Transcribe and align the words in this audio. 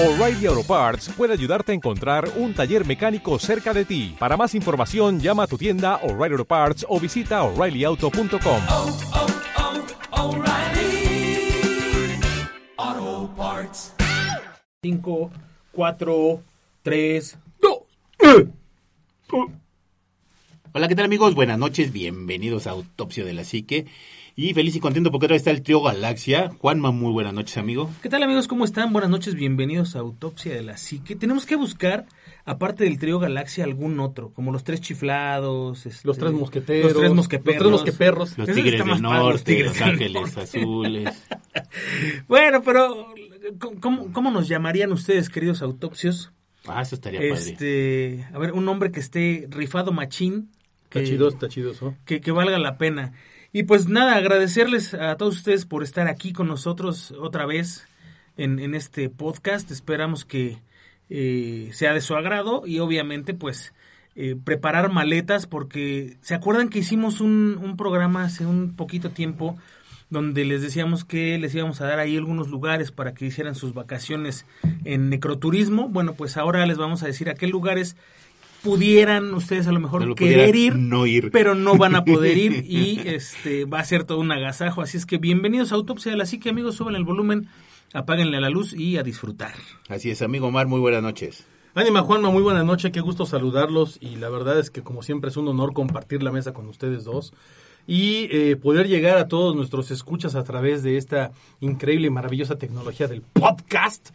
O'Reilly 0.00 0.46
Auto 0.46 0.62
Parts 0.62 1.08
puede 1.08 1.32
ayudarte 1.32 1.72
a 1.72 1.74
encontrar 1.74 2.30
un 2.36 2.54
taller 2.54 2.86
mecánico 2.86 3.36
cerca 3.40 3.74
de 3.74 3.84
ti. 3.84 4.14
Para 4.16 4.36
más 4.36 4.54
información, 4.54 5.18
llama 5.18 5.42
a 5.42 5.46
tu 5.48 5.58
tienda 5.58 5.96
O'Reilly 6.04 6.34
Auto 6.34 6.44
Parts 6.44 6.86
o 6.88 7.00
visita 7.00 7.42
oreillyauto.com. 7.42 8.62
oh, 8.68 8.96
oh, 10.12 10.36
O'Reilly 10.36 11.50
Auto 12.76 13.34
Parts. 13.36 13.92
5, 14.84 15.30
4, 15.72 16.42
3, 16.84 17.38
2. 17.60 17.78
Hola, 20.74 20.86
¿qué 20.86 20.94
tal 20.94 21.06
amigos? 21.06 21.34
Buenas 21.34 21.58
noches, 21.58 21.92
bienvenidos 21.92 22.68
a 22.68 22.70
Autopsia 22.70 23.24
de 23.24 23.32
la 23.32 23.42
Psique. 23.42 23.86
Y 24.40 24.54
feliz 24.54 24.76
y 24.76 24.78
contento 24.78 25.10
porque 25.10 25.26
otra 25.26 25.34
vez 25.34 25.40
está 25.40 25.50
el 25.50 25.62
trío 25.62 25.82
Galaxia. 25.82 26.50
Juanma, 26.60 26.92
muy 26.92 27.10
buenas 27.10 27.34
noches, 27.34 27.58
amigo. 27.58 27.90
¿Qué 28.02 28.08
tal 28.08 28.22
amigos? 28.22 28.46
¿Cómo 28.46 28.64
están? 28.64 28.92
Buenas 28.92 29.10
noches, 29.10 29.34
bienvenidos 29.34 29.96
a 29.96 29.98
Autopsia 29.98 30.54
de 30.54 30.62
la 30.62 30.76
Psique. 30.76 31.16
Tenemos 31.16 31.44
que 31.44 31.56
buscar, 31.56 32.06
aparte 32.44 32.84
del 32.84 33.00
trío 33.00 33.18
Galaxia, 33.18 33.64
algún 33.64 33.98
otro, 33.98 34.32
como 34.32 34.52
los 34.52 34.62
tres 34.62 34.80
chiflados. 34.80 35.86
este, 35.86 36.06
Los 36.06 36.18
tres 36.18 36.30
mosqueteros. 36.30 36.92
Los 36.92 37.00
tres 37.00 37.14
mosqueteros. 37.14 37.54
Los 37.54 37.58
tres 37.58 37.72
mosqueperros. 37.72 38.38
Los 38.38 38.46
Tigres 38.46 38.74
está 38.74 38.84
del 38.84 39.02
padre, 39.02 39.02
los 39.02 39.22
Norte, 39.24 39.42
Tigres 39.42 39.66
Los 39.72 39.82
Ángeles 39.82 40.22
Norte. 40.22 40.40
Azules. 40.40 41.26
Bueno, 42.28 42.62
pero 42.62 43.12
¿cómo, 43.80 44.12
cómo 44.12 44.30
nos 44.30 44.46
llamarían 44.46 44.92
ustedes, 44.92 45.30
queridos 45.30 45.62
autopsios? 45.62 46.30
Ah, 46.68 46.82
eso 46.82 46.94
estaría 46.94 47.18
padre. 47.18 47.32
Este, 47.32 48.28
a 48.32 48.38
ver, 48.38 48.52
un 48.52 48.64
nombre 48.64 48.92
que 48.92 49.00
esté 49.00 49.48
rifado 49.50 49.90
machín. 49.90 50.52
Que, 50.90 51.00
Tachidos, 51.00 51.36
tachidos, 51.40 51.82
¿no? 51.82 51.96
que, 52.04 52.20
que 52.20 52.30
valga 52.30 52.56
la 52.60 52.78
pena. 52.78 53.14
Y 53.52 53.62
pues 53.62 53.88
nada, 53.88 54.16
agradecerles 54.16 54.92
a 54.92 55.16
todos 55.16 55.36
ustedes 55.36 55.64
por 55.64 55.82
estar 55.82 56.06
aquí 56.06 56.32
con 56.32 56.48
nosotros 56.48 57.12
otra 57.12 57.46
vez 57.46 57.86
en, 58.36 58.74
este 58.74 59.08
podcast. 59.08 59.70
Esperamos 59.70 60.26
que 60.26 60.58
eh, 61.08 61.70
sea 61.72 61.94
de 61.94 62.02
su 62.02 62.14
agrado 62.14 62.66
y 62.66 62.78
obviamente 62.80 63.32
pues 63.32 63.72
eh, 64.16 64.36
preparar 64.42 64.92
maletas 64.92 65.46
porque 65.46 66.18
se 66.20 66.34
acuerdan 66.34 66.68
que 66.68 66.80
hicimos 66.80 67.22
un, 67.22 67.58
un 67.62 67.76
programa 67.78 68.24
hace 68.24 68.44
un 68.44 68.76
poquito 68.76 69.10
tiempo 69.10 69.56
donde 70.10 70.44
les 70.44 70.62
decíamos 70.62 71.04
que 71.04 71.38
les 71.38 71.54
íbamos 71.54 71.80
a 71.80 71.86
dar 71.86 71.98
ahí 72.00 72.16
algunos 72.16 72.48
lugares 72.48 72.92
para 72.92 73.14
que 73.14 73.26
hicieran 73.26 73.54
sus 73.54 73.74
vacaciones 73.74 74.46
en 74.84 75.08
necroturismo. 75.10 75.88
Bueno, 75.88 76.14
pues 76.14 76.36
ahora 76.36 76.64
les 76.66 76.78
vamos 76.78 77.02
a 77.02 77.06
decir 77.06 77.28
a 77.28 77.34
qué 77.34 77.46
lugares 77.46 77.96
pudieran 78.62 79.32
ustedes 79.34 79.66
a 79.66 79.72
lo 79.72 79.80
mejor 79.80 80.02
No 80.02 80.08
lo 80.08 80.14
querer 80.14 80.54
ir, 80.56 80.76
no 80.76 81.06
ir. 81.06 81.30
pero 81.30 81.54
no 81.54 81.76
van 81.76 81.94
a 81.94 82.04
poder 82.04 82.36
ir 82.36 82.64
y 82.68 83.00
este 83.04 83.64
va 83.64 83.80
a 83.80 83.84
ser 83.84 84.04
todo 84.04 84.18
un 84.18 84.32
agasajo. 84.32 84.82
Así 84.82 84.96
es 84.96 85.06
que 85.06 85.18
bienvenidos 85.18 85.72
a 85.72 85.76
Autopsia 85.76 86.10
de 86.10 86.18
la 86.18 86.26
Psique, 86.26 86.50
amigos, 86.50 86.76
suban 86.76 86.94
el 86.94 87.04
volumen, 87.04 87.48
apáguenle 87.92 88.40
la 88.40 88.50
luz 88.50 88.72
y 88.74 88.98
a 88.98 89.02
disfrutar. 89.02 89.54
Así 89.88 90.10
es, 90.10 90.22
amigo 90.22 90.48
Omar, 90.48 90.66
muy 90.66 90.80
buenas 90.80 91.02
noches. 91.02 91.46
Ánima 91.74 92.02
Juanma, 92.02 92.30
muy 92.30 92.42
buena 92.42 92.64
noche, 92.64 92.90
qué 92.90 93.00
gusto 93.00 93.24
saludarlos 93.24 93.98
y 94.00 94.16
la 94.16 94.28
verdad 94.28 94.58
es 94.58 94.70
que 94.70 94.82
como 94.82 95.02
siempre 95.02 95.30
es 95.30 95.36
un 95.36 95.46
honor 95.46 95.74
compartir 95.74 96.22
la 96.22 96.32
mesa 96.32 96.52
con 96.52 96.66
ustedes 96.66 97.04
dos 97.04 97.32
y 97.86 98.28
eh, 98.32 98.56
poder 98.56 98.88
llegar 98.88 99.16
a 99.16 99.28
todos 99.28 99.54
nuestros 99.54 99.90
escuchas 99.92 100.34
a 100.34 100.42
través 100.42 100.82
de 100.82 100.96
esta 100.96 101.30
increíble 101.60 102.08
y 102.08 102.10
maravillosa 102.10 102.58
tecnología 102.58 103.06
del 103.06 103.22
podcast 103.22 104.10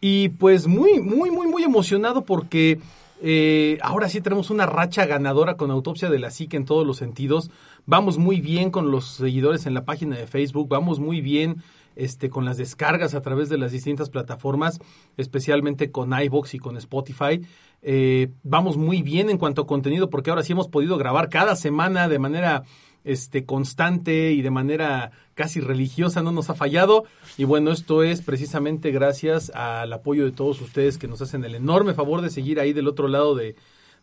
y 0.00 0.28
pues 0.30 0.66
muy, 0.66 1.00
muy, 1.00 1.30
muy, 1.30 1.46
muy 1.46 1.62
emocionado 1.62 2.24
porque 2.24 2.78
eh, 3.20 3.78
ahora 3.82 4.08
sí 4.08 4.20
tenemos 4.20 4.50
una 4.50 4.66
racha 4.66 5.06
ganadora 5.06 5.56
con 5.56 5.70
Autopsia 5.70 6.08
de 6.08 6.18
la 6.18 6.30
Psique 6.30 6.56
en 6.56 6.64
todos 6.64 6.86
los 6.86 6.98
sentidos. 6.98 7.50
Vamos 7.86 8.18
muy 8.18 8.40
bien 8.40 8.70
con 8.70 8.90
los 8.90 9.06
seguidores 9.06 9.66
en 9.66 9.74
la 9.74 9.84
página 9.84 10.16
de 10.16 10.26
Facebook, 10.26 10.68
vamos 10.68 11.00
muy 11.00 11.20
bien 11.20 11.62
este, 11.96 12.30
con 12.30 12.44
las 12.44 12.56
descargas 12.56 13.14
a 13.14 13.22
través 13.22 13.48
de 13.48 13.58
las 13.58 13.72
distintas 13.72 14.08
plataformas, 14.08 14.78
especialmente 15.16 15.90
con 15.90 16.12
iBox 16.12 16.54
y 16.54 16.58
con 16.58 16.76
Spotify. 16.76 17.40
Eh, 17.82 18.30
vamos 18.42 18.76
muy 18.76 19.02
bien 19.02 19.30
en 19.30 19.38
cuanto 19.38 19.62
a 19.62 19.66
contenido 19.66 20.10
porque 20.10 20.30
ahora 20.30 20.42
sí 20.42 20.52
hemos 20.52 20.68
podido 20.68 20.96
grabar 20.96 21.28
cada 21.28 21.56
semana 21.56 22.08
de 22.08 22.18
manera 22.18 22.62
este, 23.04 23.44
constante 23.44 24.32
y 24.32 24.42
de 24.42 24.50
manera 24.50 25.10
casi 25.38 25.60
religiosa, 25.60 26.20
no 26.20 26.32
nos 26.32 26.50
ha 26.50 26.54
fallado. 26.54 27.04
Y 27.36 27.44
bueno, 27.44 27.70
esto 27.70 28.02
es 28.02 28.22
precisamente 28.22 28.90
gracias 28.90 29.50
al 29.54 29.92
apoyo 29.92 30.24
de 30.24 30.32
todos 30.32 30.60
ustedes 30.60 30.98
que 30.98 31.06
nos 31.06 31.22
hacen 31.22 31.44
el 31.44 31.54
enorme 31.54 31.94
favor 31.94 32.22
de 32.22 32.30
seguir 32.30 32.58
ahí 32.58 32.72
del 32.72 32.88
otro 32.88 33.06
lado 33.06 33.36
de, 33.36 33.54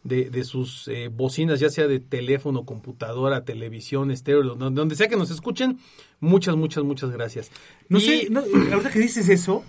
de, 0.06 0.29
de 0.29 0.44
sus 0.46 0.88
eh, 0.88 1.09
bocinas, 1.09 1.59
ya 1.59 1.69
sea 1.69 1.88
de 1.88 2.00
teléfono, 2.00 2.63
computadora, 2.63 3.44
televisión, 3.44 4.12
estéreo, 4.12 4.44
donde, 4.56 4.79
donde 4.79 4.96
sea 4.96 5.09
que 5.09 5.18
nos 5.18 5.29
escuchen. 5.29 5.78
Muchas, 6.22 6.56
muchas, 6.56 6.85
muchas 6.85 7.12
gracias. 7.12 7.52
No 7.90 7.97
Y- 7.97 8.02
sé, 8.02 8.28
no, 8.29 8.40
ahorita 8.40 8.90
que 8.91 9.00
dices 9.00 9.28
eso, 9.28 9.63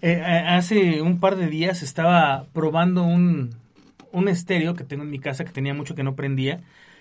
eh, 0.00 0.22
a- 0.22 0.56
hace 0.56 1.02
un 1.02 1.18
par 1.18 1.34
de 1.34 1.48
días 1.48 1.82
estaba 1.82 2.46
probando 2.52 3.02
un, 3.02 3.50
un 4.12 4.28
estéreo 4.28 4.74
que 4.76 4.84
tengo 4.84 5.02
en 5.02 5.10
mi 5.10 5.18
casa 5.18 5.44
que 5.44 5.50
tenía 5.50 5.74
mucho 5.74 5.96
que 5.96 6.04
no 6.04 6.14
prendía. 6.14 6.60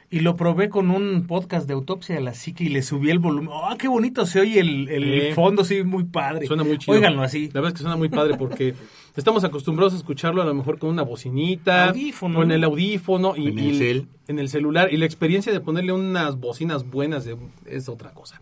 Y 0.09 0.21
lo 0.21 0.37
probé 0.37 0.69
con 0.69 0.89
un 0.89 1.27
podcast 1.27 1.67
de 1.67 1.73
autopsia 1.73 2.15
de 2.15 2.21
la 2.21 2.33
psique 2.33 2.63
y 2.63 2.69
le 2.69 2.81
subí 2.81 3.09
el 3.09 3.19
volumen. 3.19 3.49
¡Oh, 3.51 3.75
qué 3.77 3.89
bonito 3.89 4.25
se 4.25 4.39
oye 4.39 4.61
el, 4.61 4.87
el 4.87 5.33
fondo! 5.33 5.65
Sí, 5.65 5.83
muy 5.83 6.05
padre. 6.05 6.47
Suena 6.47 6.63
muy 6.63 6.77
chido. 6.77 6.95
Óiganlo 6.97 7.23
así. 7.23 7.47
La 7.47 7.55
verdad 7.59 7.69
es 7.69 7.73
que 7.73 7.81
suena 7.81 7.97
muy 7.97 8.07
padre 8.07 8.37
porque 8.37 8.73
estamos 9.17 9.43
acostumbrados 9.43 9.93
a 9.93 9.97
escucharlo 9.97 10.41
a 10.41 10.45
lo 10.45 10.53
mejor 10.53 10.79
con 10.79 10.91
una 10.91 11.01
bocinita. 11.03 11.89
Audífono. 11.89 12.39
O 12.39 12.43
en 12.43 12.51
el 12.51 12.63
audífono. 12.63 13.35
Y, 13.35 13.47
En 13.47 13.59
el 13.59 13.65
y 13.73 13.77
cel. 13.77 14.07
en 14.29 14.39
el 14.39 14.47
celular. 14.47 14.93
Y 14.93 14.97
la 14.97 15.05
experiencia 15.05 15.51
de 15.51 15.59
ponerle 15.59 15.91
unas 15.91 16.39
bocinas 16.39 16.89
buenas 16.89 17.25
de- 17.25 17.35
es 17.65 17.89
otra 17.89 18.11
cosa. 18.13 18.39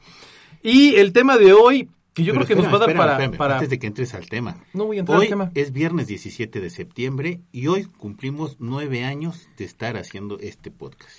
Y 0.62 0.96
el 0.98 1.14
tema 1.14 1.36
de 1.38 1.54
hoy, 1.54 1.90
que 2.16 2.24
yo 2.24 2.34
Pero 2.34 2.46
creo 2.46 2.58
que 2.58 2.64
nos 2.64 2.72
va 2.74 2.78
a 2.78 2.80
dar 2.80 2.90
espérame, 2.90 2.98
para... 2.98 3.12
espérame, 3.14 3.38
para- 3.38 3.54
Antes 3.56 3.70
de 3.70 3.78
que 3.78 3.88
entres 3.88 4.14
al 4.16 4.28
tema. 4.30 4.56
No 4.74 4.86
voy 4.86 4.98
a 4.98 5.00
entrar 5.02 5.20
hoy 5.20 5.26
al 5.26 5.30
tema. 5.30 5.52
es 5.54 5.72
viernes 5.74 6.08
17 6.08 6.62
de 6.62 6.70
septiembre 6.70 7.42
y 7.52 7.68
hoy 7.68 7.84
cumplimos 7.86 8.56
nueve 8.60 9.04
años 9.04 9.50
de 9.58 9.66
estar 9.66 9.98
haciendo 9.98 10.40
este 10.40 10.72
podcast. 10.72 11.12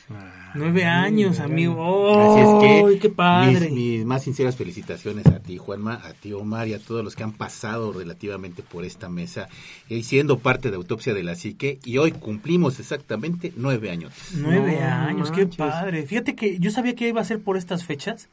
Nueve 0.54 0.84
años, 0.84 1.38
amigo. 1.38 2.18
Así 2.18 2.40
es 2.40 2.48
que 2.62 2.84
¡Ay, 2.88 2.98
qué 2.98 3.10
padre! 3.10 3.60
Mis, 3.68 3.72
mis 3.72 4.04
más 4.06 4.22
sinceras 4.24 4.56
felicitaciones 4.56 5.26
a 5.26 5.40
ti, 5.40 5.58
Juanma, 5.58 5.94
a 6.02 6.14
ti, 6.14 6.32
Omar, 6.32 6.66
y 6.68 6.74
a 6.74 6.78
todos 6.78 7.04
los 7.04 7.14
que 7.14 7.22
han 7.24 7.32
pasado 7.32 7.92
relativamente 7.92 8.62
por 8.62 8.84
esta 8.86 9.08
mesa 9.10 9.48
y 9.88 10.02
siendo 10.04 10.38
parte 10.38 10.70
de 10.70 10.76
Autopsia 10.76 11.12
de 11.12 11.22
la 11.22 11.34
Psique. 11.34 11.78
Y 11.84 11.98
hoy 11.98 12.12
cumplimos 12.12 12.80
exactamente 12.80 13.52
nueve 13.56 13.90
años. 13.90 14.14
Nueve 14.34 14.78
No 14.80 14.86
años, 14.86 15.30
qué 15.30 15.46
padre. 15.46 16.04
Fíjate 16.06 16.34
que 16.34 16.58
yo 16.58 16.70
sabía 16.70 16.94
que 16.94 17.06
iba 17.08 17.20
a 17.20 17.24
ser 17.24 17.40
por 17.42 17.56
estas 17.58 17.84
fechas, 17.84 18.28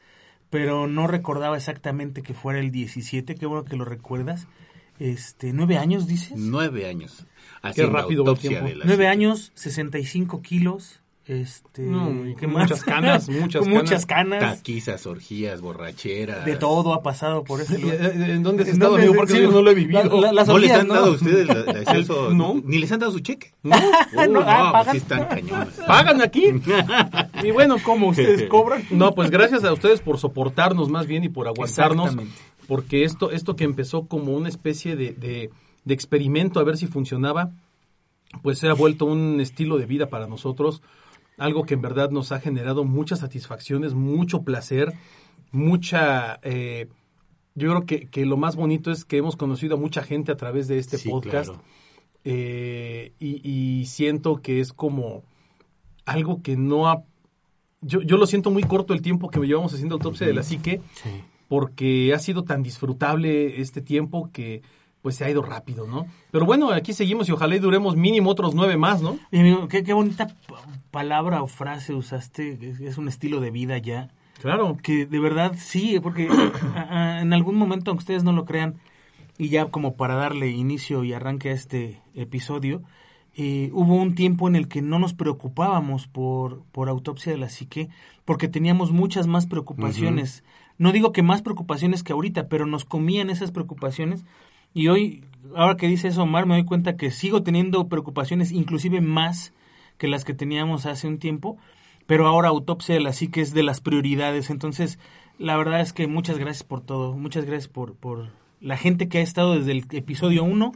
pero 0.53 0.86
no 0.86 1.08
recordaba 1.08 1.58
exactamente 1.58 2.22
que 2.22 2.36
fuera 2.36 2.59
el 2.59 2.69
17. 2.69 3.34
Qué 3.34 3.46
bueno 3.47 3.66
que 3.66 3.75
lo 3.75 3.86
recuerdas. 3.86 4.46
Este, 5.00 5.52
nueve 5.52 5.80
años, 5.80 6.06
dices. 6.06 6.34
Nueve 6.38 6.88
años. 6.88 7.25
Haciendo 7.64 7.97
rápido 7.97 8.24
va 8.24 8.34
el 8.34 8.38
tiempo. 8.38 8.69
Nueve 8.86 9.08
años, 9.08 9.52
65 9.56 10.44
kilos. 10.44 11.02
Este, 11.25 11.84
No, 11.84 12.28
y 12.28 12.35
¿qué 12.35 12.47
con 12.47 12.53
más? 12.56 12.63
muchas 12.63 12.84
canas, 12.84 13.29
muchas 13.29 13.66
muchas 13.66 14.06
canas. 14.06 14.41
Taquizas, 14.41 15.06
orgías, 15.07 15.61
borracheras. 15.61 16.44
De 16.45 16.57
todo 16.57 16.94
ha 16.94 17.01
pasado 17.01 17.45
por 17.45 17.61
ese 17.61 17.79
¿Y, 17.79 17.84
lugar. 17.84 17.95
eh, 18.01 18.34
¿En 18.34 18.44
dónde 18.44 18.63
has 18.63 18.67
¿En 18.69 18.73
estado, 18.73 18.91
dónde? 18.91 19.07
amigo? 19.07 19.19
Porque 19.22 19.34
Sí, 19.35 19.41
yo 19.41 19.50
no 19.51 19.61
lo 19.61 19.72
he 19.72 19.73
vivido. 19.73 20.03
la- 20.03 20.22
la- 20.28 20.34
las 20.34 20.47
¿No 20.50 20.57
les 20.57 20.72
han 20.72 20.88
¿no? 20.89 20.94
dado 20.95 21.06
a 21.06 21.09
ustedes 21.11 21.47
la, 21.47 21.53
la 21.61 21.79
exceso? 21.81 22.34
No. 22.34 22.61
¿Ni 22.66 22.78
les 22.78 22.91
han 22.91 23.00
dado 23.00 23.13
su 23.13 23.19
cheque? 23.22 23.53
¿No? 23.63 23.73
Oh, 23.73 24.25
No, 24.25 24.28
no, 24.28 24.39
ah, 24.45 24.72
pues 24.73 24.85
pagan. 24.85 24.95
están 24.97 25.25
cañones. 25.28 25.73
¿Pagan 25.88 26.22
aquí? 26.22 26.44
Y 27.41 27.51
bueno, 27.51 27.78
¿Cómo 27.85 28.09
ustedes 28.09 28.50
cobran? 28.50 28.84
No, 28.91 29.13
pues 29.16 29.29
gracias 29.31 29.63
a 29.63 29.72
ustedes 29.72 30.01
por 30.01 30.17
soportarnos 30.19 30.90
más 30.90 31.07
bien 31.07 31.23
y 31.23 31.29
por 31.29 31.47
aguantarnos. 31.47 32.07
Exactamente. 32.07 32.41
Porque 32.67 33.05
esto, 33.05 33.31
esto 33.31 33.55
que 33.55 33.63
empezó 33.63 34.07
como 34.07 34.34
una 34.34 34.50
especie 34.50 34.97
de, 34.97 35.13
de- 35.13 35.51
de 35.85 35.94
experimento 35.94 36.59
a 36.59 36.63
ver 36.66 36.75
si 36.75 36.88
funcionaba, 36.88 37.51
pues 38.41 38.57
se 38.59 38.67
ha 38.67 38.73
vuelto 38.73 39.05
un 39.05 39.40
estilo 39.40 39.78
de 39.78 39.85
vida 39.85 40.07
para 40.07 40.28
nosotros. 40.28 40.81
Algo 41.38 41.64
que 41.66 41.74
en 41.74 41.82
verdad 41.82 42.10
nos 42.12 42.32
ha 42.32 42.40
generado 42.40 42.84
muchas 42.84 43.20
satisfacciones, 43.20 43.94
mucho 43.94 44.44
placer, 44.44 44.94
mucha... 45.52 46.40
eh, 46.44 46.88
yo 47.56 47.70
creo 47.70 47.86
que, 47.86 48.08
que 48.08 48.26
lo 48.26 48.36
más 48.38 48.56
bonito 48.56 48.92
es 48.92 49.06
que 49.06 49.18
hemos 49.18 49.36
conocido 49.36 49.76
a 49.76 49.80
mucha 49.80 50.02
gente 50.04 50.32
a 50.32 50.38
través 50.38 50.68
de 50.68 50.80
este 50.80 50.98
Sí, 50.98 51.10
podcast. 51.10 51.50
claro. 51.52 51.62
Eh, 52.24 53.12
y, 53.20 53.47
y 53.47 53.85
siento 53.85 54.38
que 54.41 54.59
es 54.59 54.74
como 54.74 55.24
algo 56.06 56.41
que 56.41 56.56
no 56.58 56.88
ha... 56.90 57.03
Yo, 57.82 58.02
yo 58.02 58.18
lo 58.18 58.26
siento 58.26 58.50
muy 58.50 58.64
corto 58.64 58.94
el 58.94 59.02
tiempo 59.02 59.29
que 59.29 59.40
llevamos 59.41 59.74
haciendo 59.74 59.96
autopsia 59.96 60.26
de 60.26 60.34
la 60.34 60.41
psique, 60.44 60.82
porque 61.50 62.14
ha 62.16 62.20
sido 62.20 62.44
tan 62.44 62.64
disfrutable 62.64 63.62
este 63.62 63.82
tiempo 63.82 64.29
que 64.32 64.62
pues 65.03 65.16
se 65.17 65.26
ha 65.26 65.29
ido 65.29 65.44
rápido, 65.44 65.85
¿no? 65.85 66.08
Pero 66.32 66.46
bueno, 66.46 66.72
aquí 66.72 66.94
seguimos 66.94 67.29
y 67.29 67.34
ojalá 67.34 67.55
y 67.55 67.59
duremos 67.59 67.96
mínimo 67.96 68.32
otros 68.32 68.55
nueve 68.55 68.78
más, 68.78 69.02
¿no? 69.03 69.20
Y, 69.32 69.40
amigo, 69.40 69.67
qué, 69.67 69.84
qué 69.84 69.94
bonita 69.94 70.28
palabra 70.90 71.44
o 71.44 71.47
frase 71.47 71.94
usaste. 71.94 72.58
Es, 72.82 72.97
un 72.97 73.08
estilo 73.08 73.40
de 73.41 73.52
vida 73.52 73.78
ya. 73.78 74.09
Claro. 74.41 74.78
Que 74.82 75.05
de 75.05 75.20
verdad 75.20 75.53
sí, 75.58 76.00
porque 76.02 76.28
a- 76.76 76.88
a- 77.17 77.22
en 77.22 77.34
algún 77.34 77.55
momento, 77.55 77.91
aunque 77.91 78.02
ustedes 78.03 78.23
no 78.23 78.32
lo 78.32 78.46
crean, 78.46 78.76
y 79.38 79.50
ya 79.50 79.66
como 79.66 79.96
para 79.96 80.16
darle 80.16 80.50
inicio 80.52 81.03
y 81.03 81.11
arranque 81.14 81.50
a 81.50 81.53
este 81.53 82.02
episodio, 82.16 82.82
eh, 83.35 83.72
hubo 83.73 83.96
un 83.96 84.16
tiempo 84.16 84.47
en 84.47 84.55
el 84.55 84.67
que 84.67 84.82
no 84.82 85.00
nos 85.00 85.14
preocupábamos 85.14 86.08
por, 86.08 86.64
por 86.72 86.88
autopsia 86.88 87.32
de 87.32 87.40
la 87.40 87.50
psique, 87.50 87.90
porque 88.26 88.47
teníamos 88.47 88.91
muchas 88.91 89.28
más 89.28 89.47
preocupaciones. 89.47 90.44
No 90.78 90.91
digo 90.91 91.11
que 91.11 91.23
más 91.23 91.41
preocupaciones 91.41 92.03
que 92.03 92.14
ahorita, 92.14 92.47
pero 92.47 92.66
nos 92.66 92.85
comían 92.85 93.29
esas 93.29 93.52
preocupaciones 93.52 94.23
Y 94.73 94.87
hoy, 94.87 95.23
ahora 95.55 95.78
que 95.78 95.87
dice 95.87 96.08
eso 96.08 96.23
Omar, 96.23 96.46
me 96.46 96.55
doy 96.55 96.66
cuenta 96.66 96.97
que 96.97 97.11
sigo 97.11 97.43
teniendo 97.43 97.87
preocupaciones, 97.87 98.52
inclusive 98.52 99.02
más 99.02 99.53
que 99.97 100.08
las 100.08 100.25
que 100.25 100.34
teníamos 100.34 100.85
hace 100.85 101.08
un 101.08 101.20
tiempo, 101.20 101.58
pero 102.08 102.28
ahora 102.28 102.49
autopsia 102.49 102.96
de 102.96 103.02
la 103.02 103.14
psique 103.14 103.41
es 103.41 103.53
de 103.53 103.64
las 103.64 103.81
prioridades. 103.81 104.49
Entonces, 104.49 104.99
la 105.37 105.58
verdad 105.58 105.81
es 105.81 105.93
que 105.93 106.08
muchas 106.08 106.37
gracias 106.37 106.64
por 106.64 106.81
todo, 106.81 107.14
muchas 107.14 107.46
gracias 107.46 107.67
por, 107.67 107.96
por 107.96 108.29
la 108.59 108.78
gente 108.78 109.08
que 109.08 109.20
ha 109.20 109.22
estado 109.22 109.55
desde 109.55 109.72
el 109.72 109.85
episodio 109.91 110.43
1. 110.43 110.73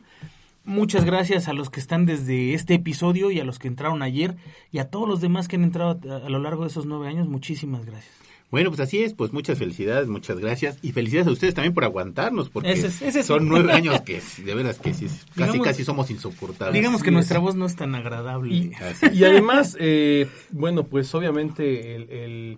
Muchas 0.64 1.06
gracias 1.06 1.48
a 1.48 1.54
los 1.54 1.70
que 1.70 1.80
están 1.80 2.06
desde 2.06 2.54
este 2.54 2.74
episodio 2.74 3.32
y 3.32 3.40
a 3.40 3.46
los 3.46 3.58
que 3.58 3.70
entraron 3.70 4.02
ayer 4.02 4.36
y 4.72 4.80
a 4.80 4.90
todos 4.90 5.08
los 5.08 5.22
demás 5.22 5.48
que 5.48 5.56
han 5.56 5.64
entrado 5.64 5.98
a, 6.12 6.26
a 6.26 6.30
lo 6.30 6.40
largo 6.40 6.64
de 6.64 6.70
esos 6.70 6.86
nueve 6.86 7.08
años. 7.08 7.28
Muchísimas 7.28 7.86
gracias. 7.86 8.27
Bueno, 8.50 8.70
pues 8.70 8.80
así 8.80 9.02
es, 9.04 9.14
pues 9.14 9.34
muchas 9.34 9.58
felicidades, 9.60 10.08
muchas 10.08 10.40
gracias 10.40 10.78
y 10.82 10.94
felicidades 10.94 11.28
a 11.28 11.32
ustedes 11.32 11.54
también 11.54 11.74
por 11.74 11.84
aguantarnos, 11.84 12.50
porque 12.50 12.72
Ese 12.72 12.88
es- 12.88 13.02
ese 13.02 13.20
es- 13.20 13.26
son 13.26 13.48
nueve 13.50 13.74
años 13.74 14.00
que 14.02 14.22
de 14.44 14.56
veras 14.56 14.80
que 14.80 14.94
sí, 14.94 15.08
casi 15.08 15.20
Digamos- 15.52 15.68
casi 15.68 15.84
somos 15.84 16.10
insoportables. 16.10 16.74
Digamos 16.74 17.04
que 17.04 17.12
nuestra 17.12 17.38
es. 17.40 17.44
voz 17.44 17.56
no 17.56 17.66
es 17.66 17.76
tan 17.76 17.94
agradable. 17.94 18.72
Y, 19.12 19.24
además, 19.26 19.76
eh, 19.82 20.28
bueno, 20.52 20.84
pues 20.84 21.14
obviamente 21.14 21.96
el, 21.96 22.10
el, 22.10 22.58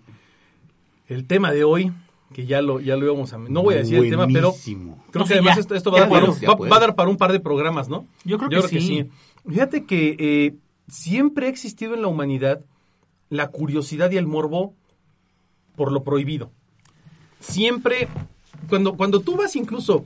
el 1.08 1.26
tema 1.26 1.50
de 1.50 1.64
hoy, 1.64 1.90
que 2.32 2.46
ya 2.46 2.62
lo, 2.62 2.78
ya 2.78 2.94
lo 2.94 3.06
íbamos 3.06 3.32
a... 3.32 3.38
No 3.38 3.64
voy 3.64 3.74
a 3.74 3.78
decir 3.78 3.98
el 3.98 4.10
tema, 4.10 4.28
pero 4.28 4.52
creo 4.52 4.96
No, 5.12 5.22
que 5.22 5.26
sí, 5.26 5.32
además 5.34 5.56
ya. 5.56 5.60
esto, 5.62 5.74
esto 5.74 5.90
va, 5.90 5.96
a 5.96 6.00
Ya 6.02 6.04
dar 6.04 6.10
para 6.12 6.20
puedes, 6.26 6.36
un, 6.36 6.42
ya 6.42 6.48
va- 6.50 6.56
puedes. 6.56 6.72
va 6.72 6.76
a 6.76 6.80
dar 6.80 6.94
para 6.94 7.10
un 7.10 7.16
par 7.16 7.32
de 7.32 7.40
programas, 7.40 7.88
¿no? 7.88 8.06
Yo 8.24 8.38
creo 8.38 8.62
que 8.68 8.80
sí. 8.80 9.06
Fíjate 9.48 9.84
que 9.86 10.14
eh, 10.20 10.54
siempre 10.86 11.46
ha 11.46 11.50
existido 11.50 11.94
en 11.94 12.02
la 12.02 12.06
humanidad 12.06 12.60
la 13.28 13.48
curiosidad 13.48 14.10
y 14.12 14.16
el 14.18 14.28
morbo 14.28 14.74
por 15.76 15.92
lo 15.92 16.02
prohibido. 16.04 16.50
Siempre, 17.38 18.08
cuando, 18.68 18.94
cuando 18.96 19.20
tú 19.20 19.36
vas 19.36 19.56
incluso 19.56 20.04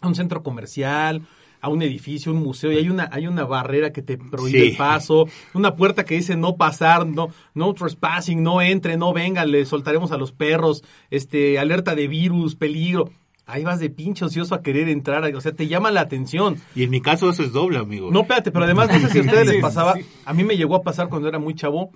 a 0.00 0.08
un 0.08 0.14
centro 0.14 0.42
comercial, 0.42 1.22
a 1.60 1.68
un 1.68 1.82
edificio, 1.82 2.32
un 2.32 2.42
museo, 2.42 2.72
y 2.72 2.76
hay 2.78 2.88
una, 2.88 3.08
hay 3.12 3.26
una 3.28 3.44
barrera 3.44 3.92
que 3.92 4.02
te 4.02 4.16
prohíbe 4.18 4.60
Sí. 4.62 4.68
el 4.70 4.76
paso, 4.76 5.26
una 5.54 5.76
puerta 5.76 6.04
que 6.04 6.16
dice 6.16 6.36
no 6.36 6.56
pasar, 6.56 7.06
no, 7.06 7.28
no 7.54 7.72
trespassing, 7.74 8.42
no 8.42 8.60
entre, 8.62 8.96
no 8.96 9.12
venga, 9.12 9.44
le 9.44 9.64
soltaremos 9.64 10.10
a 10.12 10.16
los 10.16 10.32
perros, 10.32 10.82
este, 11.10 11.58
alerta 11.58 11.94
de 11.94 12.08
virus, 12.08 12.56
peligro. 12.56 13.10
Ahí 13.44 13.64
vas 13.64 13.80
de 13.80 13.90
pinche 13.90 14.24
ocioso 14.24 14.54
a 14.54 14.62
querer 14.62 14.88
entrar, 14.88 15.24
o 15.34 15.40
sea, 15.40 15.52
te 15.52 15.66
llama 15.68 15.90
la 15.90 16.00
atención. 16.00 16.56
Y 16.74 16.84
en 16.84 16.90
mi 16.90 17.00
caso 17.00 17.28
eso 17.28 17.42
es 17.42 17.52
doble, 17.52 17.78
amigo. 17.78 18.10
No, 18.10 18.20
espérate, 18.22 18.50
pero 18.50 18.64
además 18.64 18.88
no 18.88 18.98
sé 19.00 19.08
si 19.12 19.18
a 19.18 19.22
ustedes 19.22 19.46
les 19.48 19.56
pasaba, 19.62 19.94
a 20.24 20.32
mí 20.32 20.42
me 20.44 20.56
llegó 20.56 20.74
a 20.76 20.82
pasar 20.82 21.08
cuando 21.08 21.28
era 21.28 21.38
muy 21.38 21.54
chavo, 21.54 21.90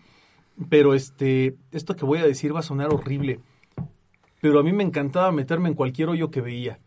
pero 0.68 0.94
este, 0.94 1.56
esto 1.72 1.96
que 1.96 2.04
voy 2.04 2.18
a 2.18 2.26
decir 2.26 2.54
va 2.54 2.60
a 2.60 2.62
sonar 2.62 2.92
horrible, 2.92 3.40
pero 4.40 4.60
a 4.60 4.62
mí 4.62 4.72
me 4.72 4.84
encantaba 4.84 5.32
meterme 5.32 5.68
en 5.68 5.74
cualquier 5.74 6.08
hoyo 6.08 6.30
que 6.30 6.40
veía. 6.40 6.78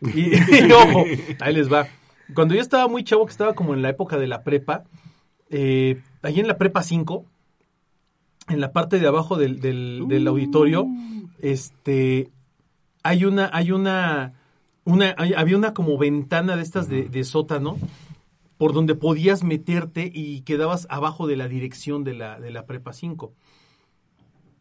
Y, 0.00 0.34
y 0.66 0.72
ojo, 0.72 1.04
ahí 1.40 1.54
les 1.54 1.72
va. 1.72 1.86
Cuando 2.34 2.54
yo 2.54 2.60
estaba 2.60 2.88
muy 2.88 3.04
chavo, 3.04 3.24
que 3.26 3.32
estaba 3.32 3.54
como 3.54 3.74
en 3.74 3.82
la 3.82 3.88
época 3.90 4.16
de 4.18 4.26
la 4.26 4.42
prepa, 4.42 4.84
eh, 5.50 6.00
ahí 6.22 6.40
en 6.40 6.46
la 6.48 6.58
prepa 6.58 6.82
5, 6.82 7.24
en 8.48 8.60
la 8.60 8.72
parte 8.72 8.98
de 8.98 9.06
abajo 9.06 9.36
del, 9.36 9.60
del, 9.60 10.04
del 10.08 10.26
auditorio, 10.26 10.86
este, 11.40 12.30
hay 13.02 13.24
una, 13.24 13.50
hay 13.52 13.72
una, 13.72 14.34
una, 14.84 15.14
hay- 15.18 15.34
había 15.34 15.56
una 15.56 15.74
como 15.74 15.96
ventana 15.98 16.56
de 16.56 16.62
estas 16.62 16.88
de, 16.88 17.04
de 17.08 17.24
sótano 17.24 17.76
por 18.58 18.72
donde 18.74 18.96
podías 18.96 19.44
meterte 19.44 20.10
y 20.12 20.42
quedabas 20.42 20.86
abajo 20.90 21.26
de 21.26 21.36
la 21.36 21.48
dirección 21.48 22.04
de 22.04 22.14
la, 22.14 22.40
de 22.40 22.50
la 22.50 22.66
prepa 22.66 22.92
5. 22.92 23.32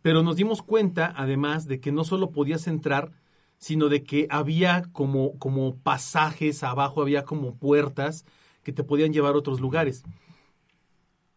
Pero 0.04 0.24
nos 0.24 0.36
dimos 0.36 0.62
cuenta, 0.62 1.14
además, 1.18 1.68
de 1.68 1.80
que 1.80 1.92
no 1.92 2.06
solo 2.06 2.30
podías 2.30 2.68
entrar, 2.68 3.12
sino 3.58 3.90
de 3.90 4.04
que 4.04 4.28
había 4.30 4.84
como, 4.92 5.38
como 5.40 5.76
pasajes 5.78 6.64
abajo, 6.64 7.02
había 7.02 7.26
como 7.26 7.56
puertas 7.56 8.26
que 8.64 8.72
te 8.72 8.84
podían 8.84 9.14
llevar 9.14 9.34
a 9.34 9.40
otros 9.40 9.60
lugares. 9.60 10.04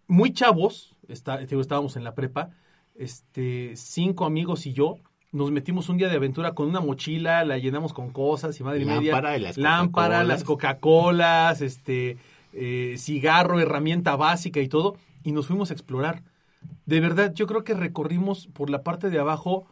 Muy 0.07 0.33
chavos, 0.33 0.95
está, 1.09 1.39
te 1.39 1.47
digo, 1.47 1.63
estábamos 1.63 1.97
en 1.97 2.05
la 2.05 2.15
prepa, 2.15 2.51
este, 2.95 3.73
cinco 3.77 4.27
amigos 4.27 4.67
y 4.67 4.75
yo, 4.75 4.99
nos 5.33 5.51
metimos 5.51 5.89
un 5.89 5.97
día 5.97 6.09
de 6.09 6.17
aventura 6.17 6.53
con 6.53 6.69
una 6.69 6.81
mochila, 6.81 7.45
la 7.45 7.57
llenamos 7.57 7.93
con 7.93 8.11
cosas 8.11 8.59
y 8.59 8.65
madre 8.65 8.83
y 8.83 8.85
media. 8.85 9.13
Lámpara 9.13 9.39
y 9.39 9.41
las 9.41 9.57
Lámpara, 9.57 10.25
las 10.25 10.45
Coca-Colas, 10.45 11.61
este, 11.63 12.19
eh, 12.53 12.97
cigarro, 12.99 13.61
herramienta 13.61 14.17
básica 14.17 14.61
y 14.61 14.69
todo, 14.69 14.97
y 15.23 15.33
nos 15.33 15.47
fuimos 15.47 15.71
a 15.71 15.75
explorar. 15.75 16.23
De 16.87 17.01
verdad, 17.01 17.33
yo 17.35 17.47
creo 17.47 17.65
que 17.65 17.75
recorrimos 17.75 18.47
por 18.49 18.71
la 18.71 18.83
parte 18.83 19.11
de 19.11 19.19
abajo, 19.19 19.67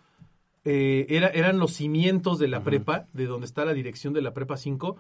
eh, 0.64 1.06
era, 1.08 1.28
eran 1.28 1.58
los 1.58 1.72
cimientos 1.72 2.38
de 2.38 2.48
la 2.48 2.62
prepa, 2.62 3.06
de 3.12 3.26
donde 3.26 3.46
está 3.46 3.64
la 3.64 3.72
dirección 3.74 4.12
de 4.14 4.22
la 4.22 4.32
prepa 4.34 4.56
5, 4.56 4.96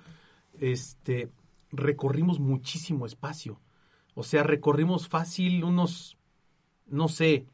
este, 0.60 1.28
recorrimos 1.70 2.38
muchísimo 2.40 3.06
espacio. 3.06 3.60
O 4.14 4.22
sea, 4.22 4.42
recorrimos 4.42 5.08
fácil 5.08 5.64
unos, 5.64 6.16
no 6.86 7.08
sé, 7.08 7.46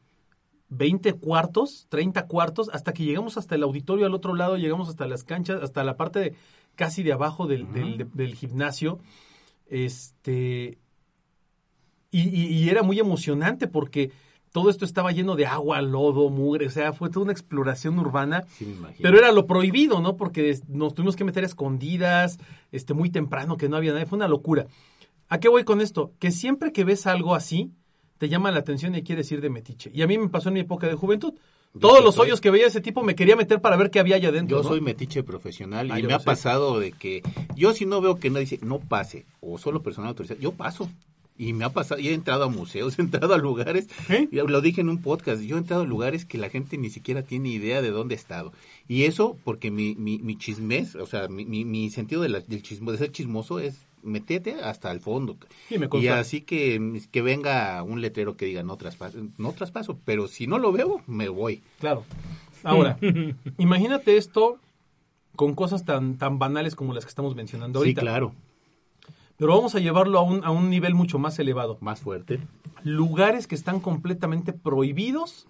20 0.70 1.12
cuartos, 1.14 1.86
30 1.90 2.26
cuartos, 2.26 2.70
hasta 2.72 2.92
que 2.92 3.04
llegamos 3.04 3.36
hasta 3.36 3.54
el 3.54 3.62
auditorio 3.62 4.06
al 4.06 4.14
otro 4.14 4.34
lado, 4.34 4.56
llegamos 4.56 4.88
hasta 4.88 5.06
las 5.06 5.22
canchas, 5.24 5.62
hasta 5.62 5.84
la 5.84 5.96
parte 5.96 6.18
de, 6.20 6.34
casi 6.74 7.02
de 7.02 7.12
abajo 7.12 7.46
del, 7.46 7.72
del- 7.72 7.98
de- 7.98 8.04
del 8.12 8.34
gimnasio. 8.34 8.98
Este. 9.66 10.78
Y, 12.10 12.20
y- 12.28 12.46
y 12.64 12.68
era 12.68 12.82
muy 12.82 12.98
emocionante 13.00 13.66
porque 13.66 14.12
todo 14.52 14.70
esto 14.70 14.84
estaba 14.84 15.10
lleno 15.10 15.34
de 15.34 15.46
agua, 15.46 15.82
lodo, 15.82 16.30
mugre, 16.30 16.68
o 16.68 16.70
sea, 16.70 16.92
fue 16.92 17.10
toda 17.10 17.24
una 17.24 17.32
exploración 17.32 17.98
urbana. 17.98 18.44
Sí, 18.56 18.64
me 18.66 18.72
imagino. 18.72 19.00
Pero 19.02 19.18
era 19.18 19.32
lo 19.32 19.46
prohibido, 19.48 20.00
¿no? 20.00 20.16
Porque 20.16 20.56
nos 20.68 20.94
tuvimos 20.94 21.16
que 21.16 21.24
meter 21.24 21.42
a 21.42 21.46
escondidas, 21.48 22.38
este, 22.70 22.94
muy 22.94 23.10
temprano, 23.10 23.56
que 23.56 23.68
no 23.68 23.76
había 23.76 23.92
nadie. 23.92 24.06
Fue 24.06 24.16
una 24.16 24.28
locura. 24.28 24.66
¿A 25.28 25.40
qué 25.40 25.48
voy 25.48 25.64
con 25.64 25.80
esto? 25.80 26.12
Que 26.20 26.30
siempre 26.30 26.72
que 26.72 26.84
ves 26.84 27.08
algo 27.08 27.34
así, 27.34 27.72
te 28.18 28.28
llama 28.28 28.52
la 28.52 28.60
atención 28.60 28.94
y 28.94 29.02
quieres 29.02 29.32
ir 29.32 29.40
de 29.40 29.50
metiche. 29.50 29.90
Y 29.92 30.02
a 30.02 30.06
mí 30.06 30.16
me 30.18 30.28
pasó 30.28 30.50
en 30.50 30.54
mi 30.54 30.60
época 30.60 30.86
de 30.86 30.94
juventud. 30.94 31.34
Todos 31.80 32.04
los 32.04 32.14
soy- 32.14 32.26
hoyos 32.26 32.40
que 32.40 32.50
veía 32.50 32.66
ese 32.66 32.80
tipo 32.80 33.02
me 33.02 33.14
quería 33.14 33.36
meter 33.36 33.60
para 33.60 33.76
ver 33.76 33.90
qué 33.90 33.98
había 34.00 34.16
allá 34.16 34.28
adentro. 34.28 34.58
Yo 34.58 34.62
¿no? 34.62 34.68
soy 34.68 34.80
metiche 34.80 35.22
profesional 35.22 35.90
Ah, 35.90 35.98
y 35.98 36.02
me 36.04 36.14
ha 36.14 36.18
sé. 36.20 36.24
pasado 36.24 36.78
de 36.78 36.92
que 36.92 37.22
yo 37.56 37.72
si 37.74 37.84
no 37.86 38.00
veo 38.00 38.16
que 38.16 38.30
no 38.30 38.38
dice 38.38 38.58
no 38.62 38.78
pase 38.80 39.26
o 39.40 39.58
solo 39.58 39.82
personal 39.82 40.08
autorizado, 40.10 40.40
yo 40.40 40.52
paso. 40.52 40.88
Y 41.36 41.52
me 41.52 41.64
ha 41.64 41.70
pasado, 41.70 42.00
y 42.00 42.06
he 42.10 42.14
entrado 42.14 42.44
a 42.44 42.48
museos, 42.48 42.96
he 42.98 43.02
entrado 43.02 43.34
a 43.34 43.38
lugares, 43.38 43.88
¿Eh? 44.08 44.28
lo 44.30 44.60
dije 44.60 44.82
en 44.82 44.88
un 44.88 45.02
podcast, 45.02 45.42
yo 45.42 45.56
he 45.56 45.58
entrado 45.58 45.82
a 45.82 45.84
lugares 45.86 46.24
que 46.24 46.38
la 46.38 46.48
gente 46.48 46.78
ni 46.78 46.90
siquiera 46.90 47.22
tiene 47.22 47.48
idea 47.48 47.82
de 47.82 47.90
dónde 47.90 48.14
he 48.14 48.18
estado. 48.18 48.52
Y 48.86 49.02
eso 49.02 49.36
porque 49.42 49.72
mi, 49.72 49.96
mi, 49.96 50.18
mi 50.18 50.36
chismés, 50.38 50.94
o 50.94 51.06
sea, 51.06 51.26
mi, 51.26 51.44
mi, 51.44 51.64
mi 51.64 51.90
sentido 51.90 52.22
de, 52.22 52.28
la- 52.28 52.38
del 52.40 52.62
chismo, 52.62 52.92
de 52.92 52.98
ser 52.98 53.10
chismoso 53.10 53.58
es 53.58 53.78
metete 54.04 54.62
hasta 54.62 54.92
el 54.92 55.00
fondo. 55.00 55.36
Me 55.70 55.88
y 56.00 56.08
así 56.08 56.42
que, 56.42 57.02
que 57.10 57.22
venga 57.22 57.82
un 57.82 58.00
letrero 58.00 58.36
que 58.36 58.46
diga 58.46 58.62
no 58.62 58.76
traspaso, 58.76 59.18
no 59.38 59.52
traspaso, 59.52 59.98
pero 60.04 60.28
si 60.28 60.46
no 60.46 60.58
lo 60.58 60.72
veo, 60.72 61.02
me 61.06 61.28
voy. 61.28 61.62
Claro. 61.80 62.04
Ahora, 62.62 62.98
imagínate 63.58 64.16
esto 64.16 64.58
con 65.36 65.54
cosas 65.54 65.84
tan, 65.84 66.16
tan 66.16 66.38
banales 66.38 66.74
como 66.74 66.94
las 66.94 67.04
que 67.04 67.08
estamos 67.08 67.34
mencionando 67.34 67.80
ahorita. 67.80 68.00
Sí, 68.00 68.04
claro, 68.04 68.32
Pero 69.36 69.54
vamos 69.56 69.74
a 69.74 69.80
llevarlo 69.80 70.18
a 70.18 70.22
un, 70.22 70.44
a 70.44 70.50
un 70.50 70.70
nivel 70.70 70.94
mucho 70.94 71.18
más 71.18 71.38
elevado. 71.38 71.78
más 71.80 72.00
fuerte. 72.00 72.40
lugares 72.82 73.46
que 73.46 73.54
están 73.54 73.80
completamente 73.80 74.52
prohibidos 74.52 75.46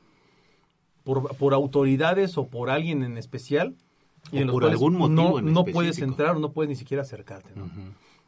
por, 1.04 1.36
por 1.36 1.54
autoridades 1.54 2.38
o 2.38 2.46
por 2.48 2.70
alguien 2.70 3.02
en 3.02 3.18
especial. 3.18 3.76
O 4.32 4.36
en 4.36 4.46
los 4.46 4.54
por 4.54 4.64
algún 4.64 4.96
motivo 4.96 5.32
no, 5.32 5.38
en 5.38 5.52
no 5.52 5.64
puedes 5.64 5.98
entrar 5.98 6.36
o 6.36 6.38
no 6.38 6.52
puedes 6.52 6.70
ni 6.70 6.76
siquiera 6.76 7.02
acercarte. 7.02 7.50
¿no? 7.54 7.70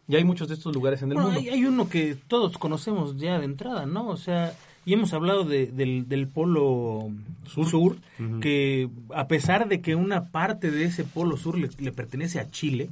Y 0.09 0.17
hay 0.17 0.25
muchos 0.25 0.49
de 0.49 0.55
estos 0.55 0.75
lugares 0.75 1.03
en 1.03 1.09
el 1.11 1.15
Bueno, 1.15 1.31
mundo. 1.31 1.41
hay, 1.41 1.49
hay 1.49 1.65
uno 1.65 1.89
que 1.89 2.17
todos 2.29 2.59
conocemos 2.59 3.17
ya 3.17 3.39
de 3.39 3.45
entrada, 3.45 3.87
¿no? 3.87 4.09
O 4.09 4.17
sea, 4.17 4.55
y 4.85 4.93
hemos 4.93 5.13
hablado 5.13 5.43
de- 5.45 5.67
del, 5.67 6.09
del 6.09 6.29
polo 6.29 7.11
sur, 7.47 7.97
que 8.41 8.89
a 9.15 9.27
pesar 9.27 9.69
de 9.69 9.81
que 9.81 9.97
una 9.97 10.27
parte 10.31 10.71
de 10.71 10.85
ese 10.85 11.03
polo 11.05 11.37
sur 11.37 11.59
le, 11.59 11.69
le 11.79 11.91
pertenece 11.93 12.39
a 12.39 12.49
Chile, 12.51 12.89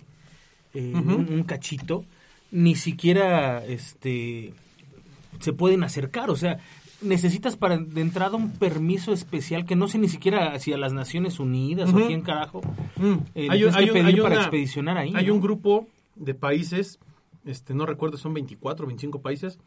eh, 0.75 0.93
Ujú. 0.93 1.15
un, 1.15 1.33
un 1.33 1.43
cachito, 1.45 2.05
ni 2.51 2.75
siquiera 2.75 3.65
este 3.65 4.53
se 5.41 5.53
pueden 5.53 5.83
acercar, 5.85 6.31
o 6.31 6.37
sea, 6.37 6.59
necesitas 7.03 7.57
para 7.57 7.77
de 7.77 8.01
entrada 8.01 8.37
un 8.37 8.51
permiso 8.53 9.13
especial 9.13 9.67
que 9.67 9.77
no 9.77 9.89
sé 9.89 9.99
ni 9.99 10.09
siquiera 10.09 10.53
hacia 10.53 10.79
las 10.79 10.93
Naciones 10.93 11.39
Unidas 11.39 11.91
Ujú. 11.91 12.05
o 12.05 12.07
quién 12.07 12.23
carajo. 12.23 12.61
Mm. 12.97 13.13
eh, 13.37 13.49
Hay 13.51 13.63
hay 13.65 13.87
que 13.87 13.93
pedir 13.93 14.07
hay 14.07 14.17
para 14.21 14.35
una- 14.37 14.41
expedicionar 14.43 14.97
ahí. 14.99 15.13
Hay 15.15 15.27
¿no? 15.27 15.35
un 15.35 15.41
grupo 15.41 15.87
de 16.17 16.35
países, 16.35 16.99
este 17.45 17.75
no 17.75 17.87
recuerdo, 17.87 18.17
son 18.17 18.35
24 18.35 18.85
o 18.85 18.89
25 18.89 19.21
países, 19.21 19.59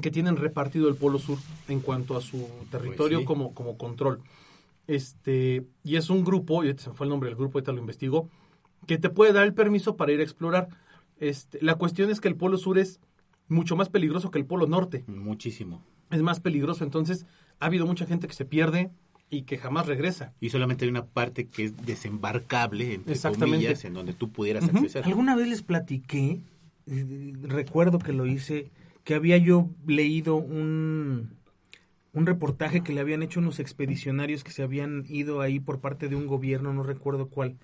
que 0.00 0.10
tienen 0.10 0.36
repartido 0.36 0.88
el 0.88 0.96
Polo 0.96 1.18
Sur 1.18 1.38
en 1.68 1.80
cuanto 1.80 2.16
a 2.16 2.20
su 2.20 2.46
territorio 2.70 3.20
sí. 3.20 3.24
como, 3.24 3.54
como 3.54 3.76
control. 3.78 4.20
Este, 4.86 5.66
y 5.84 5.96
es 5.96 6.10
un 6.10 6.24
grupo, 6.24 6.64
y 6.64 6.76
se 6.78 6.90
me 6.90 6.96
fue 6.96 7.06
el 7.06 7.10
nombre 7.10 7.28
del 7.28 7.38
grupo, 7.38 7.58
ahorita 7.58 7.72
lo 7.72 7.80
investigo, 7.80 8.28
que 8.86 8.98
te 8.98 9.10
puede 9.10 9.32
dar 9.32 9.44
el 9.44 9.54
permiso 9.54 9.96
para 9.96 10.12
ir 10.12 10.20
a 10.20 10.22
explorar. 10.22 10.68
Este, 11.18 11.58
la 11.62 11.76
cuestión 11.76 12.10
es 12.10 12.20
que 12.20 12.28
el 12.28 12.36
Polo 12.36 12.58
Sur 12.58 12.78
es 12.78 13.00
mucho 13.48 13.76
más 13.76 13.88
peligroso 13.88 14.30
que 14.30 14.38
el 14.38 14.46
Polo 14.46 14.66
Norte 14.66 15.04
Muchísimo. 15.06 15.82
es 16.10 16.22
más 16.22 16.40
peligroso. 16.40 16.84
Entonces, 16.84 17.26
ha 17.58 17.66
habido 17.66 17.86
mucha 17.86 18.06
gente 18.06 18.26
que 18.26 18.34
se 18.34 18.44
pierde, 18.44 18.90
y 19.30 19.42
que 19.42 19.58
jamás 19.58 19.86
regresa. 19.86 20.32
Y 20.40 20.50
solamente 20.50 20.84
hay 20.84 20.90
una 20.90 21.06
parte 21.06 21.46
que 21.46 21.64
es 21.64 21.86
desembarcable, 21.86 22.94
entre 22.94 23.14
Exactamente. 23.14 23.56
comillas, 23.56 23.84
en 23.84 23.94
donde 23.94 24.12
tú 24.12 24.30
pudieras 24.30 24.64
acceder. 24.64 25.04
Alguna 25.04 25.34
vez 25.34 25.48
les 25.48 25.62
platiqué, 25.62 26.40
eh, 26.86 27.32
recuerdo 27.42 27.98
que 27.98 28.12
lo 28.12 28.26
hice, 28.26 28.70
que 29.04 29.14
había 29.14 29.36
yo 29.36 29.68
leído 29.86 30.36
un, 30.36 31.30
un 32.12 32.26
reportaje 32.26 32.82
que 32.82 32.92
le 32.92 33.00
habían 33.00 33.22
hecho 33.22 33.40
unos 33.40 33.58
expedicionarios 33.58 34.44
que 34.44 34.52
se 34.52 34.62
habían 34.62 35.04
ido 35.08 35.40
ahí 35.40 35.60
por 35.60 35.80
parte 35.80 36.08
de 36.08 36.16
un 36.16 36.26
gobierno, 36.26 36.72
no 36.72 36.82
recuerdo 36.82 37.28
cuál, 37.28 37.56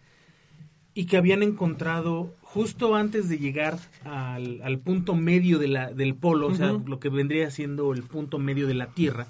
y 0.95 1.07
que 1.07 1.16
habían 1.16 1.42
encontrado 1.42 2.35
justo 2.42 2.95
antes 2.97 3.28
de 3.28 3.38
llegar 3.38 3.78
al, 4.04 4.61
al 4.62 4.78
punto 4.78 5.14
medio 5.14 5.59
de 5.59 5.69
la, 5.69 5.92
del 5.92 6.14
polo, 6.14 6.49
o 6.49 6.54
sea, 6.54 6.73
lo 6.73 7.00
que 7.00 7.09
vendría 7.09 7.50
siendo 7.50 7.92
el 7.95 8.02
punto 8.02 8.38
medio 8.38 8.66
de 8.66 8.75
la 8.75 8.88
Tierra, 8.88 9.26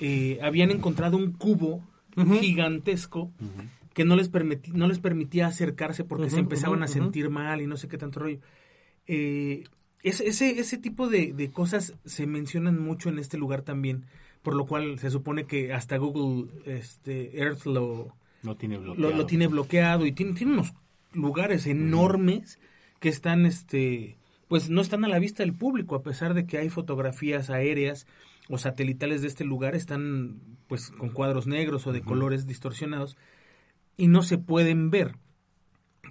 eh, 0.00 0.38
habían 0.42 0.70
encontrado 0.70 1.16
un 1.16 1.32
cubo 1.32 1.82
gigantesco 2.40 3.30
que 3.94 4.04
no 4.04 4.16
les, 4.16 4.30
permití- 4.30 4.72
no 4.72 4.88
les 4.88 4.98
permitía 4.98 5.46
acercarse 5.46 6.04
porque 6.04 6.30
se 6.30 6.38
empezaban 6.38 6.82
a 6.82 6.88
sentir 6.88 7.30
mal 7.30 7.60
y 7.60 7.66
no 7.66 7.76
sé 7.76 7.88
qué 7.88 7.98
tanto 7.98 8.20
rollo. 8.20 8.38
Eh, 9.06 9.64
ese, 10.02 10.26
ese, 10.28 10.58
ese 10.58 10.78
tipo 10.78 11.08
de, 11.08 11.32
de 11.32 11.50
cosas 11.50 11.94
se 12.04 12.26
mencionan 12.26 12.80
mucho 12.80 13.08
en 13.08 13.18
este 13.18 13.36
lugar 13.38 13.62
también, 13.62 14.04
por 14.42 14.54
lo 14.54 14.66
cual 14.66 14.98
se 14.98 15.10
supone 15.10 15.44
que 15.44 15.72
hasta 15.72 15.96
Google 15.96 16.48
este, 16.66 17.38
Earth 17.38 17.66
lo, 17.66 18.14
No 18.42 18.56
tiene 18.56 18.76
lo, 18.76 18.94
bloqueado. 18.94 19.16
lo 19.16 19.26
tiene 19.26 19.46
bloqueado 19.46 20.06
y 20.06 20.12
tiene, 20.12 20.32
tiene 20.32 20.54
unos 20.54 20.72
lugares 21.12 21.66
enormes 21.66 22.58
que 22.98 23.08
están, 23.10 23.46
este, 23.46 24.16
pues 24.48 24.70
no 24.70 24.80
están 24.80 25.04
a 25.04 25.08
la 25.08 25.18
vista 25.18 25.42
del 25.42 25.54
público, 25.54 25.94
a 25.94 26.02
pesar 26.02 26.34
de 26.34 26.46
que 26.46 26.58
hay 26.58 26.68
fotografías 26.70 27.50
aéreas 27.50 28.06
o 28.52 28.58
satelitales 28.58 29.22
de 29.22 29.28
este 29.28 29.44
lugar, 29.44 29.74
están 29.74 30.42
pues 30.66 30.90
con 30.90 31.08
cuadros 31.08 31.46
negros 31.46 31.86
o 31.86 31.92
de 31.92 32.02
colores 32.02 32.46
distorsionados 32.46 33.16
y 33.96 34.08
no 34.08 34.22
se 34.22 34.36
pueden 34.36 34.90
ver. 34.90 35.16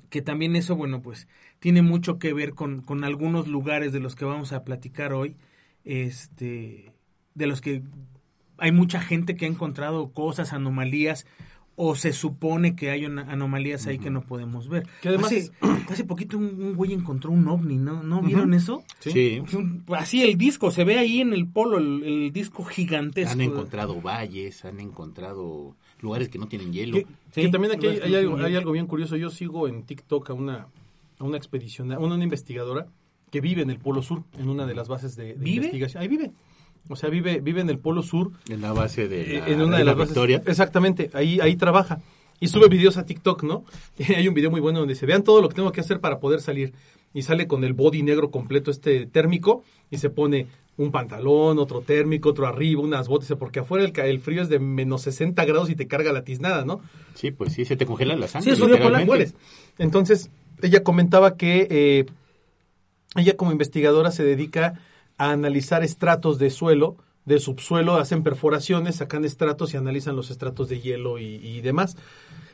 Que 0.10 0.24
también 0.24 0.56
eso, 0.56 0.76
bueno, 0.76 1.04
pues 1.04 1.28
tiene 1.60 1.84
mucho 1.84 2.18
que 2.18 2.34
ver 2.34 2.56
con, 2.56 2.82
con 2.82 3.04
algunos 3.04 3.48
lugares 3.48 3.94
de 3.94 4.00
los 4.00 4.16
que 4.16 4.26
vamos 4.26 4.54
a 4.54 4.64
platicar 4.64 5.14
hoy, 5.14 5.38
este, 5.84 6.92
de 7.36 7.46
los 7.46 7.62
que 7.62 7.84
hay 8.58 8.72
mucha 8.72 9.02
gente 9.02 9.36
que 9.36 9.46
ha 9.46 9.50
encontrado 9.50 10.12
cosas, 10.12 10.52
anomalías, 10.52 11.28
o 11.76 11.96
se 11.96 12.14
supone 12.14 12.76
que 12.76 12.92
hay 12.92 13.06
una- 13.06 13.24
anomalías 13.32 13.88
ahí 13.88 13.98
que 13.98 14.10
no 14.10 14.22
podemos 14.22 14.68
ver. 14.70 14.88
Que 15.02 15.10
además 15.10 15.32
hace, 15.90 16.04
poquito 16.04 16.38
un, 16.38 16.46
un 16.46 16.76
güey 16.76 16.94
encontró 16.94 17.32
un 17.32 17.48
ovni, 17.48 17.78
¿no? 17.78 18.04
¿No 18.04 18.22
vieron 18.22 18.54
eso? 18.54 18.84
Sí. 19.00 19.42
Un- 19.54 19.84
Así 19.96 20.22
el 20.24 20.38
disco, 20.38 20.70
se 20.72 20.84
ve 20.84 21.00
ahí 21.00 21.22
en 21.22 21.34
el 21.34 21.48
polo, 21.48 21.78
el, 21.78 22.04
el 22.04 22.32
disco 22.34 22.64
gigantesco. 22.64 23.32
Han 23.32 23.42
encontrado 23.42 24.00
valles, 24.02 24.64
han 24.66 24.80
encontrado 24.80 25.76
lugares 26.02 26.30
que 26.30 26.38
no 26.40 26.48
tienen 26.48 26.72
hielo. 26.74 26.98
Que, 26.98 27.08
Sí, 27.34 27.42
que 27.44 27.50
también 27.50 27.74
aquí 27.74 27.88
hay, 27.88 28.14
algo, 28.16 28.38
hay 28.38 28.56
algo 28.56 28.72
bien 28.74 28.88
curioso. 28.88 29.16
Yo 29.16 29.30
sigo 29.30 29.68
en 29.68 29.84
TikTok 29.84 30.30
a 30.32 30.34
una, 30.34 30.68
a 31.20 31.24
una 31.24 31.38
expedición, 31.38 31.92
a 31.94 31.98
una, 32.00 32.16
una 32.16 32.24
investigadora 32.26 32.88
que 33.32 33.40
vive 33.40 33.62
en 33.62 33.70
el 33.70 33.80
Polo 33.80 34.02
Sur, 34.02 34.24
en 34.38 34.50
una 34.50 34.66
de 34.66 34.76
las 34.76 34.90
bases 34.90 35.16
de, 35.16 35.28
de 35.28 35.34
¿Vive? 35.36 35.56
investigación. 35.68 36.02
Ahí 36.04 36.10
vive. 36.10 36.32
O 36.90 36.96
sea, 36.96 37.10
vive, 37.10 37.40
vive 37.40 37.62
en 37.62 37.70
el 37.70 37.80
Polo 37.80 38.02
Sur, 38.02 38.32
En 38.50 38.62
la 38.62 38.74
base 38.74 39.08
de 39.08 39.26
la, 39.26 39.48
eh, 39.48 39.54
en 39.54 39.62
una 39.62 39.78
de 39.78 39.84
la 39.86 39.92
las 39.92 39.98
bases. 39.98 40.10
Victoria. 40.14 40.44
Exactamente, 40.46 41.10
ahí, 41.14 41.40
ahí 41.40 41.56
trabaja. 41.56 42.00
Y 42.40 42.48
sube 42.48 42.68
videos 42.70 42.98
a 42.98 43.06
TikTok, 43.06 43.44
¿no? 43.44 43.64
Y 43.98 44.14
hay 44.14 44.28
un 44.28 44.34
video 44.34 44.50
muy 44.52 44.60
bueno 44.62 44.80
donde 44.80 44.96
se 44.96 45.06
vean 45.06 45.24
todo 45.24 45.42
lo 45.42 45.50
que 45.50 45.56
tengo 45.56 45.72
que 45.72 45.82
hacer 45.82 46.00
para 46.00 46.20
poder 46.20 46.42
salir. 46.42 46.74
Y 47.14 47.22
sale 47.24 47.46
con 47.48 47.64
el 47.64 47.74
body 47.74 48.04
negro 48.04 48.32
completo, 48.32 48.72
este 48.72 49.06
térmico, 49.06 49.64
y 49.90 49.98
se 49.98 50.10
pone 50.10 50.48
un 50.78 50.92
pantalón, 50.92 51.60
otro 51.60 51.82
térmico, 51.82 52.30
otro 52.30 52.48
arriba, 52.48 52.82
unas 52.82 53.08
botas, 53.08 53.32
porque 53.38 53.60
afuera 53.60 53.86
el, 53.86 53.98
el 54.00 54.20
frío 54.20 54.42
es 54.42 54.50
de 54.50 54.60
menos 54.60 55.04
60 55.04 55.44
grados 55.46 55.70
y 55.70 55.76
te 55.76 55.88
carga 55.88 56.12
la 56.14 56.24
tiznada, 56.24 56.66
¿no? 56.66 56.82
Sí, 57.14 57.30
pues 57.32 57.54
sí, 57.54 57.66
se 57.66 57.76
te 57.76 57.86
congela 57.86 58.16
la 58.16 58.28
Sí, 58.28 58.34
sangre. 58.34 58.52
es 58.54 58.58
frío 58.58 58.68
polar, 58.78 58.80
literalmente. 58.80 59.06
mueres. 59.08 59.36
Entonces, 59.78 60.32
ella 60.64 60.82
comentaba 60.84 61.36
que 61.38 61.68
eh, 61.70 62.06
ella 63.18 63.36
como 63.38 63.52
investigadora 63.52 64.10
se 64.12 64.24
dedica 64.24 64.80
a 65.22 65.32
analizar 65.32 65.84
estratos 65.84 66.40
de 66.40 66.50
suelo, 66.50 66.98
de 67.26 67.40
subsuelo, 67.40 67.96
hacen 67.98 68.24
perforaciones, 68.24 68.96
sacan 68.96 69.26
estratos 69.26 69.74
y 69.74 69.78
analizan 69.78 70.16
los 70.16 70.32
estratos 70.32 70.68
de 70.70 70.80
hielo 70.82 71.20
y, 71.20 71.36
y 71.36 71.62
demás. 71.62 71.96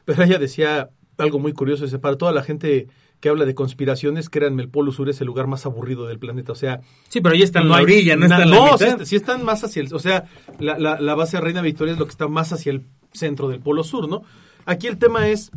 Pero 0.06 0.24
ella 0.24 0.38
decía 0.40 0.90
algo 1.18 1.40
muy 1.40 1.54
curioso, 1.54 1.86
dice, 1.86 2.00
para 2.00 2.18
toda 2.18 2.32
la 2.32 2.44
gente 2.44 2.88
que 3.20 3.30
habla 3.30 3.46
de 3.46 3.56
conspiraciones, 3.56 4.30
créanme, 4.30 4.62
el 4.62 4.70
Polo 4.70 4.92
Sur 4.92 5.10
es 5.10 5.20
el 5.22 5.28
lugar 5.28 5.48
más 5.48 5.66
aburrido 5.66 6.06
del 6.08 6.20
planeta. 6.20 6.52
O 6.52 6.56
sea, 6.56 6.82
Sí, 7.10 7.20
pero 7.22 7.34
ahí 7.36 7.42
está 7.42 7.62
en 7.62 7.68
no 7.70 7.76
la 7.78 7.82
orilla, 7.82 8.16
no 8.16 8.26
está 8.26 8.44
en 8.44 8.50
la 8.52 8.56
no, 8.58 8.78
sí, 8.78 8.84
está- 8.84 9.06
sí 9.06 9.16
están 9.16 9.44
más 9.44 9.64
hacia 9.64 9.82
el, 9.82 9.94
o 9.94 10.00
sea, 10.00 10.26
la, 10.60 10.78
la, 10.78 11.00
la 11.00 11.16
base 11.16 11.40
Reina 11.42 11.62
Victoria 11.62 11.94
es 11.94 12.00
lo 12.00 12.06
que 12.06 12.12
está 12.12 12.28
más 12.28 12.54
hacia 12.54 12.72
el 12.74 12.84
centro 13.14 13.48
del 13.50 13.60
Polo 13.62 13.84
Sur, 13.84 14.08
¿no? 14.08 14.22
Aquí 14.66 14.86
el 14.88 14.98
tema 14.98 15.30
es 15.30 15.50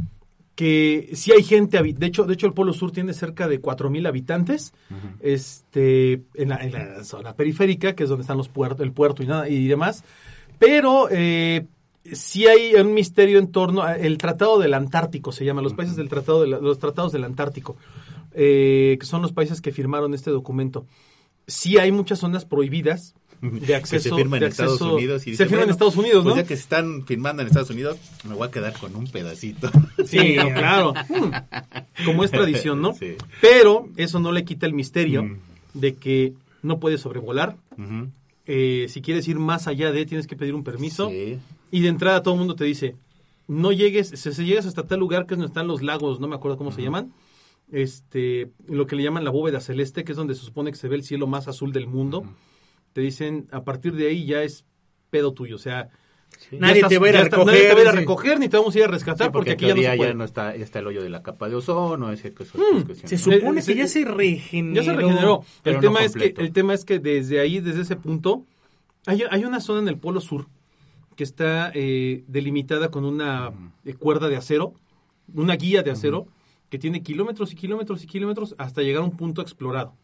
que 0.55 1.11
si 1.15 1.33
hay 1.33 1.43
gente, 1.43 1.81
de 1.83 2.07
hecho, 2.07 2.25
de 2.25 2.35
hecho 2.35 2.47
el 2.47 2.53
Polo 2.53 2.73
Sur 2.75 2.93
tiene 2.93 3.15
cerca 3.15 3.49
de 3.49 3.61
4000 3.61 4.07
habitantes, 4.07 4.73
este, 5.21 6.23
en 6.35 6.49
la, 6.51 6.57
en 6.57 6.73
la 6.73 7.05
zona 7.05 7.35
periférica, 7.35 7.95
que 7.95 8.03
es 8.05 8.09
donde 8.09 8.23
están 8.23 8.37
los 8.37 8.49
puertos, 8.49 8.81
el 8.85 8.93
puerto 8.93 9.23
y 9.23 9.27
nada 9.27 9.49
y 9.49 9.67
demás, 9.69 10.05
pero 10.59 11.09
eh, 11.11 11.67
sí 12.13 12.47
hay 12.47 12.75
un 12.75 12.93
misterio 12.93 13.39
en 13.39 13.51
torno 13.51 13.83
al 13.83 14.19
Tratado 14.19 14.59
del 14.59 14.75
Antártico, 14.75 15.33
se 15.33 15.45
llama, 15.45 15.63
los 15.63 15.75
países 15.75 15.97
del 15.97 16.09
Tratado 16.09 16.43
de 16.43 16.49
la- 16.49 16.59
los 16.59 16.79
tratados 16.79 17.13
del 17.13 17.25
Antártico, 17.25 17.77
eh, 18.33 18.97
que 19.01 19.07
son 19.07 19.23
los 19.23 19.33
países 19.33 19.61
que 19.61 19.73
firmaron 19.73 20.13
este 20.15 20.31
documento. 20.31 20.85
Sí 21.47 21.79
hay 21.79 21.91
muchas 21.91 22.19
zonas 22.19 22.45
prohibidas 22.45 23.15
de 23.43 23.81
Que 23.81 23.87
se 23.87 24.01
firma 24.15 24.37
en 24.39 24.45
Estados 24.45 24.81
Unidos. 24.81 25.23
Y 25.23 25.25
se 25.25 25.31
dice, 25.31 25.47
firma 25.47 25.65
en 25.65 25.71
Estados 25.71 25.97
Unidos, 25.97 26.25
¿no? 26.25 26.33
Pues 26.33 26.43
ya 26.45 26.49
que 26.49 26.57
se 26.57 26.63
están 26.63 27.05
firmando 27.07 27.43
en 27.43 27.49
Estados 27.49 27.71
Unidos, 27.71 27.99
me 28.29 28.35
voy 28.35 28.47
a 28.49 28.51
quedar 28.51 28.73
con 28.79 28.95
un 28.97 29.07
pedacito. 29.07 29.71
Sí, 30.07 30.35
no, 30.37 30.45
claro. 30.55 30.95
Como 32.05 32.25
es 32.25 32.31
tradición, 32.31 32.81
¿no? 32.81 32.95
Sí. 32.95 33.15
Pero 33.41 33.89
eso 33.97 34.19
no 34.21 34.33
le 34.33 34.45
quita 34.45 34.67
el 34.67 34.73
misterio 34.75 35.23
Mm. 35.25 35.37
de 35.75 35.95
que 35.95 36.33
no 36.63 36.79
puedes 36.81 37.01
sobrevolar. 37.01 37.57
Eh, 38.47 38.87
si 38.89 39.01
quieres 39.03 39.29
ir 39.29 39.39
más 39.39 39.67
allá 39.69 39.93
de, 39.93 40.05
tienes 40.07 40.27
que 40.27 40.37
pedir 40.37 40.55
un 40.55 40.65
permiso. 40.65 41.09
Sí. 41.11 41.39
Y 41.71 41.81
de 41.81 41.89
entrada 41.89 42.23
todo 42.23 42.35
el 42.35 42.39
mundo 42.41 42.57
te 42.57 42.65
dice, 42.65 42.97
no 43.47 43.71
llegues, 43.73 44.09
si, 44.09 44.33
si 44.33 44.45
llegas 44.45 44.67
hasta 44.67 44.87
tal 44.87 44.99
lugar 45.01 45.27
que 45.27 45.35
es 45.35 45.39
donde 45.39 45.47
están 45.51 45.69
los 45.69 45.83
lagos, 45.83 46.19
no 46.19 46.27
me 46.29 46.35
acuerdo 46.35 46.57
cómo 46.59 46.73
se 46.73 46.83
llaman, 46.83 47.13
este, 47.71 48.51
lo 48.67 48.87
que 48.87 48.97
le 48.97 49.03
llaman 49.05 49.25
la 49.25 49.31
bóveda 49.31 49.61
celeste, 49.61 50.03
que 50.05 50.13
es 50.13 50.17
donde 50.17 50.35
se 50.35 50.43
supone 50.45 50.71
que 50.73 50.77
se 50.79 50.89
ve 50.89 50.97
el 50.97 51.05
cielo 51.05 51.27
más 51.27 51.47
azul 51.49 51.73
del 51.73 51.87
mundo, 51.87 52.25
te 52.93 53.01
dicen, 53.01 53.47
a 53.53 53.63
partir 53.65 53.95
de 53.95 54.09
ahí 54.09 54.27
ya 54.27 54.43
es 54.43 54.65
pedo 55.11 55.33
tuyo, 55.33 55.57
o 55.57 55.59
sea... 55.59 55.89
ya 56.51 56.59
Nadie 56.59 56.83
te 56.89 56.99
va 56.99 57.07
a 57.07 57.09
ir 57.11 57.15
ya 57.15 57.21
a 57.21 57.25
está- 57.25 57.45
nadie 57.45 57.63
te 57.69 57.75
va 57.75 57.81
a 57.81 57.83
ir 57.83 57.89
a 57.89 57.93
recoger, 57.93 57.93
sí. 57.93 57.99
recoger, 57.99 58.39
ni 58.41 58.49
te 58.49 58.57
vamos 58.57 58.75
a 58.75 58.79
ir 58.79 58.85
a 58.85 58.89
rescatar, 58.89 59.27
Sí, 59.29 59.33
porque, 59.33 59.51
aquí 59.53 59.67
ya 59.67 59.75
no 59.75 59.77
se 59.77 59.83
ya, 59.83 59.97
puede. 59.97 60.15
no 60.15 60.25
está, 60.25 60.57
ya 60.57 60.65
está 60.65 60.79
el 60.81 60.87
hoyo 60.87 61.03
de 61.03 61.11
la 61.11 61.23
capa 61.23 61.49
de 61.49 61.55
ozono, 61.57 62.13
ese, 62.13 62.33
cosas- 62.33 62.55
Mm, 62.57 62.81
cuestiones, 62.83 63.21
Se 63.21 63.31
¿no? 63.31 63.37
supone 63.39 63.61
Eh, 63.61 63.65
que 63.67 63.75
ya 63.75 63.85
eh, 63.85 63.89
se 63.89 64.05
regeneró. 64.05 64.75
Ya 64.75 64.83
se 64.91 64.97
regeneró. 64.97 65.45
El 65.65 65.75
no 65.75 65.81
tema 65.81 66.05
es 66.05 66.15
que 66.15 66.35
el 66.37 66.53
tema 66.53 66.75
es 66.75 66.85
que 66.85 66.99
desde 66.99 67.41
ahí, 67.41 67.61
desde 67.61 67.83
ese 67.83 67.97
punto, 67.97 68.45
hay, 69.07 69.23
hay 69.31 69.45
una 69.45 69.61
zona 69.61 69.81
en 69.81 69.89
el 69.89 69.99
Polo 69.99 70.21
Sur 70.21 70.47
que 71.17 71.25
está 71.25 71.71
eh, 71.75 72.25
delimitada 72.29 72.91
con 72.91 73.05
una 73.05 73.51
eh, 73.85 73.95
cuerda 73.95 74.29
de 74.29 74.37
acero, 74.37 74.73
una 75.35 75.55
guía 75.57 75.83
de 75.83 75.91
acero 75.91 76.27
que 76.71 76.79
tiene 76.79 77.03
kilómetros 77.03 77.53
y 77.53 77.57
kilómetros 77.57 78.03
y 78.05 78.07
kilómetros 78.07 78.55
hasta 78.57 78.83
llegar 78.83 79.03
a 79.03 79.05
un 79.05 79.17
punto 79.17 79.43
explorado. 79.43 79.95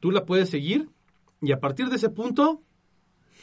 Tú 0.00 0.10
la 0.10 0.24
puedes 0.24 0.48
seguir 0.48 0.88
y 1.42 1.52
a 1.52 1.60
partir 1.60 1.88
de 1.88 1.96
ese 1.96 2.08
punto 2.08 2.62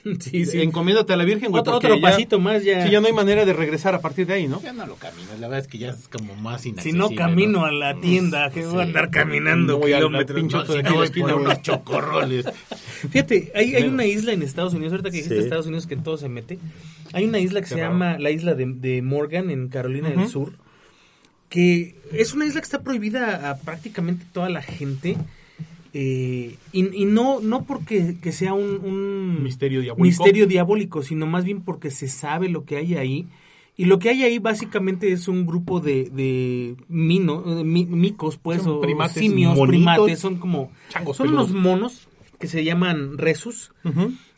Sí, 0.21 0.45
sí. 0.45 0.61
encomiéndate 0.61 1.11
a 1.11 1.17
la 1.17 1.25
Virgen. 1.25 1.49
güey, 1.51 1.59
Otro, 1.59 1.73
porque 1.73 1.87
otro 1.87 1.97
ya- 1.97 2.09
pasito 2.09 2.39
más 2.39 2.63
ya. 2.63 2.85
sí, 2.85 2.89
ya 2.91 3.01
no 3.01 3.07
hay 3.07 3.13
manera 3.13 3.43
de 3.43 3.51
regresar 3.51 3.93
a 3.95 3.99
partir 3.99 4.25
de 4.27 4.33
ahí, 4.35 4.47
¿no? 4.47 4.61
Ya 4.61 4.71
no 4.71 4.85
lo 4.87 4.95
caminas, 4.95 5.37
la 5.41 5.47
verdad 5.49 5.59
es 5.59 5.67
que 5.67 5.77
ya 5.77 5.89
es 5.89 6.07
como 6.07 6.35
más 6.35 6.61
si 6.61 6.69
inaccesible. 6.69 6.99
no 6.99 7.09
camino 7.15 7.59
¿no? 7.59 7.65
a 7.65 7.71
la 7.73 7.99
tienda, 7.99 8.49
que 8.49 8.65
voy 8.65 8.79
a 8.79 8.83
andar 8.83 9.09
caminando 9.09 9.73
No 9.73 9.79
voy 9.79 9.91
kilómetros. 9.93 10.41
No, 10.43 10.65
si 10.65 10.73
de 10.77 10.83
no 10.83 10.95
voy 10.95 11.09
por 11.09 11.33
unos 11.33 11.61
chocorroles. 11.61 12.45
Fíjate, 13.11 13.51
hay, 13.53 13.75
hay 13.75 13.83
una 13.89 14.05
isla 14.05 14.31
en 14.31 14.41
Estados 14.41 14.73
Unidos, 14.73 14.93
ahorita 14.93 15.09
que 15.11 15.17
dijiste 15.17 15.35
Sí. 15.35 15.43
Estados 15.43 15.67
Unidos 15.67 15.85
que 15.85 15.95
en 15.95 16.03
todo 16.03 16.15
se 16.17 16.29
mete, 16.29 16.59
hay 17.11 17.25
una 17.25 17.39
isla 17.39 17.59
que 17.59 17.65
Qué 17.67 17.75
se 17.75 17.81
raro. 17.81 17.91
llama 17.91 18.17
la 18.19 18.31
isla 18.31 18.53
de, 18.55 18.65
de 18.67 19.01
Morgan 19.01 19.49
en 19.49 19.67
Carolina 19.67 20.09
del. 20.09 20.29
Sur, 20.29 20.53
que 21.49 21.95
es 22.13 22.33
una 22.33 22.45
isla 22.45 22.61
que 22.61 22.65
está 22.65 22.81
prohibida 22.83 23.49
a 23.49 23.57
prácticamente 23.57 24.25
toda 24.31 24.47
la 24.49 24.61
gente, 24.61 25.17
eh, 25.93 26.55
y, 26.71 27.01
y 27.01 27.05
no, 27.05 27.39
no 27.41 27.63
porque 27.65 28.15
que 28.21 28.31
sea 28.31 28.53
un, 28.53 28.79
un 28.83 29.43
Misterio 29.43 29.81
diabólico. 29.81 30.05
misterio 30.05 30.47
diabólico, 30.47 31.01
sino 31.03 31.25
más 31.27 31.43
bien 31.45 31.61
porque 31.61 31.89
se 31.91 32.07
sabe 32.07 32.49
lo 32.49 32.65
que 32.65 32.77
hay 32.77 32.95
ahí. 32.95 33.27
Y 33.75 33.85
lo 33.85 33.97
que 33.97 34.09
hay 34.09 34.23
ahí 34.23 34.39
básicamente 34.39 35.11
es 35.13 35.29
un 35.29 35.45
grupo 35.45 35.79
de, 35.79 36.09
de 36.09 36.75
mino, 36.89 37.41
de 37.41 37.63
mi- 37.63 37.85
micos, 37.85 38.37
pues, 38.37 38.63
Son 38.63 38.73
o 38.73 38.81
primates, 38.81 39.13
simios, 39.23 39.55
monitos. 39.55 39.67
primates, 39.95 40.19
son 40.19 40.35
como... 40.35 40.69
Changos 40.89 41.15
son 41.15 41.27
peludos. 41.27 41.51
unos 41.51 41.61
monos 41.63 42.07
que 42.39 42.47
se 42.47 42.63
llaman 42.65 43.17
resus. 43.17 43.71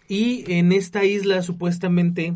Y 0.07 0.43
en 0.51 0.71
esta 0.71 1.05
isla 1.05 1.41
supuestamente 1.41 2.33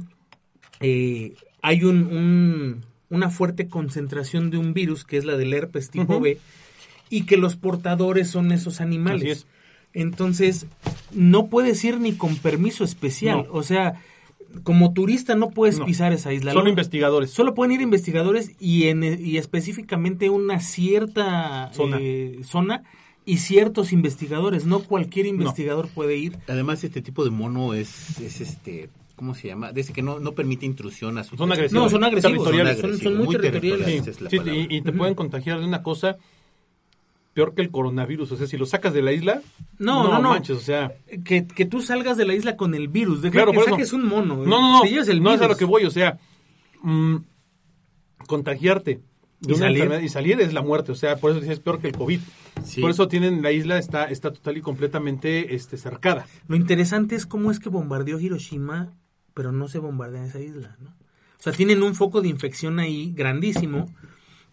eh, 0.80 1.34
hay 1.62 1.84
un, 1.84 2.04
un- 2.08 2.86
una 3.10 3.30
fuerte 3.30 3.68
concentración 3.68 4.50
de 4.50 4.58
un 4.58 4.74
virus 4.74 5.06
que 5.06 5.18
es 5.18 5.26
la 5.26 5.38
del 5.38 5.54
herpes 5.54 5.90
tipo 5.92 6.14
Ujú. 6.16 6.22
B 6.24 6.40
y 7.10 7.24
que 7.24 7.38
los 7.38 7.56
portadores 7.56 8.30
son 8.30 8.52
esos 8.52 8.82
animales. 8.82 9.22
Así 9.22 9.30
es. 9.32 9.48
Entonces, 9.94 10.68
no 11.14 11.48
puedes 11.48 11.84
ir 11.86 12.00
ni 12.00 12.14
con 12.14 12.36
permiso 12.36 12.84
especial. 12.84 13.46
No. 13.48 13.54
O 13.54 13.64
sea, 13.64 14.02
como 14.64 14.94
turista 14.94 15.36
no 15.36 15.50
puedes 15.52 15.80
No. 15.80 15.86
pisar 15.86 16.12
esa 16.14 16.34
isla. 16.34 16.52
Solo 16.52 16.66
Lo- 16.66 16.70
investigadores. 16.70 17.32
Solo 17.32 17.54
pueden 17.54 17.72
ir 17.74 17.82
investigadores 17.82 18.52
y, 18.60 18.86
en, 18.88 19.04
y 19.04 19.38
específicamente 19.38 20.30
una 20.30 20.60
cierta 20.60 21.72
Zona. 21.74 21.98
eh, 22.00 22.40
zona 22.44 22.84
y 23.26 23.38
ciertos 23.38 23.92
investigadores. 23.94 24.66
No 24.66 24.82
cualquier 24.82 25.26
investigador 25.28 25.88
puede 25.90 26.18
ir. 26.18 26.38
Además, 26.48 26.84
este 26.84 27.02
tipo 27.02 27.24
de 27.24 27.32
mono 27.32 27.74
es, 27.74 28.20
es 28.20 28.40
este, 28.42 28.90
¿cómo 29.16 29.34
se 29.34 29.48
llama? 29.48 29.72
Dice 29.72 29.94
que 29.94 30.02
no, 30.02 30.20
no 30.20 30.34
permite 30.34 30.66
intrusión 30.66 31.18
a 31.18 31.24
su 31.24 31.36
Son 31.38 31.52
agresivos. 31.52 31.84
No, 31.86 31.90
son 31.90 32.04
agresivos. 32.04 32.34
Territoriales. 32.34 32.80
Son, 32.80 32.92
son 32.92 33.00
Son 33.02 33.18
muy 33.18 33.26
muy 33.28 33.36
territoriales. 33.36 33.86
territoriales. 33.86 34.04
Sí, 34.06 34.10
Esa 34.10 34.12
es 34.12 34.22
la 34.22 34.30
sí, 34.30 34.38
palabra. 34.38 34.62
y, 34.62 34.78
y 34.78 34.82
te 34.82 34.92
pueden 34.92 35.16
contagiar 35.16 35.60
de 35.60 35.66
una 35.66 35.82
cosa 35.84 36.18
peor 37.36 37.54
que 37.54 37.62
el 37.62 37.70
coronavirus. 37.70 38.32
O 38.32 38.38
sea, 38.38 38.48
si 38.48 38.58
lo 38.58 38.66
sacas 38.66 38.94
de 38.94 39.02
la 39.04 39.12
isla, 39.12 39.42
No, 39.78 40.04
no, 40.06 40.20
no. 40.20 40.30
manches, 40.30 40.58
o 40.58 40.62
sea, 40.62 40.94
Que, 41.26 41.46
que 41.46 41.66
tú 41.66 41.82
salgas 41.82 42.16
de 42.18 42.26
la 42.26 42.34
isla 42.34 42.56
con 42.56 42.74
el 42.74 42.88
virus. 42.88 43.22
Deja 43.22 43.34
claro, 43.34 43.52
que 43.52 43.62
saques 43.64 43.92
un 43.94 44.08
mono. 44.08 44.38
No, 44.38 44.46
no, 44.46 44.72
no. 44.78 44.82
Te 44.82 44.90
llevas 44.90 45.10
el 45.10 45.22
no 45.22 45.34
es 45.34 45.42
a 45.42 45.48
lo 45.48 45.58
que 45.58 45.66
voy, 45.66 45.84
o 45.86 45.92
sea, 45.92 46.18
mm, 46.82 47.18
contagiarte 48.28 49.02
de 49.42 49.52
¿Y 49.52 49.56
una 49.56 49.66
salir? 49.66 49.78
enfermedad 49.84 50.02
y 50.02 50.10
salir 50.10 50.40
es 50.42 50.54
la 50.54 50.62
muerte, 50.62 50.92
o 50.94 50.96
sea, 50.96 51.18
por 51.18 51.32
eso 51.32 51.42
es 51.42 51.60
peor 51.60 51.80
que 51.80 51.88
el 51.88 51.96
COVID. 51.98 52.20
Sí. 52.64 52.80
Por 52.82 52.90
eso 52.90 53.08
tienen 53.08 53.42
la 53.44 53.52
isla 53.52 53.78
está 53.78 54.06
está 54.06 54.32
total 54.32 54.58
y 54.58 54.62
completamente 54.62 55.54
este 55.56 55.78
cercada. 55.78 56.26
Lo 56.48 56.56
interesante 56.56 57.16
es 57.16 57.26
cómo 57.26 57.52
es 57.52 57.60
que 57.60 57.68
bombardeó 57.70 58.18
Hiroshima, 58.20 58.94
pero 59.34 59.52
no 59.52 59.68
se 59.68 59.80
bombardea 59.80 60.26
esa 60.26 60.40
isla, 60.40 60.78
¿no? 60.80 60.90
O 61.38 61.44
sea, 61.46 61.52
tienen 61.54 61.84
un 61.84 61.94
foco 61.96 62.22
de 62.22 62.30
infección 62.30 62.80
ahí 62.80 63.12
grandísimo 63.14 63.88